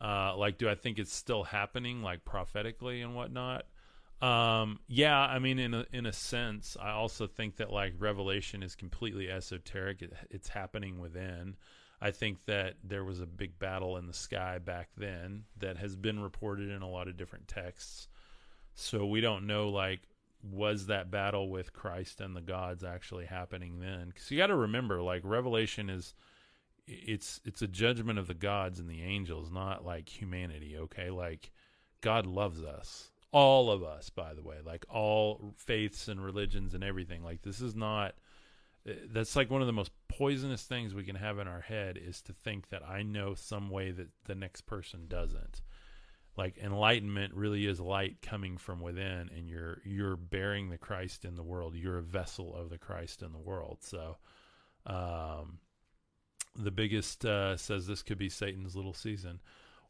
Uh, 0.00 0.34
like, 0.36 0.56
do 0.56 0.68
I 0.68 0.76
think 0.76 0.98
it's 0.98 1.12
still 1.12 1.42
happening, 1.42 2.02
like 2.02 2.24
prophetically 2.24 3.02
and 3.02 3.14
whatnot? 3.14 3.66
Um, 4.20 4.80
yeah, 4.86 5.18
I 5.18 5.38
mean, 5.38 5.58
in 5.58 5.72
a 5.72 5.86
in 5.92 6.06
a 6.06 6.12
sense, 6.12 6.76
I 6.80 6.90
also 6.90 7.26
think 7.26 7.56
that 7.56 7.72
like 7.72 7.94
Revelation 7.98 8.62
is 8.62 8.74
completely 8.74 9.30
esoteric. 9.30 10.02
It, 10.02 10.12
it's 10.30 10.48
happening 10.48 10.98
within. 11.00 11.56
I 12.02 12.10
think 12.10 12.44
that 12.46 12.74
there 12.82 13.04
was 13.04 13.20
a 13.20 13.26
big 13.26 13.58
battle 13.58 13.96
in 13.96 14.06
the 14.06 14.14
sky 14.14 14.58
back 14.58 14.88
then 14.96 15.44
that 15.58 15.76
has 15.76 15.96
been 15.96 16.20
reported 16.20 16.70
in 16.70 16.82
a 16.82 16.88
lot 16.88 17.08
of 17.08 17.16
different 17.16 17.48
texts. 17.48 18.08
So 18.74 19.06
we 19.06 19.20
don't 19.20 19.46
know 19.46 19.68
like 19.68 20.00
was 20.42 20.86
that 20.86 21.10
battle 21.10 21.50
with 21.50 21.74
Christ 21.74 22.22
and 22.22 22.34
the 22.34 22.40
gods 22.40 22.82
actually 22.82 23.26
happening 23.26 23.80
then? 23.80 24.12
Cuz 24.12 24.30
you 24.30 24.38
got 24.38 24.46
to 24.46 24.56
remember 24.56 25.02
like 25.02 25.22
Revelation 25.24 25.90
is 25.90 26.14
it's 26.86 27.40
it's 27.44 27.62
a 27.62 27.68
judgment 27.68 28.18
of 28.18 28.26
the 28.26 28.34
gods 28.34 28.80
and 28.80 28.88
the 28.88 29.02
angels, 29.02 29.50
not 29.50 29.84
like 29.84 30.08
humanity, 30.08 30.78
okay? 30.78 31.10
Like 31.10 31.52
God 32.00 32.26
loves 32.26 32.62
us. 32.62 33.10
All 33.32 33.70
of 33.70 33.82
us, 33.82 34.10
by 34.10 34.34
the 34.34 34.42
way, 34.42 34.56
like 34.64 34.84
all 34.88 35.54
faiths 35.56 36.08
and 36.08 36.22
religions 36.24 36.74
and 36.74 36.82
everything. 36.84 37.22
Like 37.22 37.42
this 37.42 37.60
is 37.60 37.74
not 37.76 38.14
uh, 38.88 38.92
that's 39.12 39.36
like 39.36 39.50
one 39.50 39.60
of 39.60 39.66
the 39.66 39.72
most 39.72 39.92
poisonous 40.08 40.62
things 40.62 40.94
we 40.94 41.04
can 41.04 41.16
have 41.16 41.38
in 41.38 41.46
our 41.46 41.60
head 41.60 41.98
is 41.98 42.22
to 42.22 42.32
think 42.32 42.68
that 42.70 42.82
I 42.88 43.02
know 43.02 43.34
some 43.34 43.70
way 43.70 43.90
that 43.92 44.08
the 44.24 44.34
next 44.34 44.62
person 44.62 45.06
doesn't. 45.08 45.62
like 46.36 46.58
enlightenment 46.58 47.34
really 47.34 47.66
is 47.66 47.80
light 47.80 48.22
coming 48.22 48.56
from 48.56 48.80
within 48.80 49.30
and 49.36 49.48
you're 49.48 49.80
you're 49.84 50.16
bearing 50.16 50.70
the 50.70 50.78
Christ 50.78 51.24
in 51.24 51.34
the 51.36 51.42
world 51.42 51.74
you're 51.74 51.98
a 51.98 52.02
vessel 52.02 52.54
of 52.54 52.70
the 52.70 52.78
Christ 52.78 53.22
in 53.22 53.32
the 53.32 53.38
world 53.38 53.78
so 53.80 54.16
um 54.86 55.58
the 56.56 56.70
biggest 56.70 57.24
uh, 57.24 57.56
says 57.56 57.86
this 57.86 58.02
could 58.02 58.18
be 58.18 58.28
Satan's 58.28 58.74
little 58.74 58.94
season 58.94 59.40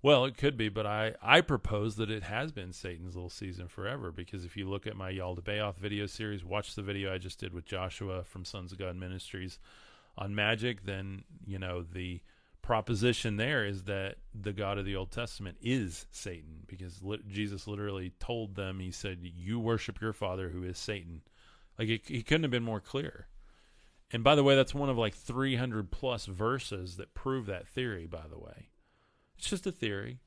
well 0.03 0.25
it 0.25 0.37
could 0.37 0.57
be 0.57 0.69
but 0.69 0.87
I 0.87 1.15
I 1.23 1.41
propose 1.41 1.97
that 1.97 2.11
it 2.11 2.23
has 2.25 2.53
been 2.53 2.73
Satan's 2.73 3.15
little 3.15 3.31
season 3.31 3.69
forever 3.69 4.11
because 4.13 4.45
if 4.45 4.57
you 4.57 4.69
look 4.69 4.87
at 4.87 4.97
my 4.97 5.13
Yaldabaoth 5.13 5.77
video 5.77 6.07
series 6.07 6.45
watch 6.45 6.75
the 6.75 6.83
video 6.83 7.13
I 7.13 7.19
just 7.19 7.41
did 7.41 7.53
with 7.53 7.65
Joshua 7.65 8.25
from 8.25 8.45
Sons 8.45 8.73
of 8.73 8.79
God 8.79 8.97
Ministries 8.97 9.59
on 10.17 10.35
magic 10.35 10.85
then 10.85 11.25
you 11.47 11.59
know 11.59 11.83
the 11.83 12.21
proposition 12.63 13.37
there 13.37 13.65
is 13.65 13.85
that 13.85 14.17
the 14.35 14.53
God 14.53 14.79
of 14.79 14.85
the 14.85 14.97
Old 14.97 15.11
Testament 15.11 15.57
is 15.61 16.07
Satan 16.11 16.65
because 16.67 17.03
li- 17.03 17.23
Jesus 17.29 17.67
literally 17.67 18.13
told 18.21 18.55
them, 18.55 18.81
He 18.81 18.91
said, 18.91 19.19
You 19.23 19.59
worship 19.59 20.01
your 20.01 20.13
father 20.13 20.51
who 20.51 20.63
is 20.63 20.79
Satan. 20.79 21.23
Like, 21.79 21.89
it, 21.89 22.03
he 22.07 22.23
couldn't 22.23 22.45
have 22.45 22.51
been 22.51 22.63
more 22.63 22.81
clear. 22.81 23.29
And 24.13 24.25
by 24.25 24.35
the 24.35 24.45
way, 24.45 24.57
that's 24.57 24.75
one 24.75 24.89
of 24.91 24.99
like 24.99 25.15
300 25.15 25.91
plus 25.91 26.27
verses 26.27 26.97
that 26.97 27.15
prove 27.15 27.47
that 27.47 27.69
theory, 27.69 28.07
by 28.07 28.27
the 28.29 28.39
way. 28.39 28.69
It's 29.41 29.49
just 29.49 29.67
a 29.67 29.73
theory. 29.73 30.19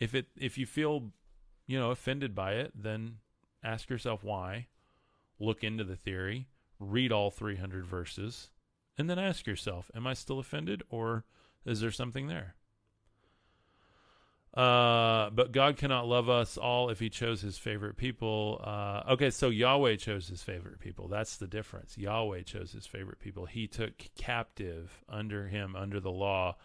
If 0.00 0.16
it 0.16 0.26
if 0.36 0.58
you 0.58 0.66
feel, 0.66 1.12
you 1.68 1.78
know, 1.78 1.92
offended 1.92 2.34
by 2.34 2.54
it, 2.54 2.72
then 2.74 3.18
ask 3.62 3.88
yourself 3.88 4.24
why. 4.24 4.66
Look 5.38 5.62
into 5.62 5.84
the 5.84 5.94
theory, 5.94 6.48
read 6.80 7.12
all 7.12 7.30
300 7.30 7.86
verses, 7.86 8.50
and 8.98 9.08
then 9.08 9.20
ask 9.20 9.46
yourself, 9.46 9.92
am 9.94 10.08
I 10.08 10.14
still 10.14 10.40
offended 10.40 10.82
or 10.90 11.24
is 11.64 11.80
there 11.80 11.92
something 11.92 12.26
there? 12.26 12.56
Uh, 14.54 15.30
but 15.30 15.52
God 15.52 15.76
cannot 15.76 16.08
love 16.08 16.28
us 16.28 16.58
all 16.58 16.90
if 16.90 16.98
he 16.98 17.10
chose 17.10 17.40
his 17.40 17.58
favorite 17.58 17.96
people. 17.96 18.60
Uh, 18.64 19.04
okay, 19.10 19.30
so 19.30 19.50
Yahweh 19.50 19.94
chose 19.96 20.26
his 20.26 20.42
favorite 20.42 20.80
people. 20.80 21.06
That's 21.06 21.36
the 21.36 21.46
difference. 21.46 21.96
Yahweh 21.96 22.42
chose 22.42 22.72
his 22.72 22.86
favorite 22.86 23.20
people. 23.20 23.46
He 23.46 23.68
took 23.68 23.92
captive 24.16 25.04
under 25.08 25.46
him, 25.46 25.76
under 25.76 26.00
the 26.00 26.10
law, 26.10 26.56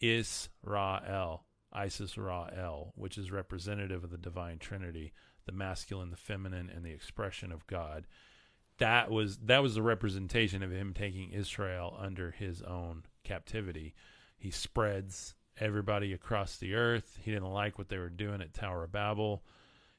Israel, 0.00 1.44
Isis 1.72 2.14
Ra'el, 2.14 2.92
which 2.94 3.16
is 3.18 3.30
representative 3.30 4.04
of 4.04 4.10
the 4.10 4.18
divine 4.18 4.58
trinity, 4.58 5.12
the 5.46 5.52
masculine, 5.52 6.10
the 6.10 6.16
feminine, 6.16 6.70
and 6.74 6.84
the 6.84 6.92
expression 6.92 7.52
of 7.52 7.66
God 7.66 8.06
that 8.80 9.10
was 9.10 9.36
that 9.44 9.62
was 9.62 9.74
the 9.74 9.82
representation 9.82 10.62
of 10.62 10.72
him 10.72 10.92
taking 10.92 11.30
Israel 11.30 11.96
under 11.98 12.32
his 12.32 12.62
own 12.62 13.04
captivity. 13.22 13.94
He 14.36 14.50
spreads 14.50 15.34
everybody 15.58 16.12
across 16.14 16.56
the 16.56 16.74
earth. 16.74 17.18
He 17.22 17.30
didn't 17.30 17.52
like 17.52 17.78
what 17.78 17.90
they 17.90 17.98
were 17.98 18.08
doing 18.08 18.40
at 18.40 18.54
Tower 18.54 18.84
of 18.84 18.92
Babel. 18.92 19.44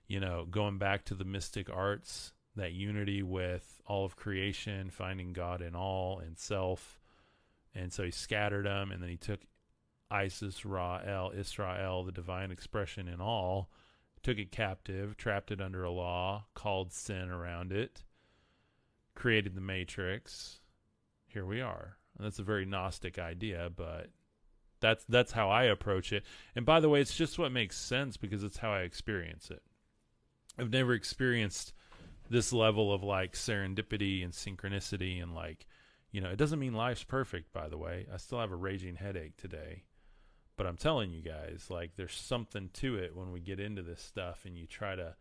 You 0.08 0.20
know, 0.20 0.46
going 0.50 0.80
back 0.80 1.06
to 1.06 1.16
the 1.16 1.24
mystic 1.24 1.70
arts, 1.72 2.34
that 2.56 2.74
unity 2.74 3.22
with 3.22 3.82
all 3.86 4.04
of 4.04 4.16
creation, 4.16 4.90
finding 4.90 5.32
God 5.32 5.62
in 5.62 5.76
all 5.76 6.20
and 6.20 6.38
self. 6.38 7.00
And 7.74 7.94
so 7.94 8.04
he 8.04 8.12
scattered 8.12 8.66
them, 8.66 8.92
and 8.92 9.02
then 9.02 9.10
he 9.10 9.16
took 9.16 9.40
Isis, 10.12 10.66
Ra, 10.66 11.00
El, 11.06 11.32
Israel, 11.32 12.04
the 12.04 12.12
divine 12.12 12.52
expression 12.52 13.08
in 13.08 13.22
all, 13.22 13.70
took 14.22 14.38
it 14.38 14.52
captive, 14.52 15.18
trapped 15.18 15.52
it 15.52 15.62
under 15.62 15.84
a 15.84 15.92
law, 15.92 16.46
called 16.54 16.94
sin 16.94 17.30
around 17.30 17.72
it 17.72 18.04
created 19.16 19.56
the 19.56 19.62
Matrix. 19.62 20.60
Here 21.28 21.46
we 21.46 21.62
are. 21.62 21.98
And 22.18 22.26
that's 22.26 22.40
a 22.40 22.44
very 22.44 22.66
Gnostic 22.66 23.20
idea, 23.20 23.70
but 23.76 24.10
that's 24.80 25.06
that's 25.08 25.32
how 25.32 25.50
I 25.50 25.64
approach 25.64 26.12
it. 26.12 26.24
And 26.56 26.66
by 26.66 26.80
the 26.80 26.90
way, 26.90 27.02
it's 27.02 27.16
just 27.16 27.40
what 27.40 27.52
makes 27.52 27.78
sense 27.78 28.18
because 28.18 28.44
it's 28.44 28.58
how 28.58 28.72
I 28.72 28.82
experience 28.82 29.50
it. 29.50 29.62
I've 30.58 30.72
never 30.72 30.94
experienced 30.94 31.74
this 32.30 32.52
level 32.52 32.94
of 32.94 33.04
like 33.04 33.34
serendipity 33.34 34.24
and 34.24 34.34
synchronicity 34.34 35.22
and 35.22 35.34
like 35.34 35.68
you 36.12 36.20
know, 36.20 36.30
it 36.30 36.38
doesn't 36.38 36.60
mean 36.60 36.74
life's 36.74 37.04
perfect 37.04 37.54
by 37.54 37.70
the 37.70 37.78
way. 37.78 38.08
I 38.14 38.18
still 38.18 38.40
have 38.40 38.52
a 38.52 38.56
raging 38.56 38.96
headache 38.96 39.38
today. 39.38 39.84
But 40.62 40.68
I'm 40.68 40.78
telling 40.78 41.10
you 41.10 41.24
guys, 41.24 41.72
like 41.72 41.96
there's 41.96 42.14
something 42.14 42.70
to 42.74 42.96
it 42.96 43.16
when 43.16 43.32
we 43.32 43.40
get 43.40 43.60
into 43.60 43.82
this 43.82 44.00
stuff 44.00 44.42
and 44.46 44.56
you 44.56 44.68
try 44.68 44.96
to 44.96 45.16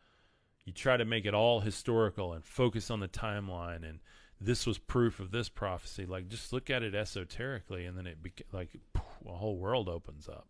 you 0.67 0.73
try 0.75 0.99
to 0.99 1.07
make 1.07 1.25
it 1.25 1.33
all 1.33 1.61
historical 1.61 2.35
and 2.35 2.45
focus 2.45 2.91
on 2.91 3.01
the 3.01 3.09
timeline 3.09 3.89
and 3.89 4.01
this 4.39 4.67
was 4.67 4.77
proof 4.77 5.19
of 5.19 5.31
this 5.31 5.49
prophecy. 5.49 6.05
Like 6.05 6.29
just 6.29 6.53
look 6.53 6.69
at 6.69 6.83
it 6.83 6.95
esoterically 6.95 7.87
and 7.87 7.97
then 7.97 8.07
it 8.07 8.23
beca- 8.23 8.53
like 8.53 8.69
a 8.95 9.33
whole 9.33 9.57
world 9.57 9.89
opens 9.89 10.29
up. 10.29 10.47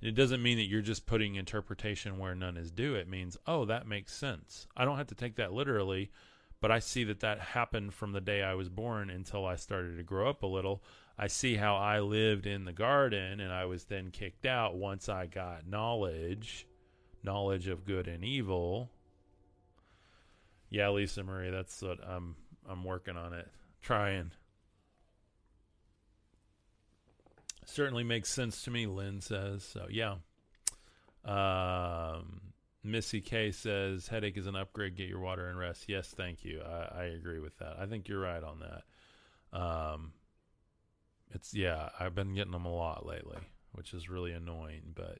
And 0.00 0.08
it 0.08 0.16
doesn't 0.16 0.42
mean 0.42 0.56
that 0.56 0.66
you're 0.66 0.82
just 0.82 1.06
putting 1.06 1.36
interpretation 1.36 2.18
where 2.18 2.34
none 2.34 2.56
is 2.56 2.72
due. 2.72 2.96
It 2.96 3.06
means 3.06 3.36
oh 3.46 3.64
that 3.66 3.86
makes 3.86 4.12
sense. 4.12 4.66
I 4.76 4.84
don't 4.84 4.98
have 4.98 5.06
to 5.06 5.14
take 5.14 5.36
that 5.36 5.52
literally 5.52 6.10
but 6.60 6.70
i 6.70 6.78
see 6.78 7.04
that 7.04 7.20
that 7.20 7.40
happened 7.40 7.94
from 7.94 8.12
the 8.12 8.20
day 8.20 8.42
i 8.42 8.52
was 8.52 8.68
born 8.68 9.08
until 9.08 9.46
i 9.46 9.56
started 9.56 9.96
to 9.96 10.02
grow 10.02 10.28
up 10.28 10.42
a 10.42 10.46
little 10.46 10.82
i 11.20 11.28
see 11.28 11.54
how 11.54 11.76
i 11.76 12.00
lived 12.00 12.46
in 12.46 12.64
the 12.64 12.72
garden 12.72 13.38
and 13.38 13.52
i 13.52 13.64
was 13.64 13.84
then 13.84 14.10
kicked 14.10 14.46
out 14.46 14.74
once 14.74 15.08
i 15.08 15.26
got 15.26 15.68
knowledge 15.68 16.66
knowledge 17.22 17.68
of 17.68 17.84
good 17.84 18.08
and 18.08 18.24
evil 18.24 18.90
yeah, 20.70 20.88
Lisa 20.90 21.24
Marie, 21.24 21.50
that's 21.50 21.82
what 21.82 21.98
I'm 22.06 22.36
I'm 22.68 22.84
working 22.84 23.16
on 23.16 23.34
it. 23.34 23.48
Trying. 23.82 24.30
Certainly 27.66 28.04
makes 28.04 28.28
sense 28.28 28.62
to 28.62 28.70
me, 28.70 28.86
Lynn 28.86 29.20
says. 29.20 29.64
So 29.64 29.86
yeah. 29.90 30.14
Um 31.24 32.40
Missy 32.82 33.20
K 33.20 33.50
says 33.50 34.08
headache 34.08 34.38
is 34.38 34.46
an 34.46 34.56
upgrade, 34.56 34.96
get 34.96 35.08
your 35.08 35.20
water 35.20 35.48
and 35.48 35.58
rest. 35.58 35.84
Yes, 35.86 36.08
thank 36.16 36.44
you. 36.44 36.62
I, 36.62 37.00
I 37.00 37.04
agree 37.04 37.40
with 37.40 37.58
that. 37.58 37.76
I 37.78 37.86
think 37.86 38.08
you're 38.08 38.20
right 38.20 38.42
on 38.42 38.60
that. 38.60 39.58
Um 39.58 40.12
it's 41.30 41.54
yeah, 41.54 41.90
I've 41.98 42.14
been 42.14 42.34
getting 42.34 42.52
them 42.52 42.66
a 42.66 42.74
lot 42.74 43.06
lately, 43.06 43.38
which 43.72 43.94
is 43.94 44.08
really 44.08 44.32
annoying, 44.32 44.92
but 44.94 45.18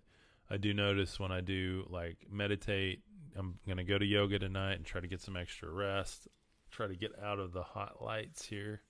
I 0.50 0.56
do 0.56 0.74
notice 0.74 1.20
when 1.20 1.32
I 1.32 1.40
do 1.40 1.86
like 1.88 2.26
meditate 2.30 3.02
I'm 3.36 3.58
gonna 3.66 3.84
go 3.84 3.98
to 3.98 4.04
yoga 4.04 4.38
tonight 4.38 4.74
and 4.74 4.84
try 4.84 5.00
to 5.00 5.06
get 5.06 5.20
some 5.20 5.36
extra 5.36 5.70
rest. 5.70 6.28
Try 6.70 6.86
to 6.86 6.96
get 6.96 7.12
out 7.22 7.38
of 7.38 7.52
the 7.52 7.62
hot 7.62 8.02
lights 8.02 8.44
here. 8.44 8.82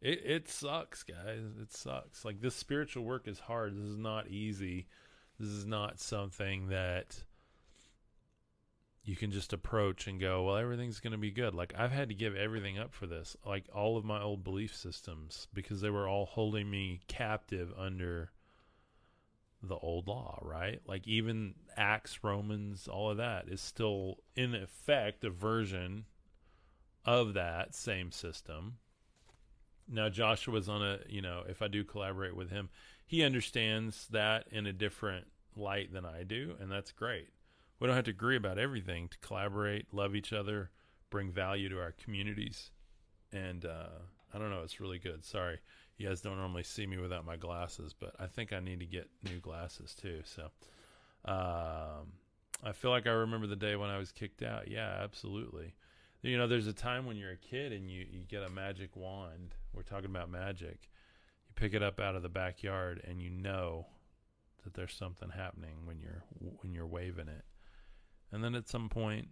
It 0.00 0.22
it 0.24 0.48
sucks, 0.48 1.02
guys. 1.02 1.42
It 1.60 1.72
sucks. 1.72 2.24
Like 2.24 2.40
this 2.40 2.54
spiritual 2.54 3.04
work 3.04 3.28
is 3.28 3.38
hard. 3.38 3.74
This 3.74 3.84
is 3.84 3.98
not 3.98 4.28
easy. 4.28 4.86
This 5.38 5.48
is 5.48 5.66
not 5.66 6.00
something 6.00 6.68
that 6.68 7.22
you 9.08 9.16
can 9.16 9.30
just 9.30 9.54
approach 9.54 10.06
and 10.06 10.20
go, 10.20 10.42
well, 10.42 10.56
everything's 10.58 11.00
going 11.00 11.12
to 11.12 11.18
be 11.18 11.30
good. 11.30 11.54
Like 11.54 11.72
I've 11.78 11.92
had 11.92 12.10
to 12.10 12.14
give 12.14 12.36
everything 12.36 12.78
up 12.78 12.92
for 12.92 13.06
this, 13.06 13.38
like 13.46 13.64
all 13.74 13.96
of 13.96 14.04
my 14.04 14.20
old 14.20 14.44
belief 14.44 14.76
systems, 14.76 15.48
because 15.54 15.80
they 15.80 15.88
were 15.88 16.06
all 16.06 16.26
holding 16.26 16.70
me 16.70 17.00
captive 17.08 17.72
under 17.74 18.30
the 19.62 19.76
old 19.76 20.08
law, 20.08 20.38
right? 20.42 20.82
Like 20.86 21.08
even 21.08 21.54
Acts, 21.74 22.22
Romans, 22.22 22.86
all 22.86 23.10
of 23.10 23.16
that 23.16 23.48
is 23.48 23.62
still 23.62 24.18
in 24.36 24.54
effect 24.54 25.24
a 25.24 25.30
version 25.30 26.04
of 27.06 27.32
that 27.32 27.74
same 27.74 28.12
system. 28.12 28.74
Now 29.88 30.10
Joshua's 30.10 30.68
on 30.68 30.82
a, 30.82 30.98
you 31.08 31.22
know, 31.22 31.44
if 31.48 31.62
I 31.62 31.68
do 31.68 31.82
collaborate 31.82 32.36
with 32.36 32.50
him, 32.50 32.68
he 33.06 33.24
understands 33.24 34.06
that 34.08 34.48
in 34.50 34.66
a 34.66 34.72
different 34.74 35.28
light 35.56 35.94
than 35.94 36.04
I 36.04 36.24
do, 36.24 36.56
and 36.60 36.70
that's 36.70 36.92
great. 36.92 37.28
We 37.78 37.86
don't 37.86 37.96
have 37.96 38.06
to 38.06 38.10
agree 38.10 38.36
about 38.36 38.58
everything 38.58 39.08
to 39.08 39.18
collaborate, 39.18 39.92
love 39.92 40.14
each 40.14 40.32
other, 40.32 40.70
bring 41.10 41.30
value 41.30 41.68
to 41.68 41.80
our 41.80 41.92
communities. 41.92 42.70
And 43.32 43.64
uh, 43.64 44.00
I 44.34 44.38
don't 44.38 44.50
know, 44.50 44.62
it's 44.62 44.80
really 44.80 44.98
good. 44.98 45.24
Sorry 45.24 45.60
you 45.98 46.08
guys 46.08 46.20
don't 46.20 46.38
normally 46.38 46.62
see 46.62 46.86
me 46.86 46.96
without 46.96 47.26
my 47.26 47.36
glasses, 47.36 47.92
but 47.92 48.14
I 48.18 48.26
think 48.26 48.52
I 48.52 48.60
need 48.60 48.78
to 48.80 48.86
get 48.86 49.10
new 49.24 49.40
glasses 49.40 49.94
too. 49.94 50.22
So, 50.24 50.44
um, 51.24 52.12
I 52.62 52.72
feel 52.72 52.92
like 52.92 53.06
I 53.06 53.10
remember 53.10 53.48
the 53.48 53.56
day 53.56 53.74
when 53.76 53.90
I 53.90 53.98
was 53.98 54.12
kicked 54.12 54.42
out. 54.42 54.68
Yeah, 54.68 55.00
absolutely. 55.02 55.74
You 56.22 56.38
know, 56.38 56.46
there's 56.46 56.66
a 56.68 56.72
time 56.72 57.04
when 57.04 57.16
you're 57.16 57.32
a 57.32 57.36
kid 57.36 57.72
and 57.72 57.90
you, 57.90 58.06
you 58.10 58.24
get 58.24 58.42
a 58.42 58.48
magic 58.48 58.96
wand. 58.96 59.54
We're 59.72 59.82
talking 59.82 60.10
about 60.10 60.30
magic. 60.30 60.88
You 61.48 61.54
pick 61.56 61.74
it 61.74 61.82
up 61.82 62.00
out 62.00 62.16
of 62.16 62.22
the 62.22 62.28
backyard 62.28 63.02
and 63.06 63.20
you 63.20 63.30
know 63.30 63.86
that 64.64 64.74
there's 64.74 64.94
something 64.94 65.30
happening 65.30 65.84
when 65.84 65.98
you're 66.00 66.24
when 66.60 66.74
you're 66.74 66.86
waving 66.86 67.28
it. 67.28 67.44
And 68.32 68.44
then 68.44 68.54
at 68.54 68.68
some 68.68 68.88
point 68.88 69.28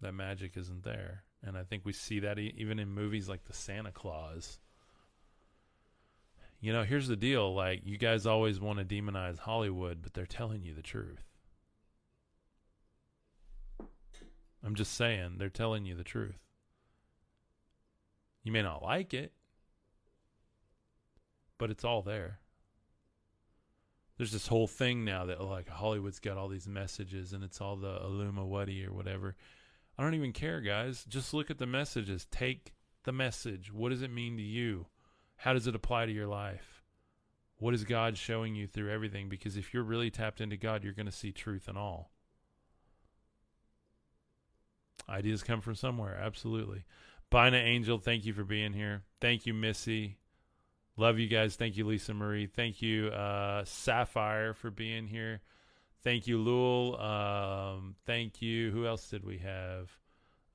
that 0.00 0.12
magic 0.12 0.56
isn't 0.56 0.84
there. 0.84 1.24
And 1.42 1.56
I 1.56 1.62
think 1.62 1.84
we 1.84 1.92
see 1.92 2.20
that 2.20 2.38
e- 2.38 2.54
even 2.56 2.78
in 2.78 2.88
movies 2.88 3.28
like 3.28 3.44
the 3.44 3.52
Santa 3.52 3.92
Claus 3.92 4.58
you 6.64 6.72
know, 6.72 6.82
here's 6.82 7.08
the 7.08 7.14
deal. 7.14 7.54
Like, 7.54 7.82
you 7.84 7.98
guys 7.98 8.24
always 8.24 8.58
want 8.58 8.78
to 8.78 8.86
demonize 8.86 9.36
Hollywood, 9.36 10.00
but 10.00 10.14
they're 10.14 10.24
telling 10.24 10.64
you 10.64 10.72
the 10.72 10.80
truth. 10.80 11.22
I'm 14.64 14.74
just 14.74 14.94
saying, 14.94 15.34
they're 15.36 15.50
telling 15.50 15.84
you 15.84 15.94
the 15.94 16.02
truth. 16.02 16.38
You 18.42 18.50
may 18.50 18.62
not 18.62 18.82
like 18.82 19.12
it, 19.12 19.32
but 21.58 21.70
it's 21.70 21.84
all 21.84 22.00
there. 22.00 22.38
There's 24.16 24.32
this 24.32 24.46
whole 24.46 24.66
thing 24.66 25.04
now 25.04 25.26
that 25.26 25.40
like 25.42 25.68
Hollywood's 25.68 26.20
got 26.20 26.36
all 26.36 26.48
these 26.48 26.68
messages 26.68 27.32
and 27.32 27.42
it's 27.42 27.60
all 27.60 27.76
the 27.76 27.98
Illumawati 27.98 28.86
or 28.86 28.92
whatever. 28.92 29.36
I 29.98 30.02
don't 30.02 30.14
even 30.14 30.32
care, 30.32 30.60
guys. 30.60 31.04
Just 31.04 31.34
look 31.34 31.50
at 31.50 31.58
the 31.58 31.66
messages. 31.66 32.26
Take 32.30 32.74
the 33.04 33.12
message. 33.12 33.72
What 33.72 33.90
does 33.90 34.02
it 34.02 34.10
mean 34.10 34.36
to 34.36 34.42
you? 34.42 34.86
How 35.36 35.52
does 35.52 35.66
it 35.66 35.74
apply 35.74 36.06
to 36.06 36.12
your 36.12 36.26
life? 36.26 36.82
What 37.58 37.74
is 37.74 37.84
God 37.84 38.16
showing 38.16 38.54
you 38.54 38.66
through 38.66 38.90
everything? 38.90 39.28
Because 39.28 39.56
if 39.56 39.72
you're 39.72 39.82
really 39.82 40.10
tapped 40.10 40.40
into 40.40 40.56
God, 40.56 40.82
you're 40.82 40.92
going 40.92 41.06
to 41.06 41.12
see 41.12 41.32
truth 41.32 41.68
in 41.68 41.76
all. 41.76 42.10
Ideas 45.08 45.42
come 45.42 45.60
from 45.60 45.74
somewhere, 45.74 46.18
absolutely. 46.20 46.84
Bina 47.30 47.58
Angel, 47.58 47.98
thank 47.98 48.24
you 48.24 48.32
for 48.32 48.44
being 48.44 48.72
here. 48.72 49.02
Thank 49.20 49.46
you, 49.46 49.54
Missy. 49.54 50.18
Love 50.96 51.18
you 51.18 51.26
guys. 51.26 51.56
Thank 51.56 51.76
you, 51.76 51.86
Lisa 51.86 52.14
Marie. 52.14 52.46
Thank 52.46 52.80
you, 52.80 53.08
uh, 53.08 53.64
Sapphire, 53.64 54.54
for 54.54 54.70
being 54.70 55.06
here. 55.06 55.40
Thank 56.04 56.26
you, 56.26 56.38
Lul. 56.38 57.00
Um, 57.00 57.96
thank 58.06 58.40
you. 58.40 58.70
Who 58.70 58.86
else 58.86 59.08
did 59.08 59.24
we 59.24 59.38
have? 59.38 59.90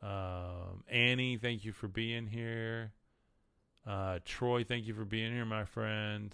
Um, 0.01 0.83
Annie, 0.89 1.37
thank 1.37 1.65
you 1.65 1.73
for 1.73 1.87
being 1.87 2.27
here. 2.27 2.93
Uh, 3.85 4.19
Troy, 4.23 4.63
thank 4.63 4.85
you 4.87 4.93
for 4.93 5.05
being 5.05 5.33
here, 5.33 5.45
my 5.45 5.65
friend. 5.65 6.33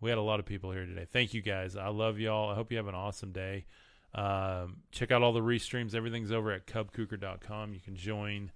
We 0.00 0.10
had 0.10 0.18
a 0.18 0.22
lot 0.22 0.40
of 0.40 0.46
people 0.46 0.72
here 0.72 0.86
today. 0.86 1.06
Thank 1.10 1.34
you 1.34 1.42
guys. 1.42 1.76
I 1.76 1.88
love 1.88 2.18
y'all. 2.18 2.50
I 2.50 2.54
hope 2.54 2.70
you 2.70 2.78
have 2.78 2.88
an 2.88 2.94
awesome 2.94 3.32
day. 3.32 3.66
Um, 4.14 4.78
check 4.90 5.10
out 5.10 5.22
all 5.22 5.32
the 5.32 5.40
restreams. 5.40 5.94
Everything's 5.94 6.32
over 6.32 6.52
at 6.52 6.66
cubkuker.com. 6.66 7.74
You 7.74 7.80
can 7.80 7.96
join 7.96 8.50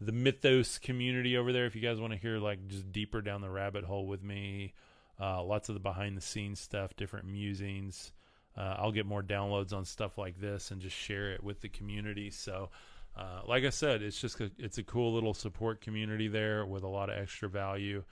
the 0.00 0.12
Mythos 0.12 0.78
community 0.78 1.36
over 1.36 1.52
there 1.52 1.66
if 1.66 1.74
you 1.74 1.80
guys 1.80 2.00
want 2.00 2.12
to 2.12 2.18
hear 2.18 2.38
like 2.38 2.66
just 2.68 2.92
deeper 2.92 3.22
down 3.22 3.40
the 3.40 3.50
rabbit 3.50 3.84
hole 3.84 4.06
with 4.06 4.22
me. 4.22 4.74
Uh, 5.18 5.42
lots 5.42 5.68
of 5.68 5.74
the 5.74 5.80
behind 5.80 6.16
the 6.16 6.20
scenes 6.20 6.60
stuff, 6.60 6.94
different 6.96 7.26
musings. 7.26 8.12
Uh, 8.56 8.76
I'll 8.78 8.92
get 8.92 9.06
more 9.06 9.22
downloads 9.22 9.72
on 9.72 9.84
stuff 9.84 10.18
like 10.18 10.40
this 10.40 10.70
and 10.70 10.80
just 10.80 10.96
share 10.96 11.32
it 11.32 11.42
with 11.42 11.60
the 11.60 11.68
community. 11.68 12.30
So, 12.30 12.70
uh, 13.16 13.40
like 13.46 13.64
I 13.64 13.70
said, 13.70 14.02
it's 14.02 14.20
just 14.20 14.40
a, 14.40 14.50
it's 14.58 14.78
a 14.78 14.82
cool 14.82 15.14
little 15.14 15.34
support 15.34 15.80
community 15.80 16.28
there 16.28 16.64
with 16.64 16.82
a 16.82 16.88
lot 16.88 17.10
of 17.10 17.18
extra 17.18 17.48
value. 17.48 18.02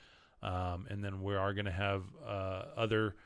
Um, 0.42 0.86
and 0.90 1.02
then 1.02 1.22
we 1.22 1.34
are 1.34 1.54
going 1.54 1.64
to 1.66 1.70
have 1.70 2.04
uh, 2.26 2.64
other. 2.76 3.16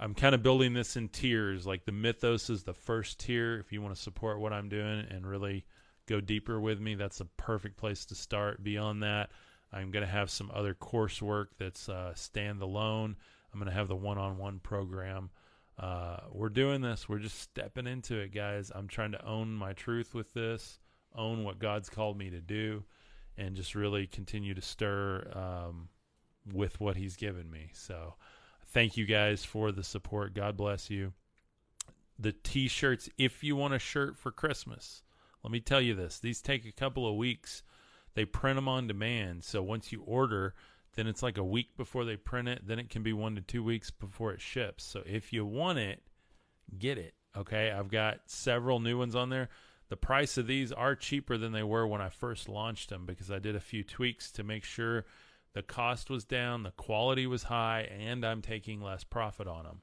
I'm 0.00 0.14
kind 0.14 0.34
of 0.34 0.42
building 0.42 0.72
this 0.72 0.96
in 0.96 1.08
tiers. 1.08 1.66
Like 1.66 1.84
the 1.84 1.92
Mythos 1.92 2.50
is 2.50 2.64
the 2.64 2.74
first 2.74 3.20
tier. 3.20 3.58
If 3.58 3.72
you 3.72 3.80
want 3.82 3.94
to 3.94 4.00
support 4.00 4.40
what 4.40 4.52
I'm 4.52 4.68
doing 4.68 5.06
and 5.10 5.26
really 5.26 5.64
go 6.12 6.20
deeper 6.20 6.60
with 6.60 6.78
me, 6.78 6.94
that's 6.94 7.20
a 7.20 7.24
perfect 7.24 7.76
place 7.76 8.04
to 8.06 8.14
start. 8.14 8.62
Beyond 8.62 9.02
that, 9.02 9.30
I'm 9.72 9.90
going 9.90 10.04
to 10.04 10.10
have 10.10 10.30
some 10.30 10.50
other 10.52 10.74
coursework 10.74 11.46
that's 11.58 11.88
uh, 11.88 12.12
standalone. 12.14 13.14
I'm 13.52 13.58
going 13.58 13.66
to 13.66 13.74
have 13.76 13.88
the 13.88 13.96
one-on-one 13.96 14.60
program. 14.60 15.30
Uh, 15.78 16.18
we're 16.30 16.50
doing 16.50 16.82
this. 16.82 17.08
We're 17.08 17.18
just 17.18 17.40
stepping 17.40 17.86
into 17.86 18.16
it, 18.16 18.34
guys. 18.34 18.70
I'm 18.74 18.88
trying 18.88 19.12
to 19.12 19.24
own 19.24 19.54
my 19.54 19.72
truth 19.72 20.14
with 20.14 20.34
this, 20.34 20.78
own 21.16 21.44
what 21.44 21.58
God's 21.58 21.88
called 21.88 22.18
me 22.18 22.28
to 22.28 22.40
do, 22.40 22.84
and 23.38 23.56
just 23.56 23.74
really 23.74 24.06
continue 24.06 24.52
to 24.52 24.60
stir 24.60 25.30
um, 25.34 25.88
with 26.52 26.78
what 26.78 26.96
He's 26.96 27.16
given 27.16 27.50
me. 27.50 27.70
So, 27.72 28.14
thank 28.66 28.98
you 28.98 29.06
guys 29.06 29.46
for 29.46 29.72
the 29.72 29.82
support. 29.82 30.34
God 30.34 30.58
bless 30.58 30.90
you. 30.90 31.14
The 32.18 32.32
t-shirts, 32.32 33.08
if 33.16 33.42
you 33.42 33.56
want 33.56 33.72
a 33.72 33.78
shirt 33.78 34.18
for 34.18 34.30
Christmas, 34.30 35.02
let 35.42 35.50
me 35.50 35.60
tell 35.60 35.80
you 35.80 35.94
this: 35.94 36.18
these 36.18 36.40
take 36.40 36.64
a 36.64 36.72
couple 36.72 37.08
of 37.08 37.16
weeks. 37.16 37.62
They 38.14 38.24
print 38.24 38.56
them 38.56 38.68
on 38.68 38.86
demand, 38.86 39.42
so 39.42 39.62
once 39.62 39.90
you 39.90 40.02
order, 40.02 40.54
then 40.94 41.06
it's 41.06 41.22
like 41.22 41.38
a 41.38 41.44
week 41.44 41.76
before 41.76 42.04
they 42.04 42.16
print 42.16 42.48
it. 42.48 42.66
Then 42.66 42.78
it 42.78 42.90
can 42.90 43.02
be 43.02 43.12
one 43.12 43.34
to 43.36 43.40
two 43.40 43.64
weeks 43.64 43.90
before 43.90 44.32
it 44.32 44.40
ships. 44.40 44.84
So 44.84 45.02
if 45.06 45.32
you 45.32 45.46
want 45.46 45.78
it, 45.78 46.02
get 46.78 46.98
it. 46.98 47.14
Okay, 47.36 47.70
I've 47.70 47.90
got 47.90 48.20
several 48.26 48.80
new 48.80 48.98
ones 48.98 49.14
on 49.14 49.30
there. 49.30 49.48
The 49.88 49.96
price 49.96 50.36
of 50.38 50.46
these 50.46 50.72
are 50.72 50.94
cheaper 50.94 51.36
than 51.36 51.52
they 51.52 51.62
were 51.62 51.86
when 51.86 52.00
I 52.00 52.08
first 52.08 52.48
launched 52.48 52.90
them 52.90 53.06
because 53.06 53.30
I 53.30 53.38
did 53.38 53.56
a 53.56 53.60
few 53.60 53.82
tweaks 53.82 54.30
to 54.32 54.42
make 54.42 54.64
sure 54.64 55.06
the 55.54 55.62
cost 55.62 56.08
was 56.08 56.24
down, 56.24 56.62
the 56.62 56.70
quality 56.70 57.26
was 57.26 57.44
high, 57.44 57.82
and 57.82 58.24
I'm 58.24 58.40
taking 58.40 58.80
less 58.80 59.04
profit 59.04 59.46
on 59.46 59.64
them. 59.64 59.82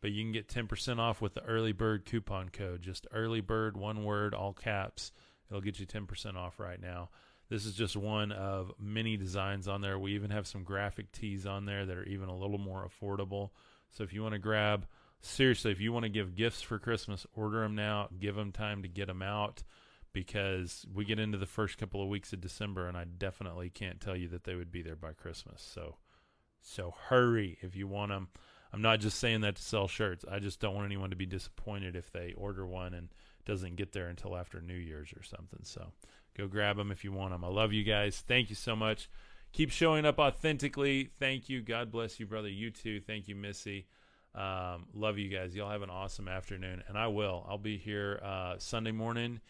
But 0.00 0.12
you 0.12 0.22
can 0.22 0.32
get 0.32 0.48
10% 0.48 0.98
off 0.98 1.20
with 1.20 1.34
the 1.34 1.44
early 1.44 1.72
bird 1.72 2.04
coupon 2.04 2.48
code. 2.48 2.82
Just 2.82 3.06
early 3.12 3.40
bird, 3.40 3.76
one 3.76 4.04
word, 4.04 4.34
all 4.34 4.52
caps. 4.52 5.12
It'll 5.48 5.60
get 5.60 5.78
you 5.78 5.86
10% 5.86 6.36
off 6.36 6.58
right 6.58 6.80
now. 6.80 7.10
This 7.50 7.66
is 7.66 7.74
just 7.74 7.96
one 7.96 8.32
of 8.32 8.72
many 8.78 9.16
designs 9.16 9.66
on 9.66 9.80
there. 9.80 9.98
We 9.98 10.14
even 10.14 10.30
have 10.30 10.46
some 10.46 10.62
graphic 10.62 11.10
tees 11.12 11.46
on 11.46 11.66
there 11.66 11.84
that 11.84 11.96
are 11.96 12.04
even 12.04 12.28
a 12.28 12.36
little 12.36 12.58
more 12.58 12.88
affordable. 12.88 13.50
So 13.90 14.04
if 14.04 14.12
you 14.12 14.22
want 14.22 14.34
to 14.34 14.38
grab, 14.38 14.86
seriously, 15.20 15.72
if 15.72 15.80
you 15.80 15.92
want 15.92 16.04
to 16.04 16.10
give 16.10 16.36
gifts 16.36 16.62
for 16.62 16.78
Christmas, 16.78 17.26
order 17.34 17.60
them 17.60 17.74
now. 17.74 18.08
Give 18.18 18.36
them 18.36 18.52
time 18.52 18.82
to 18.82 18.88
get 18.88 19.08
them 19.08 19.20
out 19.20 19.64
because 20.12 20.86
we 20.92 21.04
get 21.04 21.18
into 21.18 21.38
the 21.38 21.46
first 21.46 21.76
couple 21.76 22.02
of 22.02 22.08
weeks 22.08 22.32
of 22.32 22.40
December 22.40 22.88
and 22.88 22.96
I 22.96 23.04
definitely 23.04 23.70
can't 23.70 24.00
tell 24.00 24.16
you 24.16 24.28
that 24.28 24.44
they 24.44 24.54
would 24.54 24.72
be 24.72 24.82
there 24.82 24.96
by 24.96 25.12
Christmas. 25.12 25.62
So 25.62 25.96
so 26.62 26.94
hurry 27.08 27.58
if 27.62 27.74
you 27.76 27.86
want 27.86 28.10
them. 28.10 28.28
I'm 28.72 28.82
not 28.82 29.00
just 29.00 29.18
saying 29.18 29.40
that 29.40 29.56
to 29.56 29.62
sell 29.62 29.88
shirts. 29.88 30.24
I 30.30 30.38
just 30.38 30.60
don't 30.60 30.74
want 30.74 30.86
anyone 30.86 31.10
to 31.10 31.16
be 31.16 31.26
disappointed 31.26 31.96
if 31.96 32.12
they 32.12 32.34
order 32.36 32.66
one 32.66 32.94
and 32.94 33.08
doesn't 33.44 33.76
get 33.76 33.92
there 33.92 34.08
until 34.08 34.36
after 34.36 34.60
New 34.60 34.74
Year's 34.74 35.12
or 35.16 35.22
something. 35.22 35.60
So 35.64 35.92
go 36.36 36.46
grab 36.46 36.76
them 36.76 36.92
if 36.92 37.04
you 37.04 37.12
want 37.12 37.32
them. 37.32 37.44
I 37.44 37.48
love 37.48 37.72
you 37.72 37.84
guys. 37.84 38.22
Thank 38.26 38.48
you 38.48 38.56
so 38.56 38.76
much. 38.76 39.08
Keep 39.52 39.70
showing 39.72 40.04
up 40.04 40.18
authentically. 40.18 41.10
Thank 41.18 41.48
you. 41.48 41.60
God 41.60 41.90
bless 41.90 42.20
you, 42.20 42.26
brother. 42.26 42.48
You 42.48 42.70
too. 42.70 43.00
Thank 43.00 43.26
you, 43.26 43.34
Missy. 43.34 43.86
Um, 44.34 44.86
love 44.94 45.18
you 45.18 45.28
guys. 45.28 45.56
Y'all 45.56 45.70
have 45.70 45.82
an 45.82 45.90
awesome 45.90 46.28
afternoon, 46.28 46.84
and 46.86 46.96
I 46.96 47.08
will. 47.08 47.44
I'll 47.48 47.58
be 47.58 47.76
here 47.76 48.20
uh, 48.22 48.54
Sunday 48.58 48.92
morning. 48.92 49.40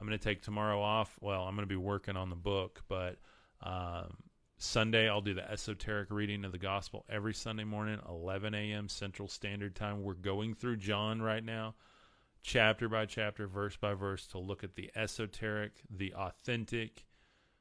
I'm 0.00 0.06
going 0.06 0.18
to 0.18 0.24
take 0.24 0.40
tomorrow 0.40 0.80
off. 0.80 1.14
Well, 1.20 1.42
I'm 1.42 1.54
going 1.54 1.68
to 1.68 1.72
be 1.72 1.76
working 1.76 2.16
on 2.16 2.30
the 2.30 2.36
book, 2.36 2.82
but 2.88 3.18
um, 3.62 4.16
Sunday, 4.62 5.08
I'll 5.08 5.22
do 5.22 5.32
the 5.32 5.50
esoteric 5.50 6.10
reading 6.10 6.44
of 6.44 6.52
the 6.52 6.58
gospel 6.58 7.06
every 7.08 7.32
Sunday 7.32 7.64
morning, 7.64 7.98
11 8.06 8.52
a.m. 8.52 8.90
Central 8.90 9.26
Standard 9.26 9.74
Time. 9.74 10.02
We're 10.02 10.12
going 10.12 10.54
through 10.54 10.76
John 10.76 11.22
right 11.22 11.42
now, 11.42 11.76
chapter 12.42 12.86
by 12.86 13.06
chapter, 13.06 13.46
verse 13.46 13.78
by 13.78 13.94
verse, 13.94 14.26
to 14.26 14.38
look 14.38 14.62
at 14.62 14.74
the 14.74 14.90
esoteric, 14.94 15.80
the 15.88 16.12
authentic, 16.12 17.06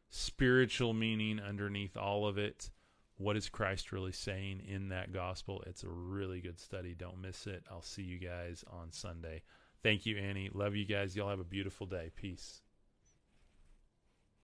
spiritual 0.09 0.93
meaning 0.93 1.39
underneath 1.39 1.95
all 1.95 2.27
of 2.27 2.37
it. 2.37 2.69
What 3.15 3.37
is 3.37 3.47
Christ 3.47 3.93
really 3.93 4.11
saying 4.11 4.63
in 4.67 4.89
that 4.89 5.13
gospel? 5.13 5.63
It's 5.67 5.85
a 5.85 5.89
really 5.89 6.41
good 6.41 6.59
study. 6.59 6.95
Don't 6.95 7.21
miss 7.21 7.47
it. 7.47 7.63
I'll 7.71 7.81
see 7.81 8.03
you 8.03 8.19
guys 8.19 8.65
on 8.69 8.91
Sunday. 8.91 9.43
Thank 9.81 10.05
you, 10.05 10.17
Annie. 10.17 10.49
Love 10.53 10.75
you 10.75 10.83
guys. 10.83 11.15
Y'all 11.15 11.29
have 11.29 11.39
a 11.39 11.45
beautiful 11.45 11.87
day. 11.87 12.11
Peace. 12.13 12.61